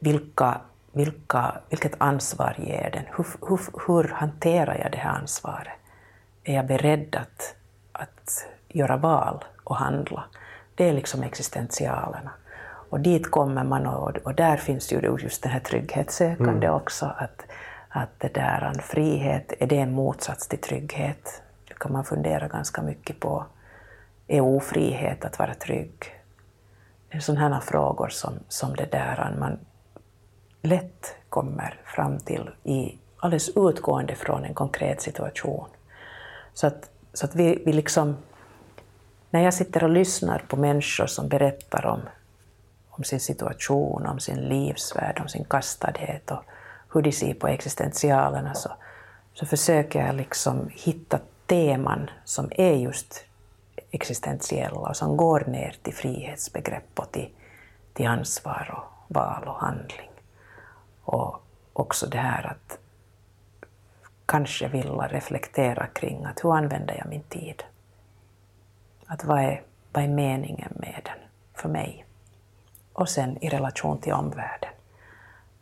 Vilka, 0.00 0.60
vilka, 0.92 1.54
vilket 1.70 1.94
ansvar 1.98 2.54
ger 2.58 2.90
den? 2.92 3.04
Hur, 3.16 3.26
hur, 3.48 3.60
hur 3.86 4.08
hanterar 4.08 4.78
jag 4.82 4.92
det 4.92 4.98
här 4.98 5.10
ansvaret? 5.10 5.72
Är 6.44 6.54
jag 6.54 6.66
beredd 6.66 7.16
att, 7.16 7.54
att 7.92 8.46
göra 8.68 8.96
val 8.96 9.44
och 9.64 9.76
handla? 9.76 10.24
Det 10.74 10.88
är 10.88 10.92
liksom 10.92 11.22
existentialerna. 11.22 12.30
Och 12.90 13.00
dit 13.00 13.30
kommer 13.30 13.64
man 13.64 13.86
och, 13.86 14.16
och 14.16 14.34
där 14.34 14.56
finns 14.56 14.92
ju 14.92 15.18
just 15.20 15.42
det 15.42 15.48
här 15.48 15.60
trygghetssökande 15.60 16.70
också. 16.70 17.06
Att, 17.06 17.42
att 17.88 18.10
det 18.18 18.34
där, 18.34 18.72
en 18.74 18.82
frihet, 18.82 19.52
är 19.58 19.66
det 19.66 19.78
en 19.78 19.92
motsats 19.92 20.48
till 20.48 20.60
trygghet? 20.60 21.42
Det 21.68 21.74
kan 21.74 21.92
man 21.92 22.04
fundera 22.04 22.48
ganska 22.48 22.82
mycket 22.82 23.20
på. 23.20 23.46
Är 24.28 24.40
ofrihet 24.40 25.24
att 25.24 25.38
vara 25.38 25.54
trygg? 25.54 26.14
Det 27.08 27.16
är 27.16 27.20
sådana 27.20 27.60
frågor 27.60 28.08
som, 28.08 28.38
som 28.48 28.76
det 28.76 28.92
där 28.92 29.36
man 29.38 29.58
lätt 30.62 31.14
kommer 31.28 31.80
fram 31.84 32.18
till 32.18 32.50
i 32.64 32.98
alldeles 33.16 33.48
utgående 33.56 34.14
från 34.14 34.44
en 34.44 34.54
konkret 34.54 35.02
situation. 35.02 35.68
Så 36.54 36.66
att, 36.66 36.90
så 37.12 37.26
att 37.26 37.34
vi, 37.34 37.62
vi 37.66 37.72
liksom, 37.72 38.16
när 39.30 39.40
jag 39.40 39.54
sitter 39.54 39.84
och 39.84 39.90
lyssnar 39.90 40.38
på 40.38 40.56
människor 40.56 41.06
som 41.06 41.28
berättar 41.28 41.86
om, 41.86 42.00
om 42.90 43.04
sin 43.04 43.20
situation, 43.20 44.06
om 44.06 44.20
sin 44.20 44.40
livsvärld, 44.40 45.20
om 45.20 45.28
sin 45.28 45.44
kastadhet 45.44 46.30
och 46.30 46.44
hur 46.92 47.02
de 47.02 47.12
ser 47.12 47.34
på 47.34 47.48
existentialerna 47.48 48.54
så, 48.54 48.70
så 49.34 49.46
försöker 49.46 50.06
jag 50.06 50.14
liksom 50.14 50.70
hitta 50.72 51.18
teman 51.46 52.10
som 52.24 52.50
är 52.56 52.74
just 52.74 53.25
existentiella 53.90 54.88
och 54.88 54.96
som 54.96 55.16
går 55.16 55.40
ner 55.40 55.76
till 55.82 55.94
frihetsbegrepp 55.94 56.98
och 56.98 57.12
till, 57.12 57.30
till 57.92 58.06
ansvar 58.06 58.74
och 58.76 59.14
val 59.14 59.44
och 59.48 59.60
handling. 59.60 60.10
Och 61.02 61.42
också 61.72 62.06
det 62.06 62.18
här 62.18 62.46
att 62.46 62.78
kanske 64.26 64.68
vilja 64.68 65.08
reflektera 65.08 65.86
kring 65.86 66.24
att 66.24 66.44
hur 66.44 66.56
använder 66.56 66.94
jag 66.98 67.08
min 67.08 67.22
tid? 67.22 67.62
Att 69.06 69.24
vad 69.24 69.40
är, 69.40 69.62
vad 69.92 70.04
är 70.04 70.08
meningen 70.08 70.72
med 70.76 71.00
den 71.04 71.18
för 71.54 71.68
mig? 71.68 72.04
Och 72.92 73.08
sen 73.08 73.44
i 73.44 73.48
relation 73.48 74.00
till 74.00 74.12
omvärlden. 74.12 74.70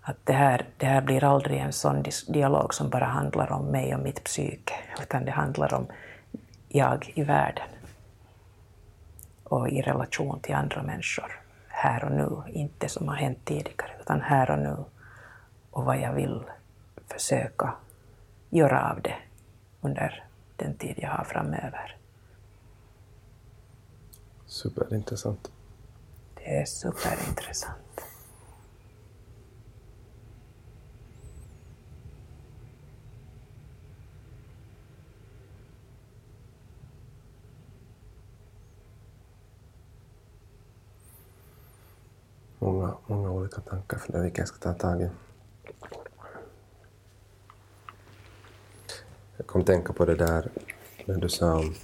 Att 0.00 0.16
det 0.24 0.32
här, 0.32 0.66
det 0.76 0.86
här 0.86 1.00
blir 1.00 1.24
aldrig 1.24 1.60
en 1.60 1.72
sån 1.72 2.04
dialog 2.28 2.74
som 2.74 2.90
bara 2.90 3.04
handlar 3.04 3.52
om 3.52 3.64
mig 3.64 3.94
och 3.94 4.00
mitt 4.00 4.24
psyke, 4.24 4.74
utan 5.02 5.24
det 5.24 5.30
handlar 5.30 5.74
om 5.74 5.86
jag 6.68 7.12
i 7.14 7.22
världen 7.22 7.68
och 9.44 9.68
i 9.68 9.82
relation 9.82 10.40
till 10.40 10.54
andra 10.54 10.82
människor, 10.82 11.40
här 11.68 12.04
och 12.04 12.12
nu, 12.12 12.52
inte 12.52 12.88
som 12.88 13.08
har 13.08 13.14
hänt 13.14 13.38
tidigare, 13.44 13.90
utan 14.00 14.20
här 14.20 14.50
och 14.50 14.58
nu 14.58 14.76
och 15.70 15.84
vad 15.84 16.00
jag 16.00 16.12
vill 16.12 16.42
försöka 17.06 17.74
göra 18.50 18.90
av 18.90 19.02
det 19.02 19.14
under 19.80 20.24
den 20.56 20.74
tid 20.74 20.94
jag 20.96 21.10
har 21.10 21.24
framöver. 21.24 21.96
Superintressant. 24.46 25.50
Det 26.34 26.56
är 26.56 26.64
superintressant. 26.64 28.04
Många, 42.64 42.96
många 43.06 43.30
olika 43.30 43.60
tankar 43.60 43.98
för 43.98 44.12
det, 44.12 44.22
vilka 44.22 44.40
jag 44.40 44.48
ska 44.48 44.58
ta 44.58 44.78
tag 44.78 45.02
i. 45.02 45.10
Jag 49.36 49.46
kom 49.46 49.60
att 49.60 49.66
tänka 49.66 49.92
på 49.92 50.04
det 50.04 50.14
där 50.14 50.50
när 51.04 51.16
du 51.16 51.28
sa 51.28 51.58
om 51.58 51.74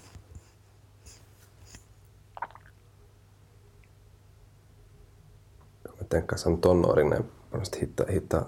Jag 5.99 6.09
tänka 6.09 6.37
som 6.37 6.61
tonåring 6.61 7.09
när 7.09 7.22
jag 7.51 7.59
måste 7.59 7.78
hitta, 7.78 8.07
hitta 8.07 8.47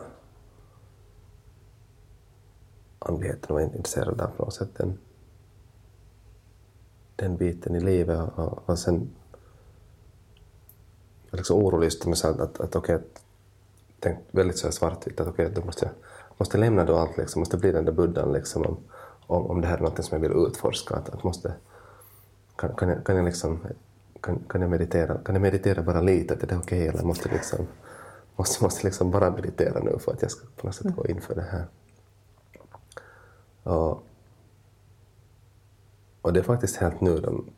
andligheten 2.99 3.45
och 3.49 3.55
vara 3.55 3.63
intresserad 3.63 4.21
av 4.21 4.29
på 4.29 4.45
något 4.45 4.55
sätt 4.55 4.75
den, 4.77 4.99
den 7.17 7.37
biten 7.37 7.77
i 7.77 7.81
livet 7.81 8.21
och, 8.37 8.69
och 8.69 8.79
sen 8.79 9.11
liksom 11.37 11.57
orolig 11.57 11.85
just 11.85 12.07
med 12.07 12.15
att, 12.25 12.41
att, 12.41 12.61
att 12.61 12.77
okej, 12.77 12.97
okay, 12.97 13.07
tänkt 14.01 14.23
väldigt 14.31 14.59
så 14.59 14.73
svartvitt 14.73 15.21
att 15.21 15.29
okej, 15.29 15.47
okay, 15.47 15.61
då 15.61 15.67
måste 15.67 15.85
jag 15.85 15.93
måste 16.43 16.59
lämna 16.59 16.85
då 16.85 16.97
allt, 16.97 17.17
liksom, 17.17 17.41
måste 17.41 17.57
bli 17.57 17.73
den 17.73 17.85
där 17.85 17.93
buddhan 17.93 18.33
liksom, 18.33 18.63
om, 18.63 18.77
om, 19.27 19.47
om 19.47 19.61
det 19.61 19.67
här 19.67 19.77
är 19.77 19.83
något 19.83 20.05
som 20.05 20.23
jag 20.23 20.29
vill 20.29 20.47
utforska. 20.47 20.95
Att, 20.95 21.09
att 21.09 21.25
måste, 21.25 21.55
kan, 22.57 22.75
kan, 22.75 22.89
jag, 22.89 23.05
kan, 23.05 23.17
jag 23.17 23.25
liksom, 23.25 23.61
kan, 24.21 24.39
kan, 24.49 24.61
jag 24.61 24.71
meditera, 24.71 25.19
kan 25.19 25.35
jag 25.35 25.43
meditera 25.43 25.83
bara 25.83 26.01
lite, 26.01 26.35
att 26.35 26.43
är 26.43 26.47
det 26.47 26.57
okej? 26.57 26.79
Okay, 26.79 26.89
eller 26.89 27.03
måste 27.03 27.29
liksom, 27.29 27.67
måste, 28.37 28.65
måste 28.65 28.87
liksom 28.87 29.11
bara 29.11 29.31
meditera 29.31 29.81
nu 29.81 29.99
för 29.99 30.13
att 30.13 30.23
jag 30.23 30.31
ska 30.31 30.47
på 30.57 30.67
något 30.67 30.77
sätt 30.77 30.97
gå 30.97 31.07
in 31.07 31.21
för 31.21 31.35
det 31.35 31.47
här. 31.51 31.67
Och, 33.63 34.03
och 36.23 36.33
det 36.33 36.41
är 36.41 36.45
faktiskt 36.45 36.77
helt 36.77 37.01
nu 37.01 37.21
de 37.21 37.51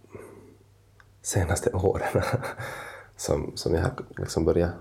senaste 1.22 1.70
åren 1.72 2.22
som, 3.16 3.52
som 3.54 3.74
jag 3.74 3.82
har 3.82 3.92
liksom 4.18 4.44
börjat 4.44 4.72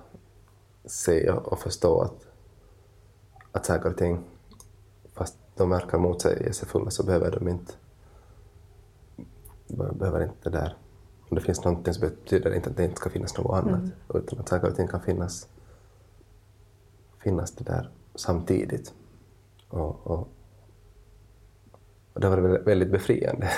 se 0.86 1.30
och 1.30 1.60
förstå 1.60 2.02
att, 2.02 2.28
att 3.52 3.66
saker 3.66 3.90
och 3.90 3.98
ting, 3.98 4.24
fast 5.14 5.38
de 5.56 5.70
verkar 5.70 5.98
motsägelsefulla 5.98 6.90
så 6.90 7.04
behöver 7.04 7.32
de 7.32 7.48
inte 7.48 7.74
behöver 9.68 10.24
inte 10.24 10.50
det 10.50 10.58
där. 10.58 10.78
Om 11.30 11.36
det 11.36 11.42
finns 11.42 11.64
någonting 11.64 11.94
så 11.94 12.00
betyder 12.00 12.50
det 12.50 12.56
inte 12.56 12.70
att 12.70 12.78
det 12.78 12.84
inte 12.84 12.96
ska 12.96 13.10
finnas 13.10 13.38
något 13.38 13.64
annat, 13.64 13.80
mm. 13.80 13.92
utan 14.14 14.40
att 14.40 14.50
saker 14.50 14.68
och 14.68 14.76
ting 14.76 14.88
kan 14.88 15.02
finnas, 15.02 15.48
finnas 17.24 17.52
det 17.52 17.64
där 17.64 17.90
samtidigt. 18.16 18.94
Och, 19.70 20.08
och, 20.08 20.28
och 22.14 22.22
det 22.22 22.30
var 22.30 22.38
väldigt 22.38 22.92
befriande. 22.92 23.50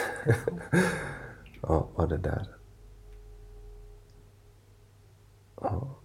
och, 1.61 1.99
och 1.99 2.09
det 2.09 2.17
där. 2.17 2.54
Och 5.55 6.03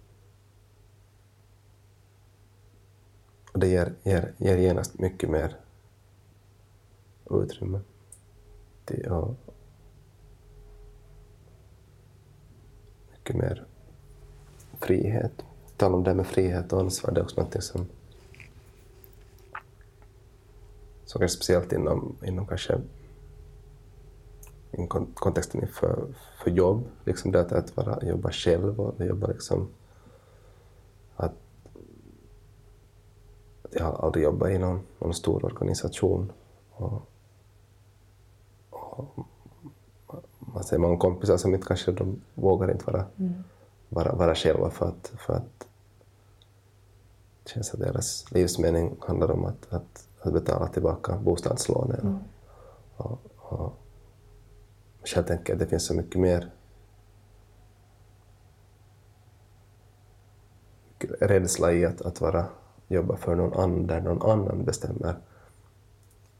det 3.59 3.67
ger, 3.67 3.93
ger, 4.03 4.33
ger 4.37 4.57
genast 4.57 4.99
mycket 4.99 5.29
mer 5.29 5.55
utrymme 7.29 7.79
till, 8.85 9.03
ja. 9.05 9.35
mycket 13.11 13.35
mer 13.35 13.65
frihet. 14.79 15.31
Tala 15.77 15.95
om 15.95 16.03
det 16.03 16.13
med 16.13 16.27
frihet 16.27 16.73
och 16.73 16.79
ansvar, 16.79 17.11
det 17.11 17.19
är 17.19 17.23
också 17.23 17.35
någonting 17.35 17.61
som, 17.61 17.85
som 21.05 21.21
är 21.21 21.27
speciellt 21.27 21.73
inom, 21.73 22.15
inom 22.23 22.47
kanske 22.47 22.81
i 24.71 24.87
kontexten 25.13 25.67
för, 25.67 26.07
för 26.43 26.51
jobb, 26.51 26.87
liksom 27.05 27.31
det 27.31 27.39
att, 27.39 27.51
att 27.51 27.77
vara, 27.77 28.05
jobba 28.05 28.31
själv 28.31 28.79
och 28.79 29.05
jobba 29.05 29.27
liksom 29.27 29.69
att, 31.15 31.33
att 33.61 33.73
jag 33.73 33.85
har 33.85 34.05
aldrig 34.05 34.23
jobbat 34.23 34.49
i 34.49 34.57
någon, 34.57 34.81
någon 34.99 35.13
stor 35.13 35.45
organisation 35.45 36.31
och, 36.71 37.01
och 38.69 39.25
man 40.39 40.63
ser 40.63 40.77
många 40.77 40.97
kompisar 40.97 41.37
som 41.37 41.53
inte 41.53 41.67
kanske 41.67 41.91
de 41.91 42.21
vågar 42.33 42.71
inte 42.71 42.85
vara, 42.85 43.05
mm. 43.17 43.43
vara, 43.89 44.15
vara 44.15 44.35
själva 44.35 44.69
för 44.69 44.85
att, 44.85 45.11
för 45.17 45.33
att 45.33 45.67
det 47.43 47.49
känns 47.49 47.73
att 47.73 47.79
deras 47.79 48.31
livsmening 48.31 48.95
handlar 48.99 49.31
om 49.31 49.45
att, 49.45 49.73
att, 49.73 50.07
att 50.21 50.33
betala 50.33 50.67
tillbaka 50.67 51.17
bostadslånen. 51.17 51.99
Mm. 51.99 52.19
Och, 52.97 53.19
och, 53.37 53.80
själv 55.03 55.23
tänker 55.23 55.53
att 55.53 55.59
det 55.59 55.67
finns 55.67 55.85
så 55.85 55.93
mycket 55.93 56.19
mer 56.19 56.51
rädsla 61.19 61.71
i 61.73 61.85
att, 61.85 62.01
att 62.01 62.21
vara, 62.21 62.45
jobba 62.87 63.17
för 63.17 63.35
någon 63.35 63.53
annan, 63.53 63.87
där 63.87 64.01
någon 64.01 64.31
annan 64.31 64.65
bestämmer 64.65 65.15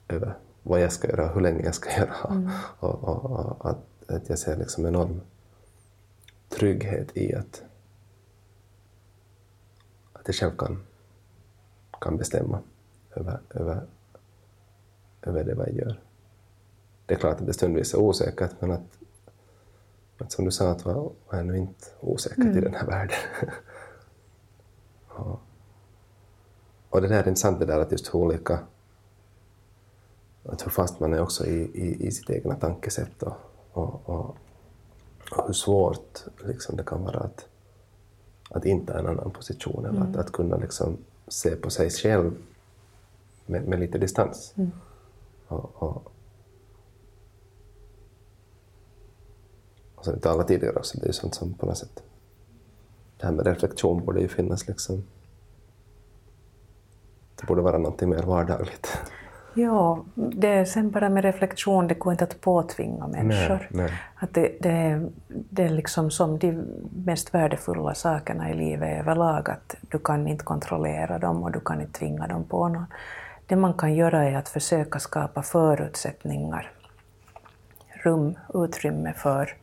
över 0.07 0.37
vad 0.63 0.81
jag 0.81 0.91
ska 0.91 1.07
göra 1.07 1.27
hur 1.27 1.41
länge 1.41 1.65
jag 1.65 1.75
ska 1.75 1.89
göra. 1.97 2.29
Mm. 2.29 2.49
Och, 2.79 3.03
och, 3.03 3.25
och, 3.25 3.69
att, 3.69 4.11
att 4.11 4.29
jag 4.29 4.39
ser 4.39 4.57
liksom 4.57 4.85
enorm 4.85 5.21
trygghet 6.49 7.17
i 7.17 7.35
att, 7.35 7.63
att 10.13 10.27
jag 10.27 10.35
själv 10.35 10.57
kan, 10.57 10.83
kan 12.01 12.17
bestämma 12.17 12.59
över, 13.15 13.39
över, 13.49 13.85
över 15.21 15.43
det 15.43 15.55
vad 15.55 15.67
jag 15.67 15.75
gör 15.75 15.99
det 17.11 17.15
är 17.15 17.19
klart 17.19 17.41
att 17.41 17.45
det 17.45 17.53
stundvis 17.53 17.93
är 17.93 17.97
osäkert, 17.97 18.51
men 18.59 18.71
att, 18.71 18.97
att 20.17 20.31
som 20.31 20.45
du 20.45 20.51
sa, 20.51 20.71
att 20.71 20.85
vad 20.85 21.13
är 21.29 21.43
nu 21.43 21.57
inte 21.57 21.85
osäkert 21.99 22.37
mm. 22.37 22.57
i 22.57 22.61
den 22.61 22.73
här 22.73 22.85
världen? 22.85 23.15
och, 25.07 25.39
och 26.89 27.01
det 27.01 27.07
där 27.07 27.15
är 27.15 27.27
intressant 27.27 27.59
det 27.59 27.65
där 27.65 27.79
att 27.79 27.91
just 27.91 28.13
hur 28.13 28.19
olika, 28.19 28.59
att 30.43 30.65
hur 30.65 30.71
fast 30.71 30.99
man 30.99 31.13
är 31.13 31.21
också 31.21 31.45
i, 31.45 31.71
i, 31.73 32.07
i 32.07 32.11
sitt 32.11 32.29
egna 32.29 32.55
tankesätt 32.55 33.23
och, 33.23 33.33
och, 33.71 34.09
och, 34.09 34.37
och 35.31 35.45
hur 35.47 35.53
svårt 35.53 36.25
liksom, 36.45 36.75
det 36.75 36.83
kan 36.83 37.03
vara 37.03 37.19
att, 37.19 37.47
att 38.49 38.65
inte 38.65 38.93
ha 38.93 38.99
en 38.99 39.07
annan 39.07 39.31
position 39.31 39.85
eller 39.85 39.97
mm. 39.97 40.09
att, 40.11 40.17
att 40.17 40.31
kunna 40.31 40.57
liksom 40.57 40.97
se 41.27 41.55
på 41.55 41.69
sig 41.69 41.89
själv 41.89 42.31
med, 43.45 43.67
med 43.67 43.79
lite 43.79 43.97
distans. 43.97 44.53
Mm. 44.57 44.71
Och, 45.47 45.83
och, 45.83 46.10
och 50.01 50.05
som 50.05 50.13
vi 50.13 50.19
talade 50.19 50.47
tidigare 50.47 50.75
också, 50.75 50.97
det 50.97 51.03
är 51.03 51.07
ju 51.07 51.13
sånt 51.13 51.35
som 51.35 51.53
på 51.53 51.65
något 51.65 51.77
sätt, 51.77 52.03
det 53.17 53.25
här 53.25 53.33
med 53.33 53.45
reflektion 53.45 54.05
borde 54.05 54.21
ju 54.21 54.27
finnas 54.27 54.67
liksom, 54.67 55.03
det 57.35 57.47
borde 57.47 57.61
vara 57.61 57.77
någonting 57.77 58.09
mer 58.09 58.23
vardagligt. 58.23 58.97
Ja, 59.53 60.05
det 60.13 60.47
är 60.47 60.65
sen 60.65 60.91
bara 60.91 61.09
med 61.09 61.23
reflektion, 61.23 61.87
det 61.87 61.93
går 61.93 62.11
inte 62.11 62.23
att 62.23 62.41
påtvinga 62.41 63.07
människor. 63.07 63.67
Nej, 63.71 63.85
nej. 63.85 63.93
Att 64.15 64.33
det, 64.33 64.57
det, 64.61 64.69
är, 64.69 65.09
det 65.27 65.63
är 65.63 65.69
liksom 65.69 66.11
som 66.11 66.39
de 66.39 66.51
mest 67.05 67.33
värdefulla 67.33 67.93
sakerna 67.93 68.49
i 68.49 68.53
livet 68.53 68.99
överlag, 68.99 69.49
att 69.49 69.75
du 69.81 69.99
kan 69.99 70.27
inte 70.27 70.43
kontrollera 70.43 71.19
dem 71.19 71.43
och 71.43 71.51
du 71.51 71.59
kan 71.59 71.81
inte 71.81 71.99
tvinga 71.99 72.27
dem 72.27 72.43
på 72.43 72.67
någon. 72.67 72.85
Det 73.45 73.55
man 73.55 73.73
kan 73.73 73.93
göra 73.93 74.23
är 74.23 74.35
att 74.35 74.49
försöka 74.49 74.99
skapa 74.99 75.41
förutsättningar, 75.41 76.71
rum, 78.03 78.35
utrymme 78.53 79.13
för, 79.13 79.60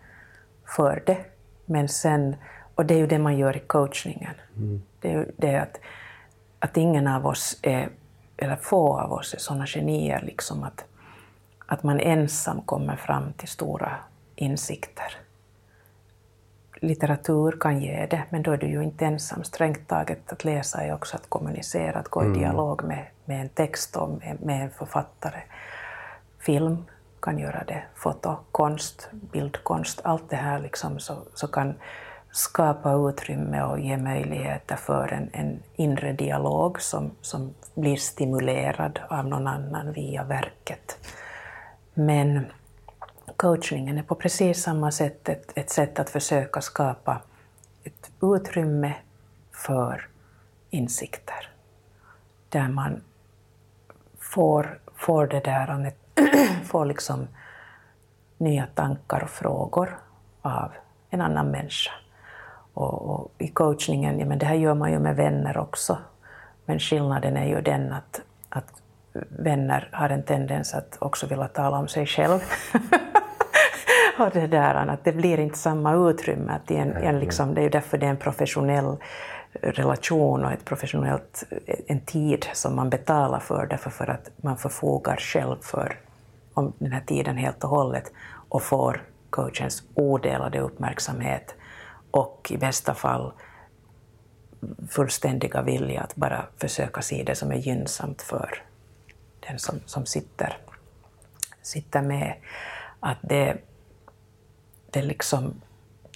för 0.76 1.02
det. 1.06 1.24
Men 1.66 1.88
sen, 1.88 2.36
och 2.74 2.86
det 2.86 2.94
är 2.94 2.98
ju 2.98 3.06
det 3.06 3.18
man 3.18 3.38
gör 3.38 3.56
i 3.56 3.60
coachningen. 3.60 4.34
Mm. 4.56 4.82
Det 5.00 5.08
är 5.08 5.12
ju 5.12 5.32
det 5.36 5.56
att, 5.56 5.80
att 6.58 6.76
ingen 6.76 7.06
av 7.06 7.26
oss 7.26 7.58
är 7.62 7.88
eller 8.38 8.56
få 8.56 8.98
av 8.98 9.12
oss 9.12 9.34
är 9.34 9.38
sådana 9.38 9.66
genier, 9.66 10.22
liksom 10.22 10.62
att, 10.62 10.84
att 11.66 11.82
man 11.82 12.00
ensam 12.00 12.62
kommer 12.62 12.96
fram 12.96 13.32
till 13.32 13.48
stora 13.48 13.96
insikter. 14.36 15.16
Litteratur 16.80 17.56
kan 17.60 17.80
ge 17.80 18.06
det, 18.06 18.22
men 18.30 18.42
då 18.42 18.52
är 18.52 18.56
du 18.56 18.66
ju 18.66 18.82
inte 18.82 19.06
ensam. 19.06 19.44
Strängt 19.44 19.88
taget 19.88 20.32
att 20.32 20.44
läsa 20.44 20.84
är 20.84 20.94
också 20.94 21.16
att 21.16 21.28
kommunicera, 21.28 21.98
att 21.98 22.08
gå 22.08 22.22
i 22.22 22.26
Mm. 22.26 22.38
dialog 22.38 22.84
med, 22.84 23.06
med 23.24 23.40
en 23.40 23.48
text 23.48 23.96
och 23.96 24.08
med, 24.08 24.36
med 24.42 24.62
en 24.62 24.70
författare. 24.70 25.40
Film 26.38 26.84
kan 27.20 27.38
göra 27.38 27.64
det, 27.64 27.82
foto, 27.94 28.36
konst, 28.52 29.08
bildkonst, 29.12 30.00
allt 30.04 30.30
det 30.30 30.36
här 30.36 30.60
liksom 30.60 31.00
så, 31.00 31.16
så 31.34 31.46
kan 31.46 31.74
skapa 32.30 32.92
utrymme 32.92 33.62
och 33.62 33.80
ge 33.80 33.96
möjligheter 33.96 34.76
för 34.76 35.12
en, 35.12 35.30
en 35.32 35.62
inre 35.76 36.12
dialog 36.12 36.80
som, 36.80 37.10
som 37.20 37.54
blir 37.74 37.96
stimulerad 37.96 39.00
av 39.08 39.26
någon 39.26 39.46
annan 39.46 39.92
via 39.92 40.24
verket. 40.24 40.98
Men 41.94 42.46
coachningen 43.36 43.98
är 43.98 44.02
på 44.02 44.14
precis 44.14 44.62
samma 44.62 44.90
sätt 44.90 45.28
ett, 45.28 45.52
ett 45.54 45.70
sätt 45.70 45.98
att 45.98 46.10
försöka 46.10 46.60
skapa 46.60 47.20
ett 47.84 48.10
utrymme 48.22 48.94
för 49.52 50.08
insikter. 50.70 51.50
Där 52.48 52.68
man 52.68 53.00
får, 54.18 54.80
får 54.94 55.26
det 55.26 55.40
där, 55.40 55.70
får 56.64 56.84
liksom 56.84 57.28
nya 58.38 58.66
tankar 58.74 59.22
och 59.22 59.30
frågor 59.30 59.98
av 60.42 60.72
en 61.10 61.20
annan 61.20 61.50
människa. 61.50 61.92
Och, 62.74 63.10
och 63.10 63.32
I 63.38 63.48
coachningen, 63.48 64.18
ja, 64.18 64.26
men 64.26 64.38
det 64.38 64.46
här 64.46 64.54
gör 64.54 64.74
man 64.74 64.92
ju 64.92 64.98
med 64.98 65.16
vänner 65.16 65.58
också, 65.58 65.98
men 66.66 66.78
skillnaden 66.78 67.36
är 67.36 67.46
ju 67.46 67.60
den 67.60 67.92
att, 67.92 68.20
att 68.48 68.82
vänner 69.28 69.88
har 69.92 70.10
en 70.10 70.22
tendens 70.22 70.74
att 70.74 70.96
också 71.00 71.26
vilja 71.26 71.48
tala 71.48 71.78
om 71.78 71.88
sig 71.88 72.06
själv. 72.06 72.40
och 74.18 74.30
det 74.32 74.46
där 74.46 74.74
att 74.74 75.04
det 75.04 75.12
blir 75.12 75.40
inte 75.40 75.58
samma 75.58 76.10
utrymme. 76.10 76.52
Att 76.52 76.66
det, 76.66 76.78
är 76.78 76.82
en, 76.82 76.96
en 76.96 77.20
liksom, 77.20 77.54
det 77.54 77.60
är 77.60 77.62
ju 77.62 77.68
därför 77.68 77.98
det 77.98 78.06
är 78.06 78.10
en 78.10 78.16
professionell 78.16 78.96
relation 79.52 80.44
och 80.44 80.52
ett 80.52 80.64
professionellt, 80.64 81.44
en 81.86 82.00
tid 82.00 82.46
som 82.52 82.76
man 82.76 82.90
betalar 82.90 83.40
för, 83.40 83.66
därför 83.66 83.90
för 83.90 84.10
att 84.10 84.30
man 84.36 84.56
förfogar 84.56 85.16
själv 85.16 85.56
för 85.62 85.96
om 86.58 86.72
den 86.78 86.92
här 86.92 87.00
tiden 87.06 87.36
helt 87.36 87.64
och 87.64 87.70
hållet 87.70 88.12
och 88.48 88.62
får 88.62 89.04
coachens 89.30 89.82
odelade 89.94 90.60
uppmärksamhet 90.60 91.54
och 92.10 92.48
i 92.50 92.56
bästa 92.58 92.94
fall 92.94 93.32
fullständiga 94.90 95.62
vilja 95.62 96.00
att 96.02 96.16
bara 96.16 96.46
försöka 96.56 97.02
se 97.02 97.22
det 97.22 97.34
som 97.34 97.52
är 97.52 97.56
gynnsamt 97.56 98.22
för 98.22 98.62
den 99.40 99.58
som, 99.58 99.80
som 99.86 100.06
sitter, 100.06 100.58
sitter 101.62 102.02
med. 102.02 102.34
Att 103.00 103.18
det, 103.22 103.56
det 104.90 105.02
liksom, 105.02 105.60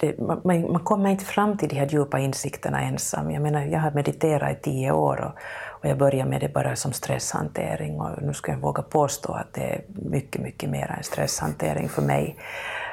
det, 0.03 0.19
man, 0.19 0.41
man 0.71 0.83
kommer 0.83 1.09
inte 1.09 1.25
fram 1.25 1.57
till 1.57 1.69
de 1.69 1.75
här 1.75 1.87
djupa 1.87 2.19
insikterna 2.19 2.81
ensam. 2.81 3.31
Jag 3.31 3.41
menar, 3.41 3.61
jag 3.61 3.79
har 3.79 3.91
mediterat 3.91 4.51
i 4.51 4.61
tio 4.61 4.91
år 4.91 5.21
och, 5.21 5.31
och 5.69 5.89
jag 5.89 5.97
började 5.97 6.29
med 6.29 6.41
det 6.41 6.53
bara 6.53 6.75
som 6.75 6.93
stresshantering 6.93 8.01
och 8.01 8.21
nu 8.21 8.33
ska 8.33 8.51
jag 8.51 8.59
våga 8.59 8.83
påstå 8.83 9.33
att 9.33 9.53
det 9.53 9.61
är 9.61 9.81
mycket, 9.87 10.41
mycket 10.41 10.69
mer 10.69 10.95
än 10.97 11.03
stresshantering 11.03 11.89
för 11.89 12.01
mig. 12.01 12.37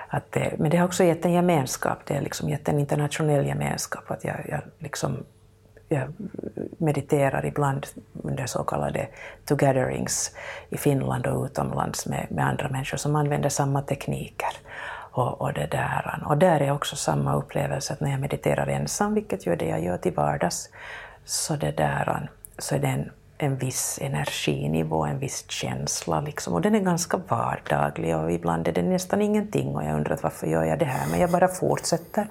Att 0.09 0.33
det, 0.33 0.55
men 0.59 0.71
det 0.71 0.77
har 0.77 0.87
också 0.87 1.05
gett 1.05 1.25
en 1.25 1.33
gemenskap, 1.33 1.99
det 2.05 2.15
har 2.15 2.21
liksom 2.21 2.49
gett 2.49 2.69
en 2.69 2.79
internationell 2.79 3.47
gemenskap. 3.47 4.11
Att 4.11 4.25
jag, 4.25 4.37
jag, 4.49 4.61
liksom, 4.79 5.17
jag 5.89 6.13
mediterar 6.79 7.47
ibland 7.47 7.87
under 8.23 8.47
så 8.47 8.65
kallade 8.65 9.09
togetherings 9.45 10.31
i 10.69 10.77
Finland 10.77 11.27
och 11.27 11.45
utomlands 11.45 12.07
med, 12.07 12.27
med 12.31 12.47
andra 12.47 12.69
människor 12.69 12.97
som 12.97 13.17
använder 13.17 13.49
samma 13.49 13.83
tekniker. 13.83 14.57
Och, 15.13 15.41
och, 15.41 15.53
det 15.53 15.67
där. 15.67 16.23
och 16.27 16.37
där 16.37 16.61
är 16.63 16.71
också 16.73 16.97
samma 16.97 17.35
upplevelse 17.35 17.93
att 17.93 18.01
när 18.01 18.11
jag 18.11 18.21
mediterar 18.21 18.67
ensam, 18.67 19.15
vilket 19.15 19.47
ju 19.47 19.53
är 19.53 19.57
det 19.57 19.69
jag 19.69 19.85
gör 19.85 19.99
till 19.99 20.15
vardags, 20.15 20.69
så, 21.25 21.57
det 21.57 21.71
där, 21.71 22.31
så 22.59 22.75
är 22.75 22.79
det 22.79 22.87
en, 22.87 23.11
en 23.39 23.57
viss 23.57 23.99
energinivå, 24.03 25.05
en 25.05 25.19
viss 25.19 25.51
känsla. 25.51 26.21
Liksom. 26.21 26.55
Och 26.55 26.61
den 26.61 26.75
är 26.75 26.81
ganska 26.81 27.17
vardaglig 27.29 28.17
och 28.17 28.33
ibland 28.33 28.69
är 28.69 28.73
det 28.73 28.83
nästan 28.83 29.23
ingenting 29.23 29.77
och 29.77 29.85
jag 29.85 29.95
undrar 29.97 30.19
varför 30.23 30.47
gör 30.47 30.65
jag 30.65 30.79
det 30.79 30.85
här, 30.85 31.11
men 31.11 31.21
jag 31.21 31.31
bara 31.31 31.49
fortsätter. 31.49 32.29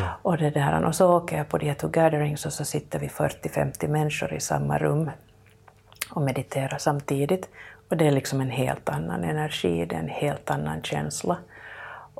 Ja. 0.00 0.08
Och, 0.22 0.38
det 0.38 0.50
där, 0.50 0.84
och 0.84 0.94
så 0.94 1.16
åker 1.16 1.36
jag 1.36 1.48
på 1.48 1.58
de 1.58 1.66
här 1.66 1.74
to 1.74 1.88
gatherings 1.88 2.46
och 2.46 2.52
så 2.52 2.64
sitter 2.64 2.98
vi 2.98 3.08
40-50 3.08 3.88
människor 3.88 4.32
i 4.32 4.40
samma 4.40 4.78
rum 4.78 5.10
och 6.10 6.22
mediterar 6.22 6.78
samtidigt. 6.78 7.48
Och 7.90 7.96
det 7.96 8.06
är 8.06 8.10
liksom 8.10 8.40
en 8.40 8.50
helt 8.50 8.88
annan 8.88 9.24
energi, 9.24 9.86
det 9.86 9.94
är 9.94 10.00
en 10.00 10.08
helt 10.08 10.50
annan 10.50 10.82
känsla. 10.82 11.36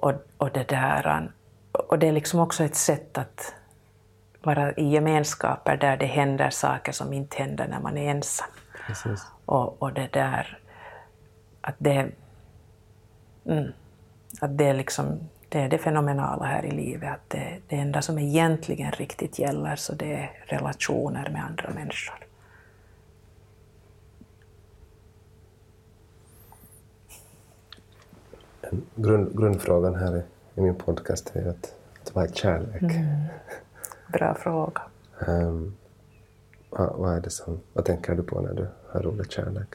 Och, 0.00 0.12
och, 0.36 0.50
det 0.50 0.68
där, 0.68 1.32
och 1.72 1.98
det 1.98 2.08
är 2.08 2.12
liksom 2.12 2.40
också 2.40 2.64
ett 2.64 2.76
sätt 2.76 3.18
att 3.18 3.54
vara 4.42 4.72
i 4.72 4.88
gemenskaper 4.88 5.76
där 5.76 5.96
det 5.96 6.06
händer 6.06 6.50
saker 6.50 6.92
som 6.92 7.12
inte 7.12 7.36
händer 7.36 7.68
när 7.68 7.80
man 7.80 7.98
är 7.98 8.10
ensam. 8.10 8.48
Precis. 8.86 9.26
Och, 9.44 9.82
och 9.82 9.92
det 9.92 10.12
där, 10.12 10.58
att 11.60 11.74
det, 11.78 12.08
mm, 13.46 13.72
att 14.40 14.58
det 14.58 14.64
är 14.64 14.74
liksom 14.74 15.28
det 15.48 15.60
är 15.60 15.68
det 15.68 15.78
fenomenala 15.78 16.44
här 16.44 16.64
i 16.64 16.70
livet, 16.70 17.12
att 17.12 17.30
det, 17.30 17.58
det 17.68 17.76
enda 17.76 18.02
som 18.02 18.18
egentligen 18.18 18.92
riktigt 18.92 19.38
gäller 19.38 19.76
så 19.76 19.94
det 19.94 20.14
är 20.14 20.30
relationer 20.46 21.30
med 21.30 21.44
andra 21.44 21.70
människor. 21.70 22.27
Grund, 28.94 29.36
grundfrågan 29.38 29.94
här 29.94 30.16
i, 30.16 30.22
i, 30.54 30.60
min 30.60 30.74
podcast 30.74 31.36
är 31.36 31.48
att, 31.48 31.74
att 32.02 32.14
vad 32.14 32.24
är 32.24 32.28
kärlek? 32.28 32.82
Mm. 32.82 33.24
Bra 34.12 34.34
fråga. 34.34 34.82
Um, 35.26 35.76
vad, 36.70 36.96
vad, 36.96 37.16
är 37.16 37.20
det 37.20 37.30
som, 37.30 37.60
vad 37.72 37.84
tänker 37.84 38.14
du 38.14 38.22
på 38.22 38.40
när 38.40 38.54
du 38.54 38.66
hör 38.90 39.06
ordet 39.06 39.32
kärlek? 39.32 39.68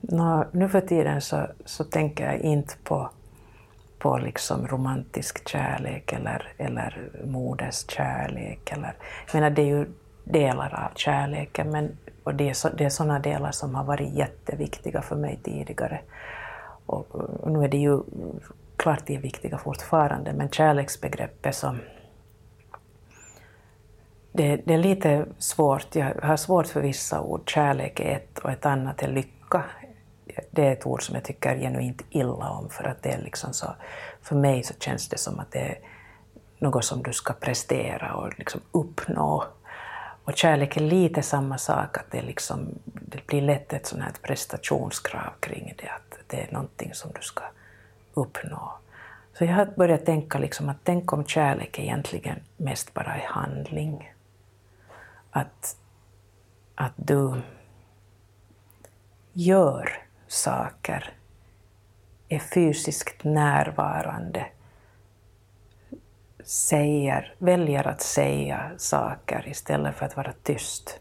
Nå, 0.00 0.44
nu 0.52 0.68
för 0.68 0.80
tiden 0.80 1.20
så, 1.20 1.46
så 1.64 1.84
tänker 1.84 2.24
jag 2.24 2.40
inte 2.40 2.74
på, 2.84 3.10
på 3.98 4.18
liksom 4.18 4.66
romantisk 4.66 5.48
kärlek 5.48 6.12
eller, 6.12 6.52
eller 6.58 7.10
moderskärlek. 7.24 8.72
Eller, 8.72 8.94
jag 9.26 9.34
menar, 9.34 9.50
det 9.50 9.62
är 9.62 9.66
ju 9.66 9.86
delar 10.24 10.90
av 10.90 10.96
kärleken, 10.96 11.70
men, 11.70 11.96
och 12.24 12.34
det 12.34 12.48
är, 12.48 12.54
så, 12.54 12.68
det 12.68 12.84
är 12.84 12.88
sådana 12.88 13.18
delar 13.18 13.50
som 13.50 13.74
har 13.74 13.84
varit 13.84 14.14
jätteviktiga 14.14 15.02
för 15.02 15.16
mig 15.16 15.40
tidigare. 15.42 16.00
Och, 16.86 17.14
och 17.14 17.50
nu 17.50 17.64
är 17.64 17.68
det 17.68 17.76
ju 17.76 18.00
klart 18.76 19.06
de 19.06 19.16
är 19.16 19.20
viktiga 19.20 19.58
fortfarande, 19.58 20.32
men 20.32 20.48
kärleksbegreppet 20.50 21.54
som... 21.54 21.78
Det, 24.32 24.56
det, 24.56 24.74
är 24.74 24.78
lite 24.78 25.26
svårt, 25.38 25.94
jag 25.94 26.14
har 26.22 26.36
svårt 26.36 26.66
för 26.66 26.80
vissa 26.80 27.20
ord. 27.20 27.50
Kärlek 27.50 28.00
är 28.00 28.16
ett 28.16 28.38
och 28.38 28.50
ett 28.50 28.66
annat 28.66 29.02
är 29.02 29.08
lycka. 29.08 29.64
Det 30.50 30.66
är 30.66 30.72
ett 30.72 30.86
ord 30.86 31.02
som 31.02 31.14
jag 31.14 31.24
tycker 31.24 31.58
genuint 31.58 32.02
illa 32.10 32.50
om, 32.50 32.68
för 32.68 32.84
att 32.84 33.02
det 33.02 33.10
är 33.10 33.22
liksom 33.22 33.52
så... 33.52 33.66
För 34.22 34.36
mig 34.36 34.62
så 34.62 34.74
känns 34.78 35.08
det 35.08 35.18
som 35.18 35.38
att 35.38 35.52
det 35.52 35.58
är 35.58 35.78
något 36.58 36.84
som 36.84 37.02
du 37.02 37.12
ska 37.12 37.32
prestera 37.32 38.14
och 38.14 38.38
liksom 38.38 38.60
uppnå. 38.72 39.44
Och 40.24 40.36
kärlek 40.36 40.76
är 40.76 40.80
lite 40.80 41.22
samma 41.22 41.58
sak, 41.58 41.98
att 41.98 42.10
det, 42.10 42.22
liksom, 42.22 42.68
det 42.84 43.26
blir 43.26 43.42
lätt 43.42 43.72
ett 43.72 43.86
sånt 43.86 44.02
här 44.02 44.12
prestationskrav 44.22 45.32
kring 45.40 45.74
det, 45.78 45.88
att 45.88 46.18
det 46.26 46.40
är 46.42 46.52
någonting 46.52 46.94
som 46.94 47.10
du 47.14 47.22
ska 47.22 47.42
uppnå. 48.14 48.72
Så 49.32 49.44
jag 49.44 49.54
har 49.54 49.66
börjat 49.66 50.06
tänka 50.06 50.38
liksom 50.38 50.68
att 50.68 50.76
tänk 50.84 51.12
om 51.12 51.24
kärlek 51.24 51.78
egentligen 51.78 52.40
mest 52.56 52.94
bara 52.94 53.16
är 53.16 53.26
handling. 53.26 54.12
Att, 55.30 55.76
att 56.74 56.92
du 56.96 57.42
gör 59.32 60.02
saker, 60.26 61.12
är 62.28 62.38
fysiskt 62.38 63.24
närvarande, 63.24 64.46
säger, 66.44 67.34
väljer 67.38 67.88
att 67.88 68.00
säga 68.00 68.70
saker 68.76 69.48
istället 69.48 69.94
för 69.94 70.06
att 70.06 70.16
vara 70.16 70.32
tyst. 70.42 70.98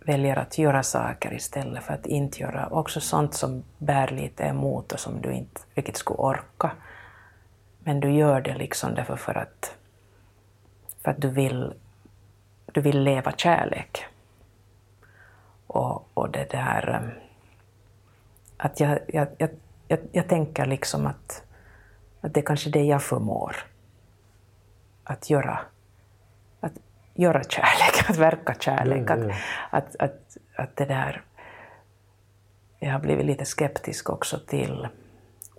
väljer 0.00 0.36
att 0.36 0.58
göra 0.58 0.82
saker 0.82 1.34
istället 1.34 1.84
för 1.84 1.94
att 1.94 2.06
inte 2.06 2.40
göra 2.40 2.68
också 2.68 3.00
sånt 3.00 3.34
som 3.34 3.64
bär 3.78 4.08
lite 4.08 4.42
emot 4.42 4.92
och 4.92 5.00
som 5.00 5.20
du 5.20 5.32
inte 5.32 5.60
riktigt 5.74 5.96
skulle 5.96 6.18
orka. 6.18 6.70
Men 7.78 8.00
du 8.00 8.12
gör 8.12 8.40
det 8.40 8.54
liksom 8.54 8.94
därför 8.94 9.16
för 9.16 9.34
att, 9.34 9.76
för 11.02 11.10
att 11.10 11.20
du, 11.20 11.28
vill, 11.28 11.74
du 12.72 12.80
vill 12.80 13.02
leva 13.02 13.32
kärlek. 13.32 14.04
Och, 15.66 16.08
och 16.14 16.30
det 16.30 16.50
där... 16.50 17.00
Um, 17.02 17.10
att 18.56 18.80
jag, 18.80 18.98
jag, 19.08 19.28
jag, 19.38 19.50
jag, 19.88 19.98
jag 20.12 20.28
tänker 20.28 20.66
liksom 20.66 21.06
att, 21.06 21.42
att 22.20 22.34
det 22.34 22.40
är 22.40 22.44
kanske 22.44 22.70
det 22.70 22.82
jag 22.82 23.02
förmår. 23.02 23.56
Att 25.08 25.30
göra, 25.30 25.58
att 26.60 26.72
göra 27.14 27.42
kärlek, 27.42 28.04
att 28.10 28.16
verka 28.16 28.54
kärlek. 28.60 29.04
Ja, 29.06 29.16
ja. 29.16 29.34
Att, 29.70 29.96
att, 29.96 29.96
att, 29.98 30.36
att 30.56 30.76
det 30.76 30.84
där... 30.84 31.22
Jag 32.78 32.92
har 32.92 33.00
blivit 33.00 33.26
lite 33.26 33.44
skeptisk 33.44 34.10
också 34.10 34.38
till 34.38 34.88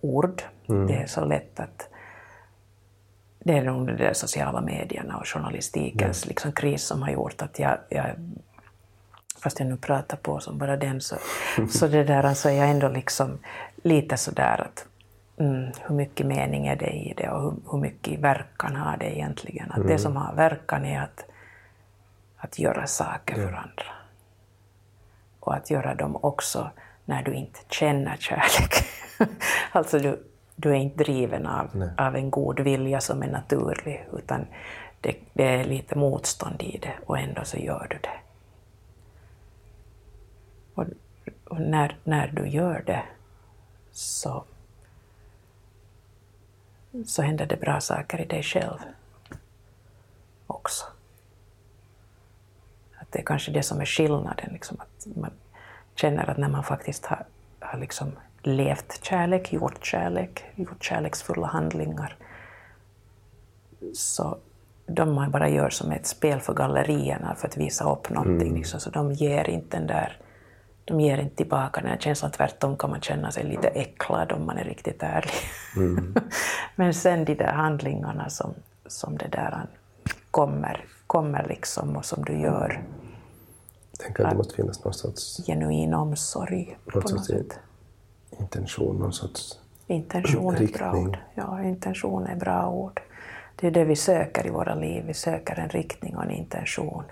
ord. 0.01 0.41
Mm. 0.69 0.87
Det 0.87 0.93
är 0.93 1.07
så 1.07 1.25
lätt 1.25 1.59
att 1.59 1.89
det 3.39 3.57
är 3.57 3.63
nog 3.63 3.97
de 3.97 4.13
sociala 4.13 4.61
medierna 4.61 5.17
och 5.17 5.27
journalistikens 5.27 6.23
mm. 6.23 6.29
liksom, 6.29 6.51
kris 6.51 6.83
som 6.83 7.01
har 7.01 7.09
gjort 7.09 7.41
att 7.41 7.59
jag, 7.59 7.77
jag 7.89 8.05
fast 9.43 9.59
jag 9.59 9.69
nu 9.69 9.77
pratar 9.77 10.17
på 10.17 10.39
som 10.39 10.57
bara 10.57 10.77
den, 10.77 11.01
så, 11.01 11.15
så 11.69 11.87
det 11.87 12.03
där 12.03 12.23
alltså 12.23 12.49
är 12.49 12.53
jag 12.53 12.69
ändå 12.69 12.87
liksom 12.87 13.37
lite 13.83 14.17
sådär 14.17 14.61
att 14.61 14.85
mm, 15.39 15.71
hur 15.87 15.95
mycket 15.95 16.25
mening 16.25 16.67
är 16.67 16.75
det 16.75 16.89
i 16.89 17.13
det 17.17 17.29
och 17.29 17.41
hur, 17.41 17.53
hur 17.71 17.77
mycket 17.79 18.19
verkan 18.19 18.75
har 18.75 18.97
det 18.97 19.17
egentligen? 19.17 19.71
Att 19.71 19.77
mm. 19.77 19.87
det 19.87 19.97
som 19.97 20.15
har 20.15 20.35
verkan 20.35 20.85
är 20.85 21.01
att, 21.01 21.25
att 22.37 22.59
göra 22.59 22.87
saker 22.87 23.35
för 23.35 23.53
andra. 23.53 23.85
Och 25.39 25.55
att 25.55 25.69
göra 25.69 25.95
dem 25.95 26.17
också 26.21 26.69
när 27.05 27.23
du 27.23 27.33
inte 27.33 27.59
känner 27.69 28.17
kärlek. 28.17 28.73
alltså 29.71 29.99
du, 29.99 30.23
du 30.55 30.69
är 30.69 30.75
inte 30.75 31.03
driven 31.03 31.47
av, 31.47 31.89
av 31.97 32.15
en 32.15 32.31
god 32.31 32.59
vilja 32.59 33.01
som 33.01 33.23
är 33.23 33.27
naturlig, 33.27 34.07
utan 34.13 34.45
det, 35.01 35.15
det, 35.33 35.43
är 35.43 35.63
lite 35.63 35.97
motstånd 35.97 36.61
i 36.61 36.77
det 36.77 36.93
och 37.05 37.19
ändå 37.19 37.41
så 37.43 37.57
gör 37.57 37.87
du 37.89 37.97
det. 37.97 38.19
Och, 40.73 40.85
och 41.49 41.61
när, 41.61 41.97
när 42.03 42.27
du 42.27 42.47
gör 42.47 42.83
det 42.85 43.03
så, 43.91 44.43
så 47.05 47.21
händer 47.21 47.45
det 47.45 47.57
bra 47.57 47.81
saker 47.81 48.21
i 48.21 48.25
dig 48.25 48.43
själv 48.43 48.79
också. 50.47 50.85
Att 52.95 53.11
det 53.11 53.19
är 53.19 53.23
kanske 53.23 53.51
det 53.51 53.63
som 53.63 53.81
är 53.81 53.85
skillnaden, 53.85 54.49
liksom, 54.53 54.77
att 54.79 55.07
man 55.15 55.31
känner 55.95 56.29
att 56.29 56.37
när 56.37 56.49
man 56.49 56.63
faktiskt 56.63 57.05
har, 57.05 57.25
har 57.59 57.79
liksom 57.79 58.11
levt 58.41 59.03
kärlek, 59.03 59.53
gjort 59.53 59.85
kärlek, 59.85 60.43
gjort 60.55 60.83
kärleksfulla 60.83 61.47
handlingar, 61.47 62.15
så 63.93 64.37
de 64.85 65.13
man 65.13 65.31
bara 65.31 65.49
gör 65.49 65.69
som 65.69 65.91
ett 65.91 66.07
spel 66.07 66.39
för 66.39 66.53
gallerierna 66.53 67.35
för 67.35 67.47
att 67.47 67.57
visa 67.57 67.91
upp 67.91 68.09
någonting, 68.09 68.47
mm. 68.47 68.55
liksom, 68.55 68.79
så 68.79 68.89
de 68.89 69.11
ger 69.11 69.49
inte 69.49 69.77
den 69.77 69.87
där 69.87 70.17
de 70.89 70.99
ger 70.99 71.17
inte 71.17 71.35
tillbaka 71.35 71.81
den 71.81 71.89
här 71.89 71.97
känslan, 71.97 72.31
tvärtom 72.31 72.77
kan 72.77 72.89
man 72.89 73.01
känna 73.01 73.31
sig 73.31 73.43
lite 73.43 73.67
äcklad 73.67 74.31
om 74.31 74.45
man 74.45 74.57
är 74.57 74.63
riktigt 74.63 75.03
ärlig. 75.03 75.33
Mm. 75.75 76.15
Men 76.75 76.93
sen 76.93 77.25
de 77.25 77.35
där 77.35 77.51
handlingarna 77.51 78.29
som, 78.29 78.53
som 78.85 79.17
det 79.17 79.27
där 79.27 79.67
kommer, 80.31 80.85
kommer 81.07 81.47
liksom 81.47 81.97
och 81.97 82.05
som 82.05 82.25
du 82.25 82.39
gör. 82.39 82.83
Jag 83.91 83.99
tänker 83.99 84.23
att 84.23 84.29
det 84.29 84.37
måste 84.37 84.55
finnas 84.55 84.83
någon 84.83 84.93
sorts... 84.93 85.37
Genuin 85.45 85.93
omsorg 85.93 86.77
på 86.85 86.99
något 86.99 87.25
sätt. 87.25 87.59
Intention, 88.39 88.95
någon 88.95 89.13
sorts 89.13 89.59
Intention 89.87 90.55
är 90.55 90.63
ett 90.63 90.73
bra 90.73 90.95
ord. 90.95 91.17
Ja, 91.35 91.63
intention 91.63 92.27
är 92.27 92.35
bra 92.35 92.69
ord. 92.69 93.01
Det 93.55 93.67
är 93.67 93.71
det 93.71 93.83
vi 93.83 93.95
söker 93.95 94.47
i 94.47 94.49
våra 94.49 94.75
liv, 94.75 95.03
vi 95.07 95.13
söker 95.13 95.59
en 95.59 95.69
riktning 95.69 96.15
och 96.15 96.23
en 96.23 96.31
intention. 96.31 97.03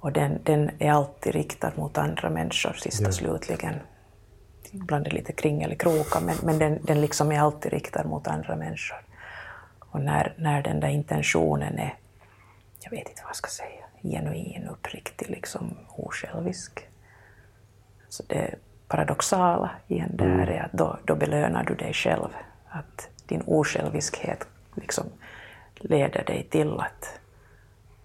Och 0.00 0.12
den, 0.12 0.40
den 0.42 0.70
är 0.78 0.92
alltid 0.92 1.34
riktad 1.34 1.72
mot 1.76 1.98
andra 1.98 2.30
människor, 2.30 2.72
sist 2.72 3.00
och 3.00 3.06
ja. 3.06 3.12
slutligen. 3.12 3.74
Ibland 4.70 5.06
är 5.06 5.10
det 5.10 5.16
lite 5.16 5.32
kringelikroka, 5.32 6.20
men, 6.20 6.36
men 6.42 6.58
den, 6.58 6.78
den 6.82 7.00
liksom 7.00 7.32
är 7.32 7.40
alltid 7.40 7.72
riktad 7.72 8.04
mot 8.04 8.26
andra 8.26 8.56
människor. 8.56 8.98
Och 9.78 10.00
när, 10.00 10.34
när 10.38 10.62
den 10.62 10.80
där 10.80 10.88
intentionen 10.88 11.78
är, 11.78 11.94
jag 12.80 12.90
vet 12.90 13.08
inte 13.08 13.22
vad 13.22 13.30
jag 13.30 13.36
ska 13.36 13.48
säga, 13.48 13.84
genuin, 14.02 14.68
uppriktig, 14.68 15.30
liksom 15.30 15.76
osjälvisk. 15.88 16.88
Så 18.08 18.22
det 18.26 18.54
paradoxala 18.88 19.70
igen 19.88 20.10
där 20.16 20.24
mm. 20.24 20.40
är 20.48 20.62
att 20.64 20.72
då, 20.72 20.98
då 21.04 21.14
belönar 21.14 21.64
du 21.64 21.74
dig 21.74 21.92
själv. 21.92 22.28
Att 22.68 23.08
din 23.26 23.42
osjälviskhet 23.46 24.46
liksom 24.74 25.06
leder 25.74 26.24
dig 26.24 26.46
till 26.50 26.80
att, 26.80 27.20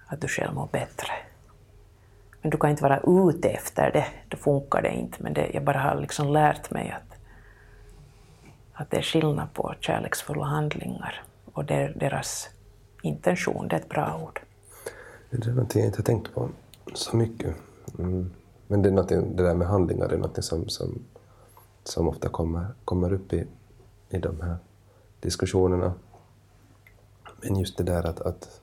att 0.07 0.21
du 0.21 0.27
själv 0.27 0.53
mår 0.53 0.67
bättre. 0.71 1.11
Men 2.41 2.51
du 2.51 2.57
kan 2.57 2.69
inte 2.69 2.83
vara 2.83 2.99
ute 2.99 3.49
efter 3.49 3.91
det, 3.91 4.07
då 4.27 4.37
funkar 4.37 4.81
det 4.81 4.89
inte. 4.89 5.23
Men 5.23 5.33
det, 5.33 5.51
jag 5.53 5.63
bara 5.63 5.79
har 5.79 6.01
liksom 6.01 6.27
lärt 6.27 6.71
mig 6.71 6.91
att, 6.91 7.17
att 8.73 8.91
det 8.91 8.97
är 8.97 9.01
skillnad 9.01 9.53
på 9.53 9.73
kärleksfulla 9.79 10.45
handlingar 10.45 11.23
och 11.53 11.65
deras 11.65 12.49
intention, 13.01 13.67
det 13.67 13.75
är 13.75 13.79
ett 13.79 13.89
bra 13.89 14.21
ord. 14.23 14.41
Det 15.29 15.47
är 15.47 15.49
någonting 15.49 15.81
jag 15.81 15.89
inte 15.89 15.99
har 15.99 16.03
tänkt 16.03 16.33
på 16.33 16.49
så 16.93 17.17
mycket. 17.17 17.55
Mm. 17.99 18.31
Men 18.67 18.81
det, 18.81 18.89
är 18.89 19.21
det 19.21 19.43
där 19.43 19.55
med 19.55 19.67
handlingar 19.67 20.09
är 20.09 20.17
något 20.17 20.43
som, 20.43 20.69
som, 20.69 20.99
som 21.83 22.07
ofta 22.07 22.29
kommer, 22.29 22.67
kommer 22.85 23.13
upp 23.13 23.33
i, 23.33 23.47
i 24.09 24.17
de 24.17 24.41
här 24.41 24.57
diskussionerna. 25.19 25.93
Men 27.41 27.55
just 27.55 27.77
det 27.77 27.83
där 27.83 28.05
att, 28.05 28.21
att 28.21 28.60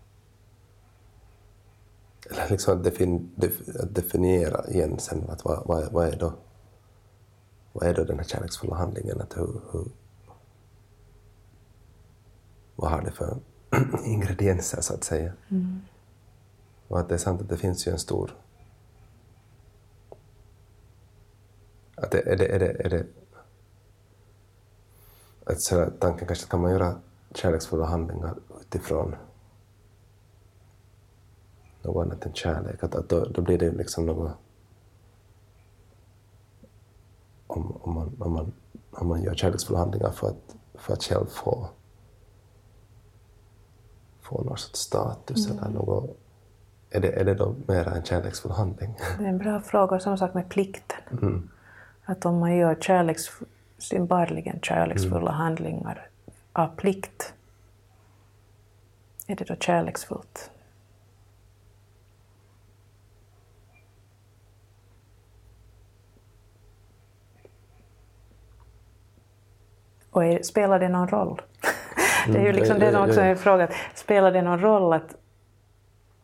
eller 2.30 2.48
liksom 2.50 2.78
att, 2.78 2.84
defin, 2.84 3.30
def, 3.34 3.52
att 3.80 3.94
definiera 3.94 4.70
igen 4.70 4.98
sen 4.98 5.30
att 5.30 5.44
vad, 5.44 5.66
vad, 5.66 5.92
vad, 5.92 6.08
är 6.08 6.16
då, 6.16 6.32
vad 7.72 7.88
är 7.88 7.94
då 7.94 8.04
den 8.04 8.18
här 8.18 8.24
kärleksfulla 8.24 8.74
handlingen? 8.74 9.20
Att 9.20 9.36
hur, 9.36 9.60
hur, 9.72 9.84
vad 12.76 12.90
har 12.90 13.02
det 13.02 13.10
för 13.10 13.36
ingredienser 14.04 14.80
så 14.80 14.94
att 14.94 15.04
säga? 15.04 15.32
Mm. 15.48 15.80
Och 16.88 17.00
att 17.00 17.08
det 17.08 17.14
är 17.14 17.18
sant 17.18 17.40
att 17.40 17.48
det 17.48 17.56
finns 17.56 17.86
ju 17.86 17.92
en 17.92 17.98
stor... 17.98 18.36
Att 21.94 22.10
det, 22.10 22.32
är 22.32 22.36
det, 22.36 22.46
är 22.46 22.58
det, 22.58 22.84
är 22.84 22.90
det 22.90 23.06
att 25.48 25.60
så 25.60 25.90
tanken 25.98 26.26
kanske 26.26 26.46
kan 26.46 26.60
man 26.60 26.70
göra 26.70 27.00
kärleksfulla 27.34 27.86
handlingar 27.86 28.34
utifrån 28.60 29.16
något 31.88 32.06
annat 32.06 32.26
än 32.26 32.34
kärlek. 32.34 32.82
Att, 32.82 32.94
att 32.94 33.08
då, 33.08 33.24
då 33.24 33.42
blir 33.42 33.58
det 33.58 33.70
liksom 33.70 34.06
något... 34.06 34.32
Om, 37.46 37.76
om, 37.80 37.94
man, 37.94 38.16
om, 38.18 38.32
man, 38.32 38.52
om 38.90 39.08
man 39.08 39.22
gör 39.22 39.34
kärleksfulla 39.34 39.78
handlingar 39.78 40.10
för 40.10 40.26
att, 40.28 40.56
för 40.74 40.92
att 40.92 41.02
själv 41.02 41.26
få, 41.26 41.68
få 44.20 44.42
någon 44.42 44.58
sorts 44.58 44.80
status 44.80 45.46
mm. 45.46 45.64
eller 45.64 45.74
något... 45.74 46.16
Är 46.90 47.00
det, 47.00 47.08
är 47.20 47.24
det 47.24 47.34
då 47.34 47.54
mera 47.66 47.90
en 47.90 48.04
kärleksfull 48.04 48.52
handling? 48.52 48.98
Det 49.18 49.24
är 49.24 49.28
en 49.28 49.38
bra 49.38 49.60
fråga, 49.60 50.00
samma 50.00 50.16
sak 50.16 50.34
med 50.34 50.48
plikten. 50.48 51.18
Mm. 51.22 51.50
Att 52.04 52.26
om 52.26 52.38
man 52.38 52.56
gör 52.56 52.74
kärleks, 52.74 53.22
synbarligen 53.78 54.60
kärleksfulla 54.60 55.18
mm. 55.18 55.34
handlingar 55.34 56.08
av 56.52 56.68
plikt, 56.76 57.34
är 59.26 59.36
det 59.36 59.44
då 59.44 59.56
kärleksfullt? 59.56 60.50
Och 70.18 70.24
är, 70.24 70.42
spelar 70.42 70.78
det 70.78 70.88
någon 70.88 71.08
roll? 71.08 71.42
det 72.26 72.38
är 72.38 72.42
ju 72.42 72.52
liksom 72.52 72.76
mm, 72.76 72.92
det 72.92 73.00
också 73.00 73.20
en 73.20 73.36
fråga. 73.36 73.68
Spelar 73.94 74.32
det 74.32 74.42
någon 74.42 74.60
roll 74.60 74.92
att 74.92 75.16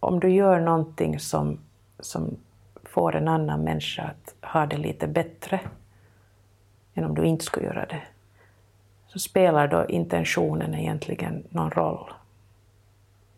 om 0.01 0.21
du 0.21 0.31
gör 0.31 0.61
någonting 0.61 1.21
som, 1.21 1.59
som 2.01 2.37
får 2.85 3.17
en 3.17 3.29
annan 3.29 3.61
människa 3.65 4.03
att 4.03 4.51
ha 4.53 4.67
det 4.67 4.77
lite 4.77 5.07
bättre 5.07 5.61
än 6.95 7.05
om 7.05 7.15
du 7.15 7.25
inte 7.25 7.45
skulle 7.45 7.67
göra 7.67 7.87
det, 7.87 8.03
så 9.07 9.19
spelar 9.19 9.69
då 9.69 9.87
intentionen 9.87 10.75
egentligen 10.75 11.45
någon 11.49 11.71
roll? 11.71 12.13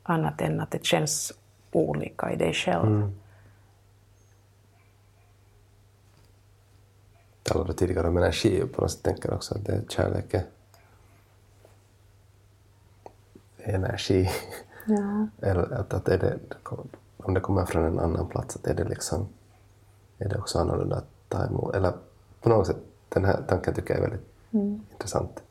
Annat 0.02 0.40
än 0.40 0.60
att 0.60 0.70
det 0.70 0.84
känns 0.84 1.32
olika 1.72 2.32
i 2.32 2.36
dig 2.36 2.54
själv. 2.54 2.86
Mm. 2.86 3.14
Talade 7.46 7.72
tidigare 7.74 8.08
om 8.08 8.16
energi 8.16 8.62
och 8.62 8.72
på 8.72 8.80
något 8.82 8.90
sätt 8.90 9.02
tänker 9.02 9.34
också 9.34 9.54
att 9.54 9.64
det 9.64 9.72
är 9.72 9.82
kärlek 9.88 10.34
är 10.34 10.44
energi. 13.74 14.30
Ja. 14.86 15.26
Eller 15.48 15.72
att, 15.72 15.94
att 15.94 16.08
är 16.08 16.18
det, 16.18 16.38
om 17.16 17.34
det 17.34 17.40
kommer 17.40 17.64
från 17.64 17.84
en 17.84 17.98
annan 17.98 18.28
plats, 18.28 18.56
att 18.56 18.66
är 18.66 18.74
det 18.74 18.84
liksom 18.84 19.28
är 20.18 20.28
det 20.28 20.38
också 20.38 20.58
annorlunda 20.58 20.96
att 20.96 21.08
ta 21.28 21.44
emot. 21.46 21.74
Eller 21.74 21.92
på 22.40 22.48
något 22.48 22.66
sätt, 22.66 22.76
den 23.08 23.24
här 23.24 23.42
tanken 23.48 23.74
tycker 23.74 23.94
jag 23.94 23.98
är 24.04 24.08
väldigt 24.08 24.28
Mm. 24.50 24.80
intressant. 24.92 25.42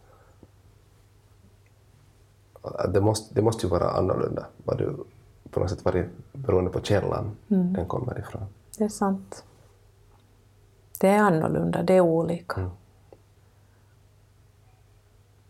Det 2.93 3.01
måste, 3.01 3.35
det 3.35 3.41
måste 3.41 3.65
ju 3.65 3.69
vara 3.69 3.89
annorlunda 3.89 4.45
vad 4.63 4.77
du 4.77 4.95
på 5.51 5.59
något 5.59 5.69
sätt 5.69 5.85
varit 5.85 6.05
beroende 6.33 6.71
på 6.71 6.81
källan 6.81 7.35
Mm. 7.49 7.73
den 7.73 7.85
kommer 7.85 8.19
ifrån. 8.19 8.45
Det 8.77 8.83
är 8.83 8.89
sant. 8.89 9.43
Det 10.97 11.09
är 11.09 11.19
annorlunda, 11.19 11.83
det 11.83 11.93
är 11.93 12.01
olika. 12.01 12.61
Mm. 12.61 12.71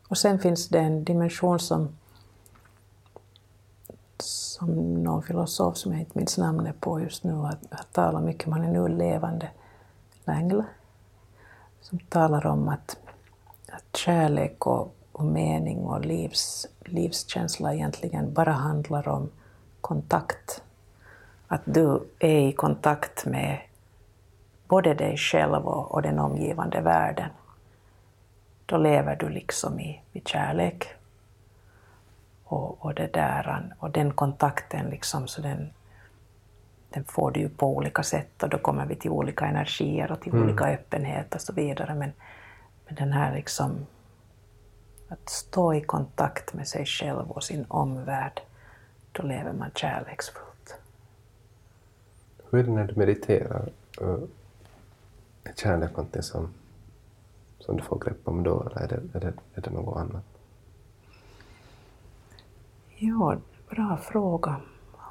Och 0.07 0.17
sen 0.17 0.39
finns 0.39 0.67
det 0.69 0.79
en 0.79 1.03
dimension 1.03 1.59
som, 1.59 1.89
som 4.17 4.93
någon 5.03 5.23
filosof 5.23 5.77
som 5.77 5.91
jag 5.91 6.01
inte 6.01 6.17
minns 6.17 6.37
namnet 6.37 6.81
på 6.81 6.99
just 6.99 7.23
nu 7.23 7.33
har, 7.33 7.57
har 7.71 7.85
talat 7.91 8.23
mycket 8.23 8.47
om, 8.47 8.53
han 8.53 8.63
är 8.63 8.71
nu 8.71 8.87
levande, 8.87 9.49
Langle, 10.23 10.63
som 11.81 11.99
talar 11.99 12.45
om 12.45 12.67
att, 12.67 12.97
att 13.69 13.97
kärlek 13.97 14.67
och, 14.67 14.95
och 15.11 15.25
mening 15.25 15.79
och 15.79 16.05
livs, 16.05 16.67
livskänsla 16.79 17.73
egentligen 17.73 18.33
bara 18.33 18.51
handlar 18.51 19.07
om 19.07 19.29
kontakt. 19.81 20.63
Att 21.47 21.61
du 21.65 22.03
är 22.19 22.39
i 22.47 22.53
kontakt 22.53 23.25
med 23.25 23.59
både 24.67 24.93
dig 24.93 25.17
själv 25.17 25.67
och, 25.67 25.91
och 25.91 26.01
den 26.01 26.19
omgivande 26.19 26.81
världen. 26.81 27.29
Då 28.65 28.77
lever 28.77 29.15
du 29.15 29.29
liksom 29.29 29.79
i, 29.79 30.01
i 30.11 30.21
kärlek. 30.25 30.87
Och, 32.43 32.85
och, 32.85 32.93
det 32.93 33.13
där, 33.13 33.73
och 33.79 33.91
den 33.91 34.11
kontakten, 34.13 34.89
liksom, 34.89 35.27
så 35.27 35.41
den, 35.41 35.69
den 36.89 37.03
får 37.03 37.31
du 37.31 37.39
ju 37.39 37.49
på 37.49 37.67
olika 37.75 38.03
sätt 38.03 38.43
och 38.43 38.49
då 38.49 38.57
kommer 38.57 38.85
vi 38.85 38.95
till 38.95 39.11
olika 39.11 39.45
energier 39.45 40.11
och 40.11 40.21
till 40.21 40.33
Mm. 40.33 40.43
olika 40.43 40.65
öppenhet 40.65 41.35
och 41.35 41.41
så 41.41 41.53
vidare. 41.53 41.95
Men, 41.95 42.13
men 42.85 42.95
den 42.95 43.11
här 43.13 43.35
liksom, 43.35 43.85
att 45.09 45.29
stå 45.29 45.73
i 45.73 45.81
kontakt 45.81 46.53
med 46.53 46.67
sig 46.67 46.85
själv 46.85 47.31
och 47.31 47.43
sin 47.43 47.65
omvärld, 47.67 48.41
då 49.11 49.23
lever 49.23 49.53
man 49.53 49.71
kärleksfullt. 49.75 50.77
Hur 52.49 52.59
är 52.59 52.63
det 52.63 52.71
när 52.71 52.87
du 52.87 52.95
mediterar? 52.95 53.69
Är 55.45 55.53
kärlek 55.55 55.91
någonting 55.91 56.21
som, 56.21 56.53
som 57.59 57.77
du 57.77 57.83
får 57.83 57.99
grepp 57.99 58.27
om 58.27 58.43
då 58.43 58.61
eller 58.61 58.81
är 58.81 58.87
det, 58.87 59.17
är 59.17 59.19
det, 59.19 59.33
är 59.55 59.61
det 59.61 59.69
något 59.69 59.97
annat? 59.97 60.23
Ja, 62.97 63.37
bra 63.69 63.97
fråga. 63.97 64.61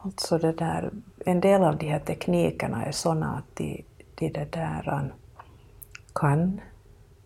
Alltså 0.03 0.39
det 0.39 0.53
där, 0.53 0.91
en 1.27 1.41
del 1.41 1.63
av 1.63 1.79
de 1.79 1.87
här 1.87 2.01
teknikerna 2.01 2.85
är 2.85 2.93
sådana 2.93 3.37
att 3.37 3.57
de, 3.57 3.85
de 4.15 4.29
det 4.29 4.53
där 4.53 5.13
kan 6.15 6.61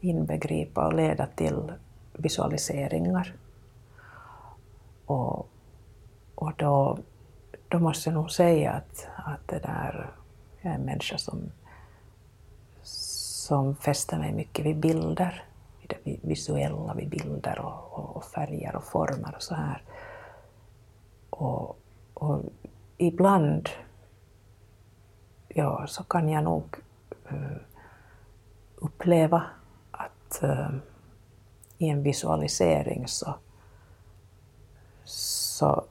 inbegripa 0.00 0.86
och 0.86 0.94
leda 0.94 1.26
till 1.26 1.72
visualiseringar. 2.12 3.34
Och, 5.06 5.48
och 6.34 6.52
då, 6.56 6.98
då 7.68 7.78
måste 7.78 8.10
jag 8.10 8.14
nog 8.14 8.30
säga 8.30 8.72
att, 8.72 9.08
att 9.16 9.48
det 9.48 9.58
där, 9.58 10.10
jag 10.60 10.72
är 10.72 10.76
en 10.76 10.82
människa 10.84 11.18
som, 11.18 11.50
som 13.48 13.76
fäster 13.76 14.18
mig 14.18 14.32
mycket 14.32 14.66
vid 14.66 14.76
bilder, 14.76 15.44
vid 15.80 15.88
det 16.04 16.28
visuella, 16.28 16.94
vid 16.94 17.08
bilder 17.08 17.58
och, 17.58 17.98
och, 17.98 18.16
och 18.16 18.24
färger 18.24 18.76
och 18.76 18.84
former 18.84 19.34
och 19.36 19.42
så 19.42 19.54
här. 19.54 19.82
Och, 21.30 21.78
och 22.14 22.42
ibland 22.96 23.68
ja, 25.48 25.86
så 25.86 26.04
kan 26.04 26.28
jag 26.28 26.44
nog 26.44 26.76
uh, 27.32 27.56
uppleva 28.76 29.42
att 29.90 30.40
uh, 30.42 30.76
i 31.78 31.88
en 31.88 32.02
visualisering 32.02 33.08
så, 33.08 33.34
så 35.04 35.84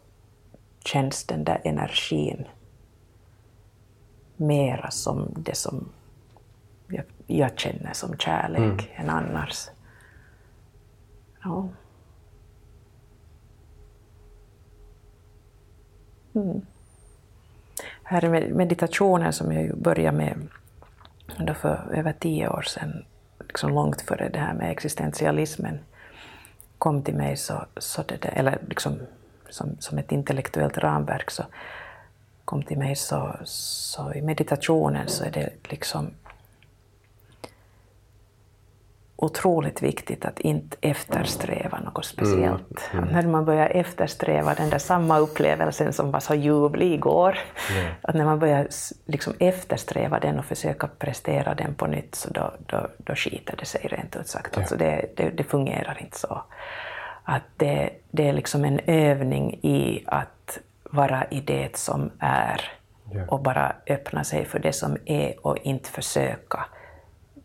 känns 0.86 1.24
den 1.24 1.44
där 1.44 1.62
energin 1.64 2.48
mera 4.36 4.92
som 4.92 5.34
det 5.38 5.56
som 5.56 5.90
jag, 7.28 7.60
känner 7.60 7.94
som 7.94 8.18
kärlek 8.18 8.92
än 8.96 9.10
annars. 9.10 9.70
Ja. 11.44 11.70
Här 18.04 18.24
är 18.26 18.30
med- 18.30 18.56
meditationen 18.56 19.34
som 19.34 19.52
jag 19.52 19.78
började 19.78 20.18
med 20.18 20.48
då 21.40 21.54
för 21.54 21.94
över 21.94 22.14
tio 22.14 22.50
år 22.50 22.62
sedan, 22.62 23.06
liksom 23.40 23.74
långt 23.74 24.02
före 24.02 24.30
det 24.30 24.40
här 24.40 24.54
med 24.54 24.72
existentialismen 24.72 25.80
kom 26.78 27.02
till 27.04 27.16
mig, 27.16 27.38
så, 27.38 27.66
så 27.78 28.04
det 28.04 28.22
där, 28.22 28.30
eller 28.36 28.60
liksom 28.70 29.00
som, 29.50 29.76
som 29.80 29.98
ett 29.98 30.12
intellektuellt 30.12 30.78
ramverk, 30.78 31.32
så 31.32 31.44
kom 32.46 32.64
till 32.64 32.78
mig 32.78 32.96
så, 32.96 33.36
så 33.44 34.14
i 34.14 34.22
meditationen 34.22 35.08
så 35.08 35.24
är 35.24 35.32
det 35.32 35.50
liksom 35.64 36.12
otroligt 39.20 39.82
viktigt 39.82 40.26
att 40.26 40.40
inte 40.40 40.78
eftersträva 40.82 41.80
något 41.80 42.06
speciellt. 42.06 42.90
Att 42.94 43.12
när 43.12 43.28
man 43.28 43.46
börjar 43.46 43.70
eftersträva 43.70 44.54
den 44.54 44.70
där 44.70 44.78
samma 44.78 45.18
upplevelsen 45.20 45.94
som 45.94 46.12
var 46.12 46.20
så 46.20 46.36
ljuvlig 46.36 46.94
igår, 46.94 47.38
att 48.02 48.16
när 48.16 48.26
man 48.26 48.40
börjar 48.40 48.68
liksom 49.06 49.34
eftersträva 49.40 50.20
den 50.20 50.40
och 50.40 50.46
försöka 50.46 50.88
prestera 50.88 51.56
den 51.56 51.74
på 51.74 51.88
nytt, 51.88 52.16
så 52.16 52.30
då, 52.30 52.54
då, 52.66 52.88
då 52.98 53.16
skiter 53.16 53.56
det 53.58 53.66
sig 53.66 53.88
rent 53.92 54.16
ut 54.16 54.28
sagt. 54.28 54.58
Alltså 54.58 54.76
det, 54.76 55.06
det, 55.16 55.30
det 55.30 55.44
fungerar 55.44 55.98
inte 56.02 56.18
så. 56.20 56.42
Att 57.24 57.44
det, 57.58 57.90
det 58.12 58.30
är 58.30 58.34
liksom 58.34 58.66
en 58.66 58.80
övning 58.86 59.54
i 59.54 60.04
att 60.06 60.60
vara 60.84 61.26
i 61.26 61.40
det 61.40 61.78
som 61.78 62.12
är 62.20 62.62
Ja. 63.12 63.26
och 63.28 63.42
bara 63.42 63.76
öppna 63.88 64.24
sig 64.24 64.46
för 64.46 64.60
det 64.60 64.74
som 64.74 64.98
är 65.06 65.48
och 65.48 65.58
inte 65.58 65.90
försöka 65.90 66.66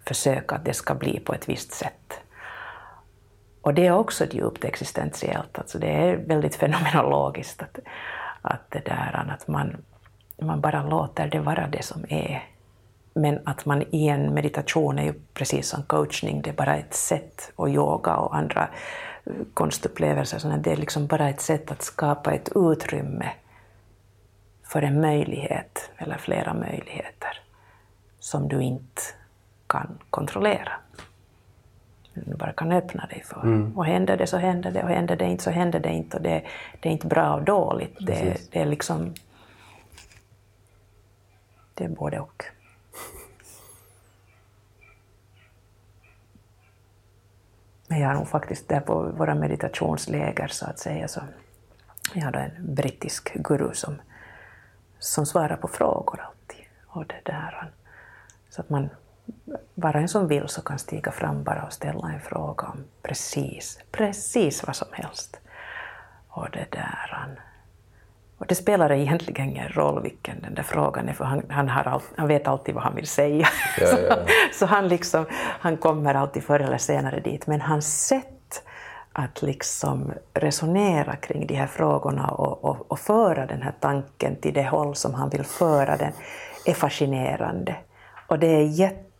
försöka 0.05 0.55
att 0.55 0.64
det 0.64 0.74
ska 0.74 0.94
bli 0.94 1.20
på 1.20 1.34
ett 1.34 1.48
visst 1.48 1.72
sätt. 1.72 2.20
Och 3.61 3.74
det 3.74 3.86
är 3.86 3.92
också 3.92 4.24
djupt 4.24 4.64
existentiellt, 4.64 5.59
alltså 5.59 5.78
det 5.78 5.90
är 5.90 6.16
väldigt 6.16 6.55
fenomenologiskt 6.55 7.62
att, 7.62 7.78
att, 8.42 8.70
det 8.70 8.84
där, 8.84 9.30
att 9.30 9.48
man, 9.48 9.76
man 10.40 10.61
bara 10.61 10.82
låter 10.82 11.28
det 11.28 11.40
vara 11.40 11.68
det 11.68 11.82
som 11.82 12.05
är. 12.09 12.48
Men 13.14 13.38
att 13.44 13.64
man 13.64 13.82
i 13.90 14.09
en 14.09 14.34
meditation 14.34 14.98
är 14.98 15.05
ju 15.05 15.14
precis 15.34 15.68
som 15.68 15.82
coachning, 15.82 16.42
det 16.42 16.50
är 16.50 16.55
bara 16.55 16.76
ett 16.76 16.94
sätt, 16.94 17.53
och 17.57 17.68
yoga 17.68 18.16
och 18.16 18.36
andra 18.36 18.68
eh, 19.24 19.32
konstupplevelser, 19.55 20.38
så 20.38 20.48
det 20.48 20.72
är 20.72 20.76
liksom 20.76 21.07
bara 21.07 21.28
ett 21.28 21.40
sätt 21.40 21.70
att 21.70 21.82
skapa 21.82 22.32
ett 22.32 22.53
utrymme 22.55 23.30
för 24.64 24.82
en 24.82 25.00
möjlighet, 25.00 25.90
eller 25.96 26.18
flera 26.18 26.55
möjligheter, 26.55 27.40
som 28.18 28.48
du 28.48 28.62
inte 28.62 29.03
kan 29.72 29.98
kontrollera. 30.10 30.72
Du 32.14 32.34
bara 32.34 32.52
kan 32.52 32.72
öppna 32.72 33.06
dig 33.06 33.22
för. 33.24 33.42
Och 33.76 33.86
händer 33.86 34.16
det 34.16 34.26
så 34.26 34.36
händer 34.36 34.70
det, 34.70 34.82
och 34.82 34.88
händer 34.88 35.16
det 35.16 35.24
inte 35.24 35.44
så 35.44 35.50
händer 35.50 35.80
det 35.80 35.92
inte. 35.92 36.16
Och 36.16 36.22
det, 36.22 36.44
det 36.80 36.88
är 36.88 36.92
inte 36.92 37.06
bra 37.06 37.34
och 37.34 37.42
dåligt. 37.42 37.96
Det, 38.00 38.50
det 38.52 38.60
är 38.60 38.66
liksom... 38.66 39.14
Det 41.74 41.84
är 41.84 41.88
både 41.88 42.20
och. 42.20 42.44
Men 47.88 48.00
jag 48.00 48.08
har 48.08 48.14
nog 48.14 48.28
faktiskt 48.28 48.68
där 48.68 48.80
på 48.80 49.02
våra 49.02 49.34
meditationsläger 49.34 50.48
så 50.48 50.66
att 50.66 50.78
säga 50.78 51.08
så 51.08 51.20
jag 52.14 52.24
har 52.24 52.32
en 52.32 52.74
brittisk 52.74 53.34
guru 53.34 53.74
som, 53.74 54.00
som 54.98 55.26
svarar 55.26 55.56
på 55.56 55.68
frågor 55.68 56.20
alltid. 56.20 56.64
Och 56.86 57.06
det 57.06 57.20
där, 57.24 57.70
så 58.50 58.60
att 58.60 58.70
man, 58.70 58.88
bara 59.74 60.00
en 60.00 60.08
som 60.08 60.28
vill 60.28 60.48
så 60.48 60.62
kan 60.62 60.78
stiga 60.78 61.12
fram 61.12 61.42
bara 61.42 61.62
och 61.62 61.72
ställa 61.72 62.12
en 62.12 62.20
fråga 62.20 62.66
om 62.66 62.84
precis, 63.02 63.78
precis 63.90 64.66
vad 64.66 64.76
som 64.76 64.88
helst. 64.92 65.40
Och 66.28 66.50
det 66.52 66.66
där. 66.70 67.36
Och 68.38 68.46
det 68.46 68.54
spelar 68.54 68.92
egentligen 68.92 69.48
ingen 69.48 69.68
roll 69.68 70.02
vilken 70.02 70.40
den 70.40 70.54
där 70.54 70.62
frågan 70.62 71.08
är, 71.08 71.12
för 71.12 71.24
han, 71.24 71.42
han, 71.48 71.68
har 71.68 71.88
all, 71.88 72.00
han 72.16 72.28
vet 72.28 72.48
alltid 72.48 72.74
vad 72.74 72.84
han 72.84 72.94
vill 72.94 73.06
säga. 73.06 73.48
Ja, 73.80 73.86
ja, 73.86 73.98
ja. 74.08 74.16
så, 74.52 74.58
så 74.58 74.66
han, 74.66 74.88
liksom, 74.88 75.26
han 75.34 75.76
kommer 75.76 76.14
alltid 76.14 76.42
förr 76.42 76.60
eller 76.60 76.78
senare 76.78 77.20
dit. 77.20 77.46
Men 77.46 77.60
hans 77.60 78.06
sätt 78.06 78.64
att 79.12 79.42
liksom 79.42 80.12
resonera 80.34 81.16
kring 81.16 81.46
de 81.46 81.54
här 81.54 81.66
frågorna 81.66 82.28
och, 82.28 82.64
och, 82.64 82.92
och 82.92 82.98
föra 82.98 83.46
den 83.46 83.62
här 83.62 83.74
tanken 83.80 84.36
till 84.36 84.54
det 84.54 84.68
håll 84.68 84.94
som 84.94 85.14
han 85.14 85.30
vill 85.30 85.44
föra 85.44 85.96
den 85.96 86.12
är 86.64 86.74
fascinerande. 86.74 87.76
Och 88.26 88.38
det 88.38 88.46
är 88.46 88.64
jätte, 88.64 89.11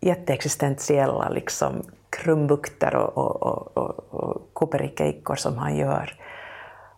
jätteexistentiella 0.00 1.28
liksom, 1.28 1.82
krumbukter 2.10 2.96
och, 2.96 3.18
och, 3.18 3.42
och, 3.42 3.76
och, 3.76 4.14
och 4.14 4.54
kuperikeikor 4.54 5.34
som 5.34 5.58
han 5.58 5.76
gör. 5.76 6.20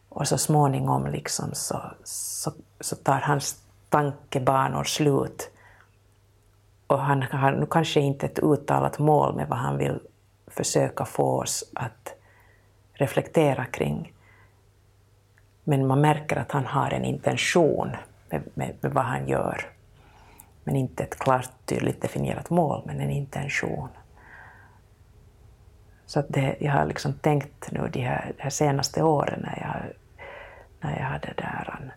Och 0.08 0.28
så 0.28 0.38
småningom 0.38 1.06
liksom 1.06 1.50
så, 1.52 1.82
så, 2.04 2.52
så 2.80 2.96
tar 2.96 3.20
hans 3.20 3.62
tankebanor 3.88 4.84
slut 4.84 5.50
och 6.86 6.98
han 6.98 7.22
har 7.22 7.52
nu 7.52 7.66
kanske 7.66 8.00
inte 8.00 8.26
ett 8.26 8.38
uttalat 8.38 8.98
mål 8.98 9.36
med 9.36 9.48
vad 9.48 9.58
han 9.58 9.78
vill 9.78 10.00
försöka 10.46 11.04
få 11.04 11.40
oss 11.40 11.64
att 11.74 12.14
reflektera 12.92 13.64
kring. 13.64 14.12
Men 15.64 15.86
man 15.86 16.00
märker 16.00 16.36
att 16.36 16.52
han 16.52 16.66
har 16.66 16.90
en 16.90 17.04
intention 17.04 17.96
med, 18.30 18.42
med, 18.54 18.74
med 18.80 18.92
vad 18.92 19.04
han 19.04 19.28
gör. 19.28 19.66
Men 20.68 20.76
inte 20.76 21.02
ett 21.02 21.18
klart, 21.18 21.50
tydligt 21.64 22.02
definierat 22.02 22.50
mål, 22.50 22.82
men 22.86 23.00
en 23.00 23.10
intention. 23.10 23.88
Så 26.06 26.20
att 26.20 26.26
det, 26.28 26.56
jag 26.60 26.72
har 26.72 26.86
liksom 26.86 27.12
tänkt 27.12 27.72
nu 27.72 27.88
de 27.92 28.00
här, 28.00 28.32
de 28.36 28.42
här 28.42 28.50
senaste 28.50 29.02
åren 29.02 29.40
när 29.42 29.58
jag, 29.60 29.92
när 30.80 30.98
jag 30.98 31.06
hade 31.06 31.32
där 31.36 31.92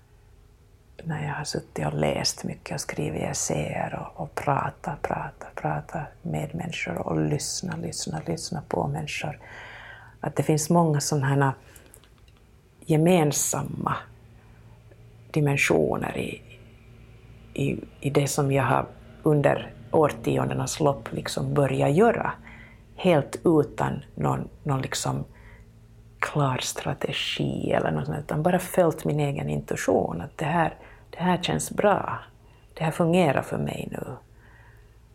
när 1.04 1.28
jag 1.28 1.34
har 1.34 1.44
suttit 1.44 1.86
och 1.86 1.94
läst 1.94 2.44
mycket 2.44 2.74
och 2.74 2.82
skrivit 2.82 3.22
essäer 3.22 4.00
och, 4.00 4.24
och 4.24 4.36
pratat, 4.36 5.02
pratat, 5.02 5.56
pratat 5.56 6.08
med 6.22 6.56
människor 6.56 6.98
och 6.98 7.22
lyssnat, 7.22 7.80
lyssnat, 7.80 8.28
lyssnat 8.28 8.70
på 8.70 8.88
människor. 8.88 9.40
Att 10.20 10.36
det 10.36 10.44
finns 10.44 10.70
många 10.70 11.02
sådana 11.02 11.28
här 11.28 11.54
gemensamma 12.80 13.96
dimensioner 15.32 16.18
i, 16.18 16.51
i, 17.54 17.80
i 18.00 18.10
det 18.10 18.28
som 18.28 18.52
jag 18.52 18.64
har 18.64 18.86
under 19.24 19.74
årtiondenas 19.92 20.80
lopp 20.80 21.12
liksom 21.12 21.54
börjat 21.54 21.92
göra, 21.92 22.32
helt 22.96 23.40
utan 23.46 24.04
någon, 24.16 24.50
någon 24.64 24.82
liksom 24.82 25.26
klar 26.20 26.58
strategi 26.58 27.72
eller 27.72 27.92
något 27.92 28.06
sånt, 28.06 28.20
utan 28.20 28.44
bara 28.44 28.60
följt 28.60 29.06
min 29.06 29.20
egen 29.20 29.50
intuition, 29.50 30.22
att 30.22 30.38
det 30.38 30.46
här, 30.46 30.76
det 31.10 31.20
här 31.20 31.38
känns 31.42 31.72
bra, 31.72 32.20
det 32.74 32.84
här 32.84 32.92
fungerar 32.92 33.42
för 33.42 33.58
mig 33.58 33.88
nu. 33.92 34.16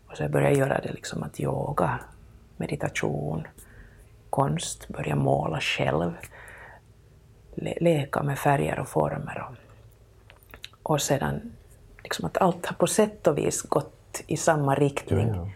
Och 0.07 0.17
så 0.17 0.23
jag 0.23 0.31
började 0.31 0.59
göra 0.59 0.81
det 0.81 0.93
liksom 0.93 1.23
att 1.23 1.41
yoga, 1.41 2.01
meditation, 2.57 3.47
konst, 4.31 4.89
börja 4.89 5.17
måla 5.17 5.61
själv, 5.61 6.13
le 7.55 7.75
leka 7.81 8.23
med 8.23 8.39
färger 8.39 8.79
och 8.79 8.89
former. 8.89 9.49
Och, 9.49 9.57
och 10.93 11.03
sedan 11.03 11.53
liksom 12.07 12.25
att 12.25 12.39
allt 12.39 12.67
har 12.67 12.75
på 12.75 12.87
sätt 12.87 13.27
och 13.27 13.39
vis 13.39 13.63
gått 13.63 14.23
i 14.27 14.37
samma 14.37 14.75
riktning. 14.75 15.29
Ja, 15.29 15.35
ja. 15.35 15.49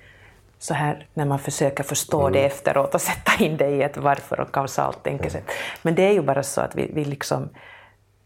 Så 0.59 0.75
här 0.75 1.07
när 1.15 1.25
man 1.25 1.39
försöker 1.39 1.85
förstå 1.85 2.21
mm. 2.21 2.33
det 2.33 2.47
efteråt 2.47 2.95
och 2.95 3.01
sätta 3.01 3.45
in 3.45 3.57
det 3.57 3.71
i 3.71 3.83
ett 3.83 3.97
varför 3.97 4.41
och 4.41 4.53
kausalt 4.53 5.03
tänkesätt. 5.03 5.45
Ja. 5.47 5.53
Men 5.83 5.95
det 5.95 6.03
är 6.03 6.13
ju 6.13 6.23
bara 6.23 6.43
så 6.43 6.61
att 6.61 6.75
vi, 6.75 6.91
vi 6.95 7.05
liksom 7.05 7.49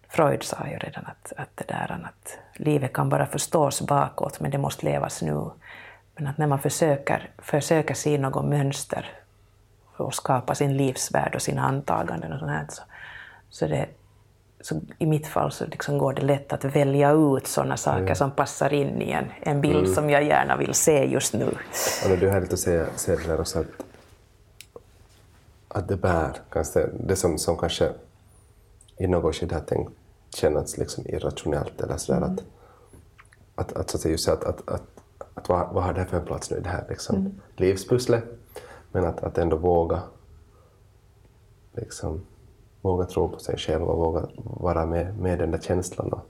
Freud 0.08 0.42
sa 0.42 0.56
ju 0.66 0.78
redan 0.78 1.06
att, 1.06 1.32
att 1.36 1.50
det 1.54 1.64
där 1.68 2.00
att 2.04 2.38
livet 2.54 2.92
kan 2.92 3.08
bara 3.08 3.26
förstås 3.26 3.82
bakåt, 3.82 4.40
men 4.40 4.50
det 4.50 4.58
måste 4.58 4.86
levas 4.86 5.22
nu. 5.22 5.50
Men 6.16 6.26
att 6.26 6.38
när 6.38 6.46
man 6.46 6.58
försöker, 6.58 7.30
försöker 7.38 7.94
se 7.94 8.18
något 8.18 8.44
mönster 8.44 9.10
och 9.96 10.14
skapa 10.14 10.54
sin 10.54 10.76
livsvärld 10.76 11.34
och 11.34 11.42
sina 11.42 11.62
antaganden 11.62 12.32
och 12.32 12.38
sånt 12.38 12.50
här, 12.50 12.66
så, 12.68 12.82
så, 13.50 13.66
det, 13.66 13.86
så 14.64 14.80
i 14.98 15.06
mitt 15.06 15.26
fall 15.26 15.52
så 15.52 15.66
liksom 15.66 15.98
går 15.98 16.12
det 16.12 16.22
lätt 16.22 16.52
att 16.52 16.64
välja 16.64 17.12
ut 17.12 17.46
sådana 17.46 17.76
saker 17.76 18.02
mm. 18.02 18.14
som 18.14 18.30
passar 18.30 18.72
in 18.72 19.02
i 19.02 19.10
en, 19.10 19.24
en 19.40 19.60
bild 19.60 19.78
mm. 19.78 19.94
som 19.94 20.10
jag 20.10 20.24
gärna 20.24 20.56
vill 20.56 20.74
se 20.74 21.04
just 21.04 21.34
nu. 21.34 21.46
Och 22.04 22.18
du 22.20 22.30
har 22.30 22.40
lite 22.40 22.54
att 22.54 22.60
säga, 22.60 22.86
säga 22.96 23.18
det 23.18 23.26
där 23.26 23.40
också 23.40 23.58
att, 23.58 23.66
att 25.68 25.88
det 25.88 25.96
bär, 25.96 26.32
kanske, 26.50 26.88
det 27.00 27.16
som, 27.16 27.38
som 27.38 27.56
kanske 27.56 27.92
i 28.96 29.06
något 29.06 29.36
skede 29.36 29.54
har 29.54 29.62
tänkt 29.62 29.92
kännas 30.34 30.78
liksom 30.78 31.06
irrationellt 31.06 31.80
eller 31.80 31.96
sådär 31.96 32.18
mm. 32.18 32.32
att, 32.32 32.42
att, 33.54 33.72
att, 33.72 33.90
så 33.90 33.96
att 33.96 34.04
just 34.04 34.28
att, 34.28 34.44
att, 34.44 34.68
att, 34.70 34.82
att 35.34 35.48
vad, 35.48 35.74
vad 35.74 35.84
har 35.84 35.92
det 35.92 36.06
för 36.06 36.16
en 36.16 36.26
plats 36.26 36.50
nu 36.50 36.56
i 36.56 36.60
det 36.60 36.68
här 36.68 36.84
liksom, 36.88 37.16
mm. 37.16 37.40
livspusslet 37.56 38.24
men 38.92 39.04
att, 39.04 39.24
att 39.24 39.38
ändå 39.38 39.56
våga 39.56 40.02
liksom, 41.72 42.26
våga 42.84 43.04
tro 43.04 43.28
på 43.28 43.38
sig 43.38 43.58
själv 43.58 43.82
och 43.82 43.98
våga 43.98 44.28
vara 44.36 44.86
med, 44.86 45.18
med 45.18 45.38
den 45.38 45.50
där 45.50 45.58
känslan 45.58 46.12
och, 46.12 46.26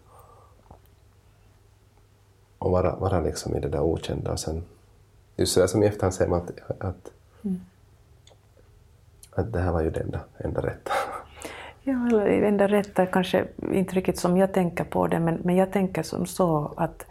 och 2.59 2.71
vara, 2.71 2.97
vara 2.97 3.21
liksom 3.21 3.57
i 3.57 3.61
det 3.61 3.69
där 3.69 3.81
okända. 3.81 4.33
Och 4.33 4.41
sen, 4.41 4.65
just 5.37 5.53
sådär 5.53 5.67
som 5.67 5.83
i 5.83 5.87
efterhand 5.87 6.15
säger 6.15 6.31
man 6.31 6.41
att, 6.41 6.81
att, 6.81 7.11
mm. 7.45 7.61
att 9.31 9.53
det 9.53 9.61
här 9.61 9.73
var 9.73 9.83
ju 9.83 9.91
det 9.91 10.01
enda, 10.01 10.21
enda 10.39 10.61
rätta. 10.61 10.93
Ja, 11.83 12.07
eller 12.07 12.43
enda 12.43 12.69
rätta 12.69 13.07
kanske 13.07 13.47
inte 13.73 13.95
riktigt 13.95 14.19
som 14.19 14.37
jag 14.37 14.55
tänker 14.55 14.85
på 14.85 15.07
det, 15.07 15.21
men, 15.21 15.41
men 15.45 15.57
jag 15.57 15.73
tänker 15.73 16.03
som 16.03 16.27
så 16.27 16.73
att, 16.77 17.07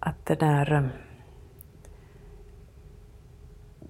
att 0.00 0.26
det 0.26 0.34
där 0.34 0.90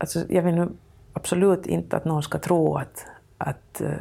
Alltså, 0.00 0.24
jag 0.28 0.42
vill 0.42 0.54
nu 0.54 0.68
absolut 1.12 1.66
inte 1.66 1.96
att 1.96 2.04
någon 2.04 2.22
ska 2.22 2.38
tro 2.38 2.76
att, 2.76 3.06
att, 3.38 3.80
eh, 3.80 3.92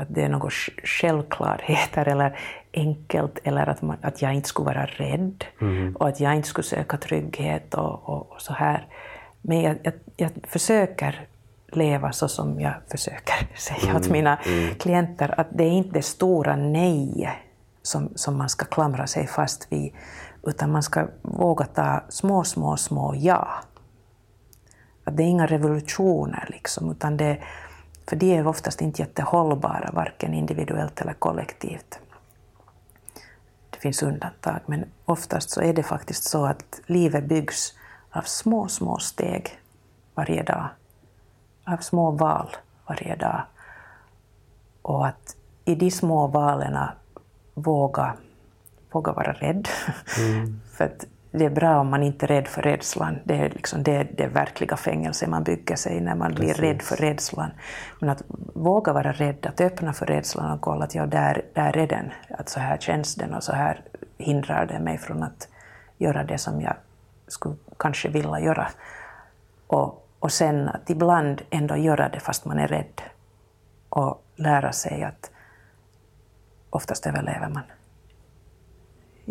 att 0.00 0.14
det 0.14 0.22
är 0.22 0.28
något 0.28 0.52
självklarheter 0.84 2.08
eller 2.08 2.38
enkelt 2.72 3.38
eller 3.44 3.66
att, 3.66 3.82
man, 3.82 3.96
att 4.02 4.22
jag 4.22 4.34
inte 4.34 4.48
skulle 4.48 4.66
vara 4.66 4.86
rädd 4.86 5.44
mm. 5.60 5.96
och 5.96 6.08
att 6.08 6.20
jag 6.20 6.34
inte 6.34 6.48
skulle 6.48 6.64
söka 6.64 6.96
trygghet 6.96 7.74
och, 7.74 8.08
och, 8.08 8.32
och 8.32 8.40
så 8.40 8.52
här. 8.52 8.86
Men 9.42 9.60
jag, 9.60 9.76
jag, 9.82 9.94
jag, 10.16 10.30
försöker 10.48 11.26
leva 11.72 12.12
så 12.12 12.28
som 12.28 12.60
jag 12.60 12.72
försöker 12.90 13.48
säga 13.56 13.90
mm. 13.90 13.96
åt 13.96 14.08
mina 14.08 14.36
mm. 14.36 14.74
klienter, 14.74 15.40
att 15.40 15.48
det 15.50 15.64
är 15.64 15.70
inte 15.70 15.90
det 15.90 16.02
stora 16.02 16.56
nej 16.56 17.30
som, 17.82 18.12
som 18.14 18.38
man 18.38 18.48
ska 18.48 18.64
klamra 18.64 19.06
sig 19.06 19.26
fast 19.26 19.72
vid, 19.72 19.92
utan 20.46 20.72
man 20.72 20.82
ska 20.82 21.06
våga 21.22 21.64
ta 21.64 22.04
små, 22.08 22.44
små, 22.44 22.76
små 22.76 23.14
ja. 23.16 23.48
Att 25.04 25.16
det 25.16 25.22
är 25.22 25.26
inga 25.26 25.46
revolutioner, 25.46 26.48
liksom, 26.48 26.90
utan 26.90 27.16
det, 27.16 27.38
för 28.10 28.16
de 28.16 28.36
är 28.36 28.46
oftast 28.46 28.80
inte 28.80 29.02
jättehållbara, 29.02 29.90
varken 29.92 30.34
individuellt 30.34 31.00
eller 31.00 31.12
kollektivt. 31.12 31.98
Det 33.70 33.78
finns 33.78 34.02
undantag, 34.02 34.60
men 34.66 34.84
oftast 35.04 35.50
så 35.50 35.60
är 35.60 35.74
det 35.74 35.82
faktiskt 35.82 36.24
så 36.24 36.46
att 36.46 36.80
livet 36.86 37.24
byggs 37.24 37.74
av 38.10 38.22
små, 38.22 38.68
små 38.68 38.98
steg 38.98 39.58
varje 40.14 40.42
dag, 40.42 40.68
av 41.64 41.76
små 41.76 42.10
val 42.10 42.56
varje 42.86 43.16
dag. 43.16 43.42
Och 44.82 45.06
att 45.06 45.36
i 45.64 45.74
de 45.74 45.90
små 45.90 46.26
valen 46.26 46.78
våga, 47.54 48.14
våga 48.92 49.12
vara 49.12 49.32
rädd. 49.32 49.68
Mm. 50.18 50.60
för 50.72 50.84
att 50.84 51.06
det 51.32 51.44
är 51.44 51.50
bra 51.50 51.80
om 51.80 51.90
man 51.90 52.02
inte 52.02 52.26
är 52.26 52.28
rädd 52.28 52.48
för 52.48 52.62
rädslan. 52.62 53.18
Det 53.24 53.34
är 53.34 53.50
liksom 53.50 53.82
det, 53.82 54.02
det 54.02 54.26
verkliga 54.26 54.76
fängelse 54.76 55.26
man 55.26 55.44
bygger 55.44 55.76
sig 55.76 56.00
när 56.00 56.14
man 56.14 56.34
Precis. 56.34 56.56
blir 56.56 56.68
rädd 56.68 56.82
för 56.82 56.96
rädslan. 56.96 57.50
Men 58.00 58.10
att 58.10 58.22
våga 58.54 58.92
vara 58.92 59.12
rädd, 59.12 59.46
att 59.46 59.60
öppna 59.60 59.92
för 59.92 60.06
rädslan 60.06 60.52
och 60.52 60.60
kolla 60.60 60.84
att 60.84 60.94
ja, 60.94 61.06
där, 61.06 61.42
där 61.54 61.76
är 61.76 61.86
den. 61.86 62.12
Att 62.30 62.48
så 62.48 62.60
här 62.60 62.76
känns 62.78 63.14
den 63.14 63.34
och 63.34 63.42
så 63.42 63.52
här 63.52 63.82
hindrar 64.18 64.66
det 64.66 64.78
mig 64.78 64.98
från 64.98 65.22
att 65.22 65.48
göra 65.98 66.24
det 66.24 66.38
som 66.38 66.60
jag 66.60 66.74
skulle 67.26 67.56
kanske 67.76 68.08
vilja 68.08 68.40
göra. 68.40 68.68
Och, 69.66 70.08
och 70.18 70.32
sen 70.32 70.68
att 70.68 70.90
ibland 70.90 71.42
ändå 71.50 71.76
göra 71.76 72.08
det 72.08 72.20
fast 72.20 72.44
man 72.44 72.58
är 72.58 72.68
rädd. 72.68 73.02
Och 73.88 74.24
lära 74.36 74.72
sig 74.72 75.02
att 75.02 75.30
oftast 76.70 77.06
överlever 77.06 77.48
man 77.48 77.62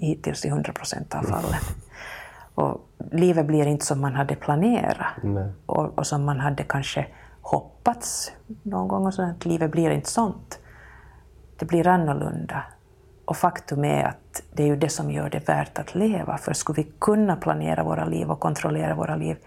hittills 0.01 0.45
i 0.45 0.47
100 0.47 0.73
procent 0.73 1.15
av 1.15 1.23
fallen. 1.23 1.59
Och 2.55 2.89
livet 3.11 3.45
blir 3.45 3.65
inte 3.65 3.85
som 3.85 4.01
man 4.01 4.15
hade 4.15 4.35
planerat 4.35 4.97
och, 5.65 5.97
och, 5.99 6.07
som 6.07 6.25
man 6.25 6.39
hade 6.39 6.63
kanske 6.63 7.07
hoppats 7.41 8.31
någon 8.63 8.87
gång. 8.87 9.05
Och 9.05 9.13
så, 9.13 9.21
att 9.21 9.45
livet 9.45 9.71
blir 9.71 9.89
inte 9.89 10.09
sånt. 10.09 10.59
Det 11.59 11.65
blir 11.65 11.87
annorlunda. 11.87 12.63
Och 13.25 13.37
faktum 13.37 13.83
är 13.83 14.03
att 14.03 14.43
det 14.53 14.63
är 14.63 14.67
ju 14.67 14.75
det 14.75 14.89
som 14.89 15.11
gör 15.11 15.29
det 15.29 15.49
värt 15.49 15.79
att 15.79 15.95
leva. 15.95 16.37
För 16.37 16.53
skulle 16.53 16.83
vi 16.83 16.91
kunna 16.99 17.35
planera 17.35 17.83
våra 17.83 18.05
liv 18.05 18.31
och 18.31 18.39
kontrollera 18.39 18.95
våra 18.95 19.15
liv, 19.15 19.37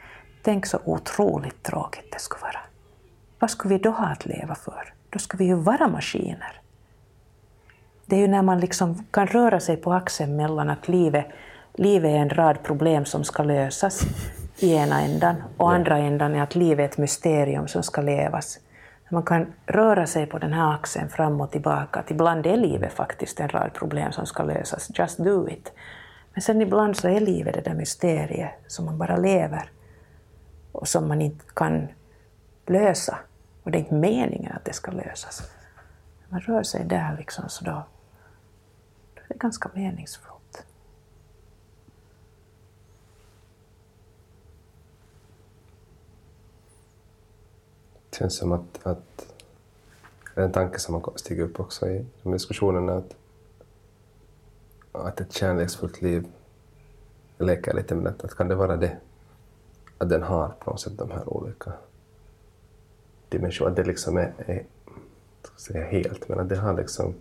tänk 0.42 0.66
så 0.66 0.78
otroligt 0.84 1.62
tråkigt 1.62 2.12
det 2.12 2.18
skulle 2.18 2.42
vara. 2.42 2.61
Vad 3.38 3.50
skulle 3.50 3.74
vi 3.74 3.82
då 3.82 3.90
ha 3.90 4.07
att 4.07 4.26
leva 4.26 4.55
för? 4.55 4.94
Då 5.11 5.18
skulle 5.18 5.38
vi 5.38 5.44
ju 5.44 5.55
vara 5.55 5.88
maskiner. 5.88 6.62
Det 8.07 8.16
är 8.16 8.20
ju 8.20 8.28
när 8.28 8.42
man 8.42 8.61
liksom 8.61 9.05
kan 9.11 9.26
röra 9.26 9.61
sig 9.61 9.76
på 9.76 9.92
axeln 9.92 10.36
mellan 10.36 10.70
att 10.70 10.88
livet, 10.88 11.26
livet 11.74 12.11
är 12.11 12.16
en 12.16 12.30
rad 12.30 12.62
problem 12.62 13.05
som 13.05 13.24
ska 13.24 13.42
lösas 13.42 14.03
i 14.59 14.74
ena 14.74 15.00
ändan 15.00 15.36
och 15.57 15.70
ja. 15.70 15.74
andra 15.74 15.98
ändan 15.98 16.34
är 16.34 16.42
att 16.42 16.55
livet 16.55 16.84
är 16.84 16.84
ett 16.84 16.98
mysterium 16.98 17.68
som 17.68 17.82
ska 17.82 18.00
levas. 18.00 18.59
Man 19.11 19.22
kan 19.22 19.53
röra 19.66 20.07
sig 20.07 20.26
på 20.26 20.38
den 20.38 20.53
här 20.53 20.74
axeln 20.74 21.09
fram 21.09 21.40
och 21.40 21.50
tillbaka. 21.50 22.00
Att 22.00 22.11
ibland 22.11 22.46
är 22.46 22.57
livet 22.57 22.92
faktiskt 22.92 23.40
en 23.40 23.48
rad 23.48 23.72
problem 23.74 24.12
som 24.12 24.26
ska 24.26 24.42
lösas. 24.42 24.90
Just 24.98 25.18
do 25.18 25.48
it. 25.48 25.72
Men 26.32 26.42
sen 26.42 26.62
ibland 26.62 26.96
så 26.96 27.09
är 27.09 27.20
livet 27.20 27.55
det 27.55 27.61
där 27.61 27.74
mysteriet 27.74 28.50
som 28.66 28.84
man 28.84 28.98
bara 28.98 29.16
lever 29.16 29.70
och 30.72 30.88
som 30.88 31.09
man 31.09 31.22
inte 31.22 31.44
kan 31.55 31.88
lösa. 32.66 33.18
Och 33.62 33.70
det 33.70 33.78
är 33.78 33.80
inte 33.80 33.94
meningen 33.94 34.53
att 34.53 34.64
det 34.64 34.72
ska 34.72 34.90
lösas. 34.90 35.42
Man 36.28 36.40
rör 36.40 36.62
sig 36.62 36.84
där 36.84 37.16
liksom 37.18 37.44
så 37.48 37.64
då 37.64 37.86
det 39.33 39.37
är 39.37 39.41
ganska 39.41 39.70
meningsfullt. 39.74 40.64
Det 48.11 48.16
känns 48.16 48.37
som 48.37 48.53
att, 48.53 48.87
att 48.87 49.35
en 50.35 50.53
tanke 50.53 50.78
som 50.78 50.95
har 50.95 51.12
stigit 51.16 51.45
upp 51.45 51.61
också 51.61 51.89
i 51.89 52.07
de 52.22 52.33
diskussionerna 52.33 52.95
att, 52.95 53.16
att 54.93 55.20
ett 55.20 55.33
kärleksfullt 55.33 56.03
liv, 56.03 56.26
jag 57.39 57.47
leker 57.47 57.74
lite 57.74 57.95
med 57.95 58.14
det, 58.22 58.37
kan 58.37 58.49
det 58.49 58.55
vara 58.55 58.76
det? 58.76 58.97
Att 59.99 60.09
den 60.09 60.22
har 60.22 60.49
på 60.49 60.70
något 60.70 60.80
sätt 60.80 60.99
de 60.99 61.11
här 61.11 61.28
olika 61.28 61.72
dimensionerna, 63.28 63.70
att 63.70 63.76
det 63.76 63.85
liksom 63.85 64.16
är, 64.16 64.35
är 64.39 64.66
säga 65.57 65.85
helt, 65.85 66.28
men 66.28 66.41
att 66.41 66.49
det 66.49 66.57
har 66.57 66.76
liksom, 66.76 67.14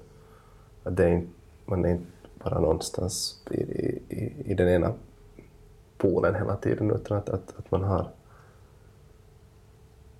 att 0.84 0.98
det 0.98 1.04
är 1.04 1.10
inte 1.10 1.41
man 1.72 1.86
är 1.86 1.90
inte 1.90 2.12
bara 2.44 2.60
någonstans 2.60 3.44
i, 3.52 3.62
i, 4.10 4.34
i 4.46 4.54
den 4.54 4.70
ena 4.70 4.94
polen 5.98 6.36
hela 6.36 6.56
tiden, 6.56 6.92
utan 6.92 7.18
att, 7.18 7.30
att, 7.30 7.58
att 7.58 7.72
man 7.72 7.84
har, 7.84 8.12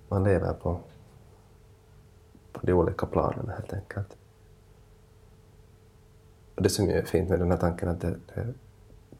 man 0.08 0.24
lever 0.24 0.52
på, 0.52 0.80
på 2.52 2.66
de 2.66 2.72
olika 2.72 3.06
planen 3.06 3.48
helt 3.48 3.72
enkelt. 3.72 4.16
Och 6.54 6.62
det 6.62 6.70
som 6.70 6.88
är 6.88 7.02
fint 7.02 7.28
med 7.28 7.38
den 7.38 7.50
här 7.50 7.58
tanken 7.58 7.88
att 7.88 8.00
det, 8.00 8.16
det, 8.34 8.54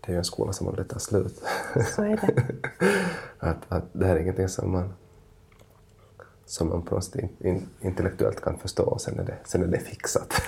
det 0.00 0.12
är 0.12 0.16
en 0.16 0.24
skola 0.24 0.52
som 0.52 0.68
aldrig 0.68 0.88
tar 0.88 0.98
slut. 0.98 1.42
Så 1.94 2.02
är 2.02 2.16
det. 2.16 2.44
att, 3.38 3.58
att 3.68 3.84
det 3.92 4.06
här 4.06 4.16
är 4.16 4.20
ingenting 4.20 4.48
som 4.48 4.72
man, 4.72 4.92
som 6.44 6.68
man 6.68 6.82
på 6.82 7.00
sätt 7.00 7.30
in, 7.40 7.68
intellektuellt 7.80 8.40
kan 8.40 8.58
förstå 8.58 8.82
och 8.82 9.00
sen 9.00 9.18
är 9.18 9.24
det, 9.24 9.38
sen 9.44 9.62
är 9.62 9.66
det 9.66 9.78
fixat. 9.78 10.42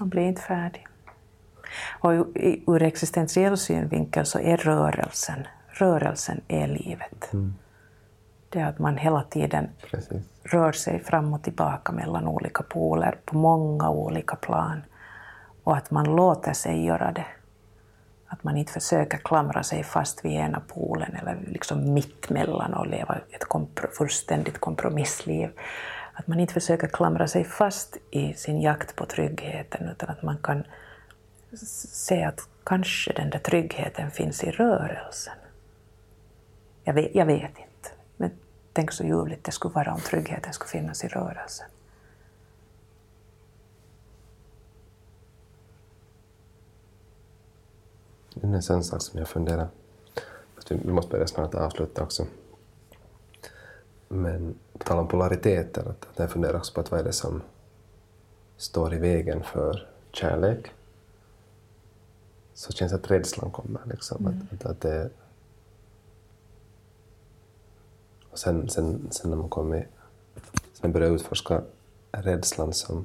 Man 0.00 0.08
blir 0.08 0.22
inte 0.22 0.42
färdig. 0.42 0.86
Och 2.00 2.12
ur 2.66 2.82
existentiell 2.82 3.56
synvinkel 3.56 4.26
så 4.26 4.38
är 4.38 4.56
rörelsen, 4.56 5.46
rörelsen 5.68 6.40
är 6.48 6.68
livet. 6.68 7.32
Mm. 7.32 7.54
Det 8.48 8.60
är 8.60 8.66
att 8.66 8.78
man 8.78 8.98
hela 8.98 9.22
tiden 9.22 9.68
Precis. 9.90 10.22
rör 10.42 10.72
sig 10.72 11.04
fram 11.04 11.34
och 11.34 11.42
tillbaka 11.42 11.92
mellan 11.92 12.28
olika 12.28 12.62
poler 12.62 13.18
på 13.24 13.36
många 13.36 13.90
olika 13.90 14.36
plan. 14.36 14.82
Och 15.64 15.76
att 15.76 15.90
man 15.90 16.16
låter 16.16 16.52
sig 16.52 16.84
göra 16.84 17.12
det. 17.12 17.26
Att 18.26 18.44
man 18.44 18.56
inte 18.56 18.72
försöker 18.72 19.18
klamra 19.18 19.62
sig 19.62 19.82
fast 19.82 20.24
vid 20.24 20.32
ena 20.32 20.62
polen 20.68 21.16
eller 21.16 21.38
liksom 21.46 21.94
mittemellan 21.94 22.74
och 22.74 22.86
leva 22.86 23.18
ett 23.30 23.44
kompro 23.44 23.88
fullständigt 23.90 24.58
kompromissliv. 24.58 25.50
Att 26.14 26.26
man 26.26 26.40
inte 26.40 26.54
försöker 26.54 26.88
klamra 26.88 27.28
sig 27.28 27.44
fast 27.44 27.96
i 28.10 28.34
sin 28.34 28.60
jakt 28.60 28.96
på 28.96 29.06
tryggheten 29.06 29.88
utan 29.88 30.08
att 30.10 30.22
man 30.22 30.38
kan 30.42 30.64
se 31.58 32.24
att 32.24 32.48
kanske 32.64 33.12
den 33.12 33.30
där 33.30 33.38
tryggheten 33.38 34.10
finns 34.10 34.44
i 34.44 34.50
rörelsen. 34.50 35.34
Jag 36.84 36.94
vet, 36.94 37.14
jag 37.14 37.26
vet 37.26 37.58
inte, 37.58 37.90
men 38.16 38.30
tänk 38.72 38.92
så 38.92 39.04
ljuvligt 39.04 39.44
det 39.44 39.52
skulle 39.52 39.74
vara 39.74 39.94
om 39.94 40.00
tryggheten 40.00 40.52
skulle 40.52 40.68
finnas 40.68 41.04
i 41.04 41.08
rörelsen. 41.08 41.66
Det 48.34 48.46
är 48.46 48.54
en 48.54 48.62
sån 48.62 48.84
sak 48.84 49.02
som 49.02 49.18
jag 49.18 49.28
funderar 49.28 49.68
Vi 50.68 50.92
måste 50.92 51.10
börja 51.10 51.26
snart 51.26 51.54
avsluta 51.54 52.02
också. 52.02 52.26
Men 54.14 54.54
på 54.72 54.84
tal 54.84 54.98
om 54.98 55.08
polariteter, 55.08 55.88
att 55.88 56.18
jag 56.18 56.30
funderar 56.30 56.56
också 56.56 56.74
på 56.74 56.80
att 56.80 56.90
vad 56.90 57.00
är 57.00 57.04
det 57.04 57.12
som 57.12 57.42
står 58.56 58.94
i 58.94 58.98
vägen 58.98 59.42
för 59.42 59.88
kärlek? 60.12 60.70
Så 62.54 62.72
känns 62.72 62.92
det 62.92 62.98
att 62.98 63.10
rädslan 63.10 63.50
kommer. 63.50 63.80
Liksom. 63.84 64.26
Mm. 64.26 64.48
Att, 64.52 64.52
att, 64.52 64.70
att 64.70 64.80
det... 64.80 65.10
Och 68.30 68.38
sen, 68.38 68.68
sen, 68.68 69.08
sen 69.10 69.30
när 69.30 69.36
man 69.36 69.48
kommer 69.48 69.88
sen 70.72 70.92
börjar 70.92 71.10
utforska 71.10 71.62
rädslan 72.12 72.72
som 72.72 73.04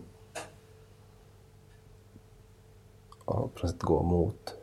och 3.25 3.53
på 3.53 3.59
något 3.61 3.71
sätt 3.71 3.81
gå 3.81 4.03
mot 4.03 4.55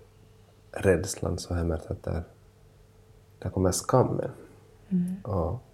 rädslan 0.71 1.39
så 1.39 1.55
har 1.55 1.59
jag 1.59 1.67
märkt 1.67 1.91
att 1.91 2.03
där, 2.03 2.25
där 3.39 3.51
kommer 3.51 3.73
skammen. 3.73 4.31
Mm. 4.89 5.17
Och 5.23 5.66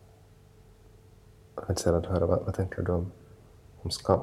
intresserad 1.68 1.96
av 1.96 2.02
att 2.02 2.10
höra, 2.10 2.26
vad, 2.26 2.44
vad 2.44 2.54
tänker 2.54 2.82
du 2.82 2.92
om, 2.92 3.12
om 3.82 3.90
skam? 3.90 4.20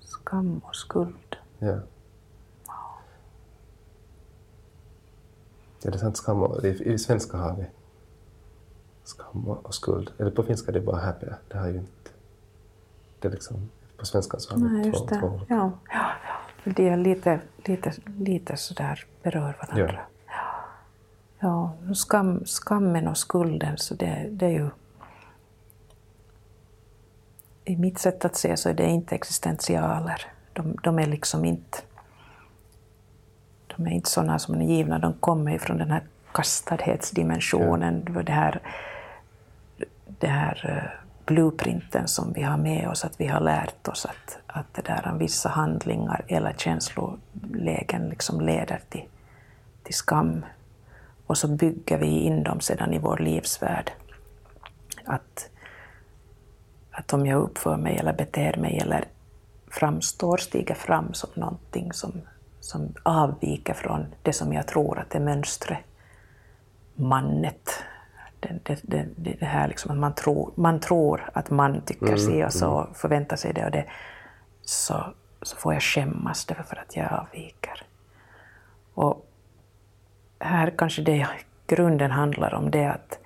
Skam 0.00 0.60
och 0.64 0.76
skuld. 0.76 1.36
Ja. 1.58 1.78
Är 5.84 5.90
det 5.90 5.98
sant? 5.98 6.16
Skam 6.16 6.42
och, 6.42 6.64
i, 6.64 6.92
I 6.92 6.98
svenska 6.98 7.36
har 7.36 7.56
vi 7.56 7.66
skam 9.04 9.48
och 9.48 9.74
skuld. 9.74 10.10
Eller 10.18 10.30
på 10.30 10.42
finska 10.42 10.70
är 10.70 10.74
det 10.74 10.80
bara 10.80 11.00
happy. 11.00 11.26
Det 11.48 11.58
har 11.58 11.68
ju 11.68 11.78
inte... 11.78 12.10
Det 13.18 13.28
är 13.28 13.32
liksom, 13.32 13.70
på 13.96 14.06
svenska 14.06 14.38
så 14.38 14.54
har 14.54 14.60
vi 14.60 14.64
Nej, 14.64 14.92
två, 14.92 15.06
det. 15.06 15.20
två 15.20 15.40
Ja, 15.48 15.70
ja, 15.90 16.10
ja. 16.64 16.72
Det 16.76 16.88
är 16.88 16.96
lite, 16.96 17.40
lite, 17.56 17.92
lite 18.18 18.56
sådär 18.56 19.06
berör 19.22 19.56
varandra. 19.60 19.94
Ja. 19.94 20.00
Ja, 21.40 21.94
skam, 21.94 22.44
skammen 22.44 23.08
och 23.08 23.16
skulden, 23.16 23.78
så 23.78 23.94
det, 23.94 24.28
det 24.30 24.46
är 24.46 24.50
ju... 24.50 24.70
I 27.68 27.76
mitt 27.76 27.98
sätt 27.98 28.24
att 28.24 28.36
se 28.36 28.56
så 28.56 28.68
är 28.68 28.74
det 28.74 28.86
inte 28.86 29.14
existentialer. 29.14 30.26
De, 30.52 30.76
de 30.82 30.98
är 30.98 31.06
liksom 31.06 31.44
inte... 31.44 31.78
De 33.76 33.86
är 33.86 33.90
inte 33.90 34.10
sådana 34.10 34.38
som 34.38 34.54
är 34.54 34.64
givna, 34.64 34.98
de 34.98 35.12
kommer 35.12 35.54
ifrån 35.54 35.78
den 35.78 35.90
här 35.90 36.02
kastadhetsdimensionen, 36.32 38.06
ja. 38.14 38.22
det 38.22 38.32
här, 38.32 38.60
det 40.06 40.26
här 40.26 40.64
eh, 40.68 41.08
blueprinten 41.26 42.08
som 42.08 42.32
vi 42.32 42.42
har 42.42 42.56
med 42.56 42.88
oss, 42.88 43.04
att 43.04 43.20
vi 43.20 43.26
har 43.26 43.40
lärt 43.40 43.88
oss 43.88 44.06
att, 44.06 44.38
att 44.46 44.74
det 44.74 44.82
där, 44.82 45.14
vissa 45.18 45.48
handlingar 45.48 46.24
eller 46.28 46.52
känslolägen 46.52 48.08
liksom 48.08 48.40
leder 48.40 48.80
till, 48.88 49.04
till 49.82 49.94
skam. 49.94 50.44
Och 51.26 51.38
så 51.38 51.48
bygger 51.48 51.98
vi 51.98 52.06
in 52.06 52.42
dem 52.42 52.60
sedan 52.60 52.94
i 52.94 52.98
vår 52.98 53.18
livsvärld. 53.18 53.92
Att, 55.04 55.50
att 56.98 57.12
om 57.12 57.26
jag 57.26 57.42
uppför 57.42 57.76
mig 57.76 57.96
eller 57.96 58.12
beter 58.12 58.56
mig 58.56 58.78
eller 58.78 59.04
framstår, 59.70 60.36
stiger 60.36 60.74
fram 60.74 61.14
som 61.14 61.30
någonting 61.34 61.92
som, 61.92 62.12
som 62.60 62.94
avviker 63.02 63.74
från 63.74 64.06
det 64.22 64.32
som 64.32 64.52
jag 64.52 64.66
tror 64.66 64.98
att 64.98 65.14
är 65.14 65.20
mönstret, 65.20 65.78
mannet, 66.94 67.70
det, 68.40 68.58
det, 68.82 69.06
det, 69.16 69.36
det 69.40 69.46
här 69.46 69.68
liksom 69.68 69.90
att 69.90 69.96
man 69.96 70.14
tror, 70.14 70.52
man 70.54 70.80
tror 70.80 71.30
att 71.32 71.50
man 71.50 71.80
tycker 71.80 72.06
mm, 72.06 72.18
si 72.18 72.44
och 72.44 72.52
så, 72.52 72.80
mm. 72.80 72.94
förväntar 72.94 73.36
sig 73.36 73.52
det 73.52 73.64
och 73.64 73.70
det, 73.70 73.84
så, 74.62 75.14
så 75.42 75.56
får 75.56 75.72
jag 75.72 75.82
skämmas 75.82 76.44
därför 76.44 76.62
för 76.62 76.76
att 76.76 76.96
jag 76.96 77.12
avviker. 77.12 77.82
Och 78.94 79.26
här 80.38 80.74
kanske 80.78 81.02
det 81.02 81.28
grunden 81.66 82.10
handlar 82.10 82.54
om 82.54 82.70
det 82.70 82.86
att, 82.86 83.18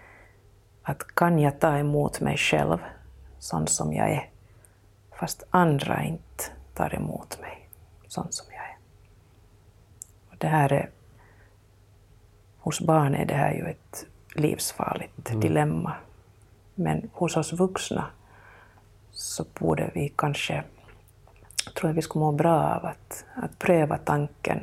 att 0.83 1.15
kan 1.15 1.39
jag 1.39 1.61
ta 1.61 1.79
emot 1.79 2.21
mig 2.21 2.37
själv 2.37 2.79
sån 3.43 3.67
som 3.67 3.93
jag 3.93 4.11
är, 4.11 4.29
fast 5.19 5.43
andra 5.51 6.05
inte 6.05 6.45
tar 6.75 6.95
emot 6.95 7.41
mig 7.41 7.69
sån 8.13 8.33
som 8.33 8.47
jag 8.51 8.65
är. 8.65 8.77
Och 10.31 10.37
det 10.39 10.47
här 10.47 10.73
är, 10.73 10.91
hos 12.59 12.81
barn 12.81 13.15
är 13.15 13.25
det 13.25 13.35
här 13.35 13.53
ju 13.53 13.67
ett 13.71 14.07
livsfarligt 14.35 15.31
mm. 15.31 15.41
dilemma. 15.41 15.95
Men 16.75 17.11
hos 17.13 17.37
oss 17.37 17.53
vuxna 17.53 18.07
så 19.11 19.45
borde 19.59 19.91
vi 19.95 20.13
kanske, 20.17 20.65
tror 21.75 21.91
jag 21.91 21.95
vi 21.95 22.03
skulle 22.03 22.25
må 22.25 22.33
bra 22.33 22.63
av 22.63 22.87
att, 22.87 23.25
att 23.35 23.59
pröva 23.59 23.99
tanken, 23.99 24.61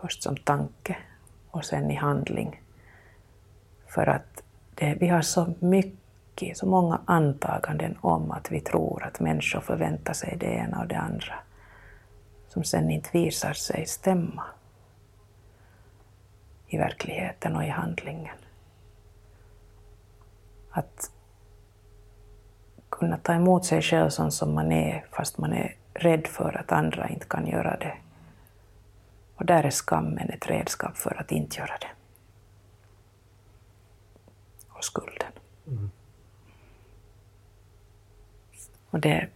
först 0.00 0.22
som 0.22 0.36
tanke 0.36 0.96
och 1.50 1.64
sen 1.64 1.90
i 1.90 1.94
handling. 1.94 2.62
För 3.86 4.06
att 4.06 4.42
det, 4.74 4.96
vi 5.00 5.08
har 5.08 5.22
så 5.22 5.54
mycket, 5.58 6.03
så 6.54 6.66
många 6.66 7.00
antaganden 7.04 7.98
om 8.00 8.30
att 8.30 8.52
vi 8.52 8.60
tror 8.60 9.04
att 9.04 9.20
människor 9.20 9.60
förväntar 9.60 10.12
sig 10.12 10.36
det 10.40 10.46
ena 10.46 10.80
och 10.80 10.86
det 10.88 10.98
andra, 10.98 11.34
som 12.48 12.64
sen 12.64 12.90
inte 12.90 13.08
visar 13.12 13.52
sig 13.52 13.86
stämma 13.86 14.44
i 16.66 16.78
verkligheten 16.78 17.56
och 17.56 17.64
i 17.64 17.68
handlingen. 17.68 18.36
Att 20.70 21.10
kunna 22.88 23.16
ta 23.16 23.34
emot 23.34 23.64
sig 23.64 23.82
själv 23.82 24.10
som, 24.10 24.30
som 24.30 24.54
man 24.54 24.72
är, 24.72 25.06
fast 25.10 25.38
man 25.38 25.52
är 25.52 25.76
rädd 25.94 26.26
för 26.26 26.56
att 26.56 26.72
andra 26.72 27.08
inte 27.08 27.26
kan 27.26 27.46
göra 27.46 27.76
det. 27.76 27.96
Och 29.36 29.46
där 29.46 29.64
är 29.64 29.70
skammen 29.70 30.30
ett 30.30 30.46
redskap 30.46 30.96
för 30.96 31.20
att 31.20 31.32
inte 31.32 31.58
göra 31.58 31.78
det. 31.80 31.90
Och 34.68 34.84
skulden. 34.84 35.32
Mm. 35.66 35.90
Och 38.94 39.00
det, 39.00 39.28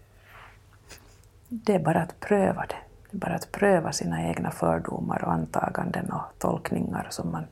det 1.48 1.74
är 1.74 1.78
bara 1.78 2.02
att 2.02 2.20
pröva 2.20 2.66
det. 2.66 2.76
Det 3.10 3.16
är 3.16 3.20
bara 3.20 3.34
att 3.34 3.52
pröva 3.52 3.92
sina 3.92 4.28
egna 4.28 4.50
fördomar 4.50 5.24
och 5.24 5.32
antaganden 5.32 6.12
och 6.12 6.38
tolkningar 6.38 7.06
som 7.10 7.32
man 7.32 7.46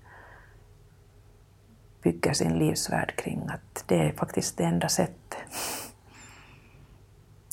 bygger 2.03 2.33
sin 2.33 2.59
livsvärld 2.59 3.16
kring 3.16 3.49
att 3.49 3.85
det 3.87 4.09
är 4.09 4.12
faktiskt 4.12 4.57
det 4.57 4.65
enda 4.65 4.89
sättet. 4.89 5.39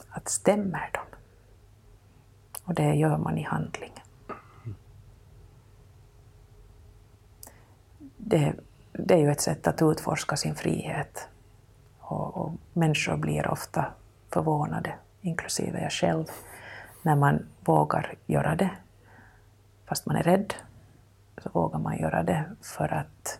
Att 0.09 0.29
stämmer 0.29 0.89
de? 0.93 1.17
Och 2.63 2.73
det 2.73 2.93
gör 2.93 3.17
man 3.17 3.37
i 3.37 3.43
handling. 3.43 3.93
Det, 8.17 8.53
det 8.91 9.13
är 9.13 9.19
ju 9.19 9.31
ett 9.31 9.41
sätt 9.41 9.67
att 9.67 9.81
utforska 9.81 10.37
sin 10.37 10.55
frihet. 10.55 11.27
Och, 11.99 12.37
och 12.37 12.51
människor 12.73 13.17
blir 13.17 13.47
ofta 13.47 13.93
förvånade, 14.33 14.95
inklusive 15.21 15.81
jag 15.81 15.91
själv, 15.91 16.25
när 17.01 17.15
man 17.15 17.45
vågar 17.65 18.15
göra 18.25 18.55
det. 18.55 18.69
Fast 19.85 20.05
man 20.05 20.15
är 20.15 20.23
rädd 20.23 20.53
så 21.37 21.49
vågar 21.53 21.79
man 21.79 21.97
göra 21.97 22.23
det 22.23 22.43
för 22.61 22.93
att 22.93 23.39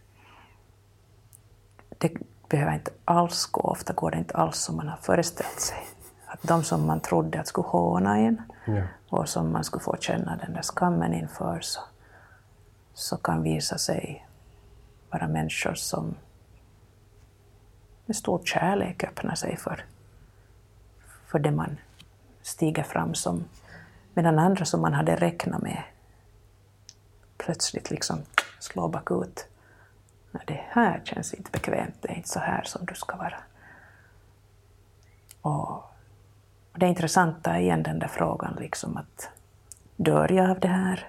det 1.98 2.12
behöver 2.50 2.74
inte 2.74 2.92
alls 3.06 3.46
gå, 3.46 3.62
ofta 3.62 3.94
går 3.94 4.12
det 4.12 4.18
inte 4.18 4.38
alls 4.38 4.58
som 4.58 4.76
man 4.76 4.88
har 4.88 4.98
föreställt 4.98 5.60
sig. 5.60 5.78
Att 6.26 6.44
de 6.44 6.64
som 6.64 6.86
man 6.88 7.00
trodde 7.00 7.40
att 7.40 7.48
skulle 7.48 7.68
håna 7.68 8.18
en 8.18 8.42
Ja. 8.66 8.84
och 9.10 9.30
som 9.30 9.52
man 9.52 9.64
skulle 9.64 9.84
få 9.84 9.96
känna 10.00 10.36
den 10.36 10.54
där 10.54 10.62
skammen 10.62 11.14
inför 11.14 11.60
så, 11.62 11.82
så 12.94 13.18
kan 13.18 13.44
visa 13.44 13.78
sig 13.78 14.28
vara 15.10 15.28
människor 15.28 15.74
som 15.74 16.16
med 18.06 18.16
stor 18.16 18.42
kärlek 18.46 19.04
öppnar 19.04 19.36
sig 19.36 19.58
för, 19.58 19.86
för 21.34 21.40
det 21.40 21.52
man 21.52 21.78
stiger 22.42 22.84
fram 22.84 23.16
som, 23.16 23.44
medan 24.14 24.40
andra 24.40 24.66
som 24.66 24.82
man 24.82 24.94
hade 24.94 25.16
räknat 25.16 25.62
med 25.62 25.84
plötsligt 27.38 27.92
liksom 27.92 28.20
slår 28.60 28.90
bakut. 28.90 29.48
Nej, 30.32 30.44
det 30.48 30.64
här 30.70 31.02
känns 31.04 31.34
inte 31.34 31.52
bekvämt, 31.52 31.96
det 32.02 32.12
är 32.12 32.16
inte 32.16 32.30
så 32.30 32.40
här 32.40 32.64
som 32.64 32.86
du 32.86 32.96
ska 32.96 33.18
vara. 33.18 33.40
Och 35.42 35.84
det 36.74 36.88
intressanta 36.88 37.52
är 37.52 37.60
igen 37.60 37.84
den 37.84 38.00
där 38.00 38.08
frågan 38.08 38.56
liksom 38.60 38.98
att 38.98 39.30
dör 39.96 40.32
jag 40.32 40.50
av 40.50 40.60
det 40.60 40.68
här? 40.68 41.08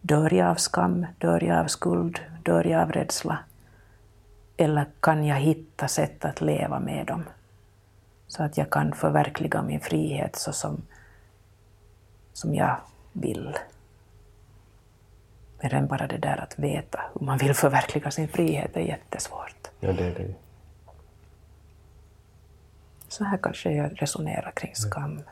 Dör 0.00 0.34
jag 0.34 0.48
av 0.48 0.54
skam? 0.54 1.06
Dör 1.18 1.44
jag 1.44 1.58
av 1.58 1.66
skuld? 1.66 2.20
Dör 2.42 2.66
jag 2.66 2.82
av 2.82 2.92
rädsla? 2.92 3.38
Eller 4.56 4.86
kan 5.00 5.24
jag 5.24 5.36
hitta 5.36 5.88
sätt 5.88 6.24
att 6.24 6.40
leva 6.40 6.80
med 6.80 7.06
dem? 7.06 7.24
Så 8.36 8.42
att 8.42 8.56
jag 8.56 8.70
kan 8.70 8.92
förverkliga 8.92 9.62
min 9.62 9.80
frihet 9.80 10.36
så 10.36 10.52
som, 10.52 10.82
som 12.32 12.54
jag 12.54 12.76
vill. 13.12 13.56
Mer 15.62 15.74
än 15.74 15.86
bara 15.86 16.06
det 16.06 16.18
där 16.18 16.36
att 16.36 16.58
veta 16.58 17.00
hur 17.14 17.26
man 17.26 17.38
vill 17.38 17.54
förverkliga 17.54 18.10
sin 18.10 18.28
frihet 18.28 18.76
är 18.76 18.80
jättesvårt. 18.80 19.70
Ja, 19.80 19.92
det 19.92 20.04
är 20.04 20.14
det. 20.14 20.34
Så 23.08 23.24
här 23.24 23.38
kanske 23.42 23.70
jag 23.72 24.02
resonerar 24.02 24.50
kring 24.56 24.74
skam. 24.74 25.22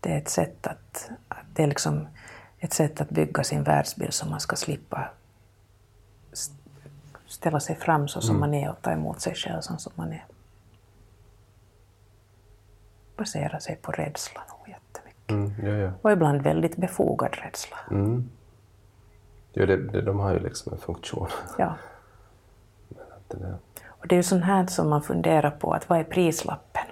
Det 0.00 0.12
är 0.12 0.18
ett 0.18 0.28
sätt 0.28 0.66
att, 0.66 1.10
att 1.28 1.46
det 1.54 1.62
är 1.62 1.66
liksom 1.66 2.06
ett 2.58 2.72
sätt 2.72 3.00
att 3.00 3.10
bygga 3.10 3.44
sin 3.44 3.62
världsbild 3.62 4.14
så 4.14 4.26
man 4.28 4.40
ska 4.40 4.56
slippa 4.56 5.10
st- 6.32 6.54
ställa 7.26 7.60
sig 7.60 7.76
fram 7.76 8.08
så 8.08 8.20
som 8.20 8.40
man 8.40 8.54
är 8.54 8.70
och 8.70 8.82
ta 8.82 8.90
emot 8.92 9.20
sig 9.20 9.34
själv 9.34 9.60
som, 9.60 9.78
som 9.78 9.92
man 9.96 10.12
är. 10.12 10.24
Basera 13.16 13.60
sig 13.60 13.76
på 13.76 13.92
rädsla 13.92 14.40
nog 14.48 14.68
jättemycket. 14.68 15.30
Mm, 15.30 15.54
ja, 15.62 15.84
ja. 15.84 15.92
Och 16.02 16.12
ibland 16.12 16.42
väldigt 16.42 16.76
befogad 16.76 17.36
rädsla. 17.42 17.76
Mm. 17.90 18.30
Ja, 19.52 19.66
det, 19.66 19.76
det, 19.76 20.02
de 20.02 20.18
har 20.18 20.32
ju 20.32 20.38
liksom 20.38 20.72
en 20.72 20.78
funktion. 20.78 21.28
Ja. 21.58 21.74
Att 22.90 23.28
det. 23.28 23.58
Och 23.86 24.08
det 24.08 24.14
är 24.14 24.16
ju 24.16 24.22
sånt 24.22 24.44
här 24.44 24.66
som 24.66 24.90
man 24.90 25.02
funderar 25.02 25.50
på, 25.50 25.72
att 25.72 25.88
vad 25.88 25.98
är 25.98 26.04
prislappen? 26.04 26.82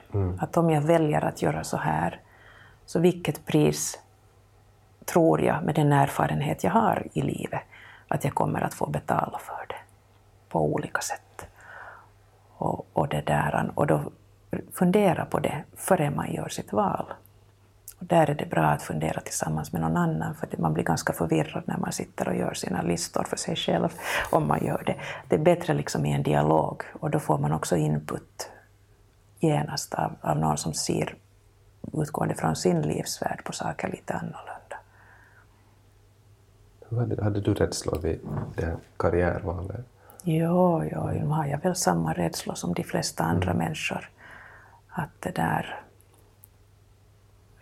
Att 0.41 0.57
om 0.57 0.71
jag 0.71 0.81
väljer 0.83 1.25
att 1.25 1.43
göra 1.43 1.65
så 1.65 1.77
här, 1.77 2.21
så 2.87 3.01
vilket 3.01 3.47
pris 3.47 3.99
tror 5.05 5.41
jag 5.41 5.65
med 5.65 5.75
den 5.75 5.93
erfarenhet 5.93 6.65
jag 6.65 6.71
har 6.71 7.07
i 7.13 7.23
livet 7.23 7.61
att 8.09 8.25
jag 8.25 8.35
kommer 8.35 8.61
att 8.61 8.75
få 8.75 8.87
betala 8.87 9.39
för 9.39 9.67
det 9.69 9.77
på 10.49 10.65
olika 10.65 11.01
sätt. 11.01 11.47
Och, 12.57 12.87
och, 12.93 13.09
det 13.09 13.21
där, 13.21 13.73
och 13.75 13.87
då 13.87 14.13
fundera 14.73 15.25
på 15.25 15.39
det 15.39 15.65
före 15.77 16.11
man 16.11 16.33
gör 16.33 16.49
sitt 16.49 16.73
val. 16.73 17.13
Och 17.99 18.07
där 18.07 18.31
är 18.31 18.35
det 18.35 18.47
bra 18.47 18.65
att 18.65 18.83
fundera 18.83 19.21
tillsammans 19.21 19.73
med 19.73 19.83
någon 19.83 19.97
annan, 19.97 20.35
för 20.35 20.49
man 20.59 20.75
blir 20.75 20.85
ganska 20.85 21.13
förvirrad 21.13 21.63
när 21.67 21.79
man 21.79 21.93
sitter 21.93 22.29
och 22.29 22.37
gör 22.37 22.55
sina 22.55 22.83
listor 22.83 23.25
för 23.25 23.37
sig 23.37 23.57
själv, 23.57 23.89
om 24.31 24.49
man 24.49 24.65
gör 24.65 24.83
det. 24.87 24.97
Det 25.29 25.35
är 25.35 25.41
bättre 25.41 25.75
liksom 25.75 26.07
i 26.07 26.13
en 26.13 26.23
dialog, 26.23 26.83
och 27.01 27.11
då 27.11 27.19
får 27.19 27.39
man 27.39 27.53
också 27.53 27.77
input 27.77 28.51
genast 29.41 29.95
av, 29.95 30.13
av 30.21 30.37
någon 30.37 30.59
som 30.59 30.75
ser, 30.75 31.15
utgående 31.93 32.35
från 32.35 32.57
sin 32.57 32.83
livsvärld, 32.83 33.45
på 33.45 33.53
saker 33.53 33.89
lite 33.89 34.15
annorlunda. 34.15 34.77
Hur 36.89 36.97
hade, 36.97 37.25
hade 37.25 37.41
du 37.41 37.55
rädslor 37.55 37.99
vid 37.99 38.21
det 38.57 38.65
här 38.65 38.77
karriärvalet? 38.97 39.87
Jo, 40.23 40.85
jo, 40.93 41.07
nu 41.07 41.27
har 41.27 41.47
jag 41.47 41.59
väl 41.63 41.77
samma 41.77 42.13
rädslor 42.13 42.55
som 42.55 42.75
de 42.75 42.85
flesta 42.85 43.25
andra 43.25 43.55
människor. 43.55 44.11
Att 45.01 45.21
det 45.21 45.31
där... 45.31 45.81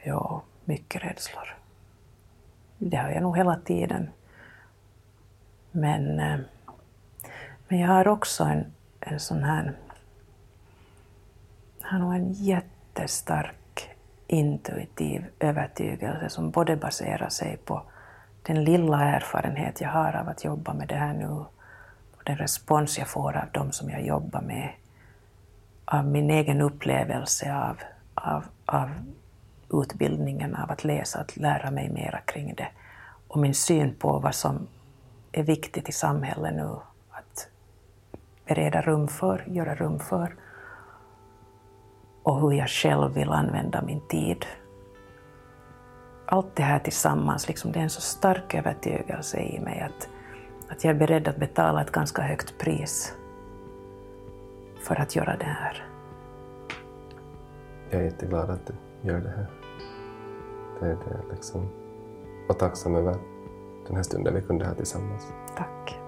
Ja, 0.02 0.43
mycket 0.65 1.05
rädslor. 1.05 1.56
Det 2.78 2.97
har 2.97 3.10
jag 3.10 3.23
nog 3.23 3.36
hela 3.36 3.56
tiden. 3.56 4.10
Men, 5.70 6.20
eh, 6.20 6.39
men 7.69 7.78
jag 7.78 7.89
har 7.89 8.09
också 8.09 8.44
en, 8.44 8.73
en 9.01 9.20
sån 9.20 9.43
här... 9.43 9.77
Jag 11.81 11.89
har 11.89 11.98
nog 11.98 12.15
en 12.15 12.32
jättestark 12.32 13.90
intuitiv 14.27 15.24
övertygelse 15.39 16.28
som 16.28 16.51
både 16.51 16.77
baserar 16.77 17.28
sig 17.28 17.56
på 17.56 17.82
den 18.43 18.65
lilla 18.65 19.05
erfarenhet 19.05 19.81
jag 19.81 19.89
har 19.89 20.16
av 20.16 20.28
att 20.28 20.44
jobba 20.44 20.74
med 20.74 20.89
det 20.89 20.94
här 20.94 21.15
nu 21.15 21.28
och 21.28 22.24
den 22.24 22.36
respons 22.36 22.98
jag 22.98 23.09
får 23.09 23.36
av 23.36 23.51
dem 23.52 23.73
som 23.73 23.90
jag 23.90 24.06
jobbar 24.06 24.40
med, 24.40 24.73
av 25.90 26.06
min 26.06 26.31
egen 26.31 26.60
upplevelse 26.60 27.55
av, 27.55 27.77
av, 28.15 28.44
av 28.66 28.90
utbildningen, 29.82 30.56
av 30.56 30.70
att 30.70 30.85
läsa, 30.85 31.20
att 31.20 31.36
lära 31.36 31.70
mig 31.70 31.90
mera 31.90 32.20
kring 32.20 32.55
det. 32.55 32.69
Och 33.28 33.39
min 33.39 33.55
syn 33.55 33.94
på 33.94 34.19
vad 34.19 34.35
som 34.35 34.66
är 35.32 35.43
viktigt 35.43 35.89
i 35.89 35.93
samhället 35.93 36.55
nu 36.55 36.77
att 37.10 37.48
bereda 38.47 38.81
rum 38.81 39.09
för, 39.09 39.44
göra 39.47 39.74
rum 39.74 39.98
för. 39.98 40.35
Och 42.23 42.40
hur 42.40 42.52
jag 42.52 42.69
själv 42.69 43.15
vill 43.15 43.28
använda 43.28 43.82
min 43.82 44.01
tid. 44.09 44.47
Allt 46.27 46.56
det 46.56 46.62
här 46.62 46.78
tillsammans, 46.78 47.48
liksom, 47.48 47.73
det 47.73 47.78
är 47.78 47.82
en 47.82 47.90
så 47.90 48.01
stark 48.01 48.55
övertygelse 48.55 49.40
i 49.40 49.60
mig 49.60 49.81
att, 49.81 50.09
att 50.70 50.85
jag 50.85 50.94
är 50.94 50.98
beredd 50.98 51.28
att 51.28 51.36
betala 51.36 51.82
ett 51.82 51.93
ganska 51.93 52.23
högt 52.23 52.59
pris 52.59 53.18
för 54.89 55.01
att 55.01 55.16
göra 55.16 55.36
det 55.36 55.44
här. 55.44 55.86
Jag 57.90 58.01
är 58.01 58.05
jätteglad 58.05 58.51
att 58.51 58.66
du 58.66 58.74
gör 59.09 59.20
det 59.20 59.28
här. 59.28 59.47
Det 60.81 60.86
är 60.86 60.97
det 60.97 61.35
liksom. 61.35 61.69
Och 62.48 62.59
tacksam 62.59 62.94
över 62.94 63.16
den 63.86 63.97
här 63.97 64.02
stunden 64.02 64.35
vi 64.35 64.43
kunde 64.43 64.66
ha 64.66 64.74
tillsammans. 64.74 65.32
Tack. 65.56 66.01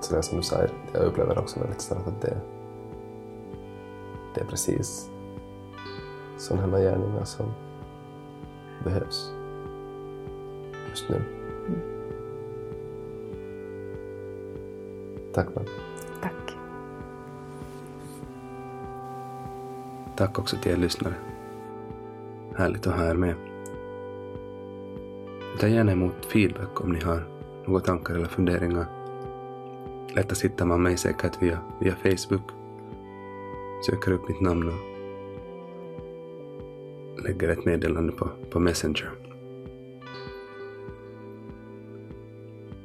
Så 0.00 0.16
det 0.16 0.22
som 0.22 0.36
du 0.36 0.42
sa, 0.42 0.56
jag 0.92 1.02
upplever 1.02 1.38
också 1.38 1.60
väldigt 1.60 1.80
starkt 1.80 2.08
att 2.08 2.20
det, 2.20 2.40
det 4.34 4.40
är 4.40 4.44
precis 4.44 5.10
sådana 6.36 6.78
gärningar 6.78 7.24
som 7.24 7.46
behövs 8.84 9.32
just 10.90 11.08
nu. 11.08 11.22
Tack 15.32 15.54
man. 15.54 15.64
Tack 20.18 20.38
också 20.38 20.56
till 20.56 20.72
er 20.72 20.76
lyssnare. 20.76 21.14
Härligt 22.56 22.86
att 22.86 22.94
ha 22.94 23.10
er 23.10 23.14
med. 23.14 23.34
Ta 25.60 25.68
gärna 25.68 25.92
emot 25.92 26.26
feedback 26.26 26.80
om 26.80 26.92
ni 26.92 27.00
har 27.00 27.28
några 27.66 27.80
tankar 27.80 28.14
eller 28.14 28.26
funderingar. 28.26 28.86
Lättast 30.14 30.44
hittar 30.44 30.66
man 30.66 30.82
mig 30.82 30.96
säkert 30.96 31.42
via, 31.42 31.58
via 31.80 31.94
Facebook. 31.96 32.50
Söker 33.86 34.12
upp 34.12 34.28
mitt 34.28 34.40
namn 34.40 34.68
och 34.68 34.82
lägger 37.22 37.48
ett 37.48 37.64
meddelande 37.64 38.12
på, 38.12 38.28
på 38.50 38.60
Messenger. 38.60 39.10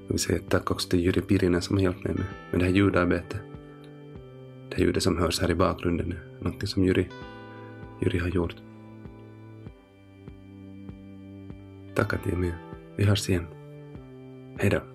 Jag 0.01 0.07
vill 0.07 0.19
säga 0.19 0.39
tack 0.49 0.71
också 0.71 0.89
till 0.89 0.99
Jyri 0.99 1.21
Pirinen 1.21 1.61
som 1.61 1.77
har 1.77 1.83
hjälpt 1.83 2.03
mig 2.03 2.13
med, 2.13 2.25
med 2.51 2.59
det 2.59 2.65
här 2.65 2.73
ljudarbetet. 2.73 3.41
Det 4.69 4.81
ljudet 4.81 5.03
som 5.03 5.17
hörs 5.17 5.41
här 5.41 5.51
i 5.51 5.55
bakgrunden 5.55 6.09
nu 6.09 6.32
någonting 6.43 6.67
som 6.67 6.85
Jyri, 6.85 7.07
Jyri 8.01 8.19
har 8.19 8.27
gjort. 8.27 8.55
Tack 11.95 12.13
att 12.13 12.25
ni 12.25 12.31
är 12.31 12.37
med. 12.37 12.53
Vi 12.95 13.03
hörs 13.03 13.29
igen. 13.29 13.47
Hej 14.57 14.69
då. 14.69 14.92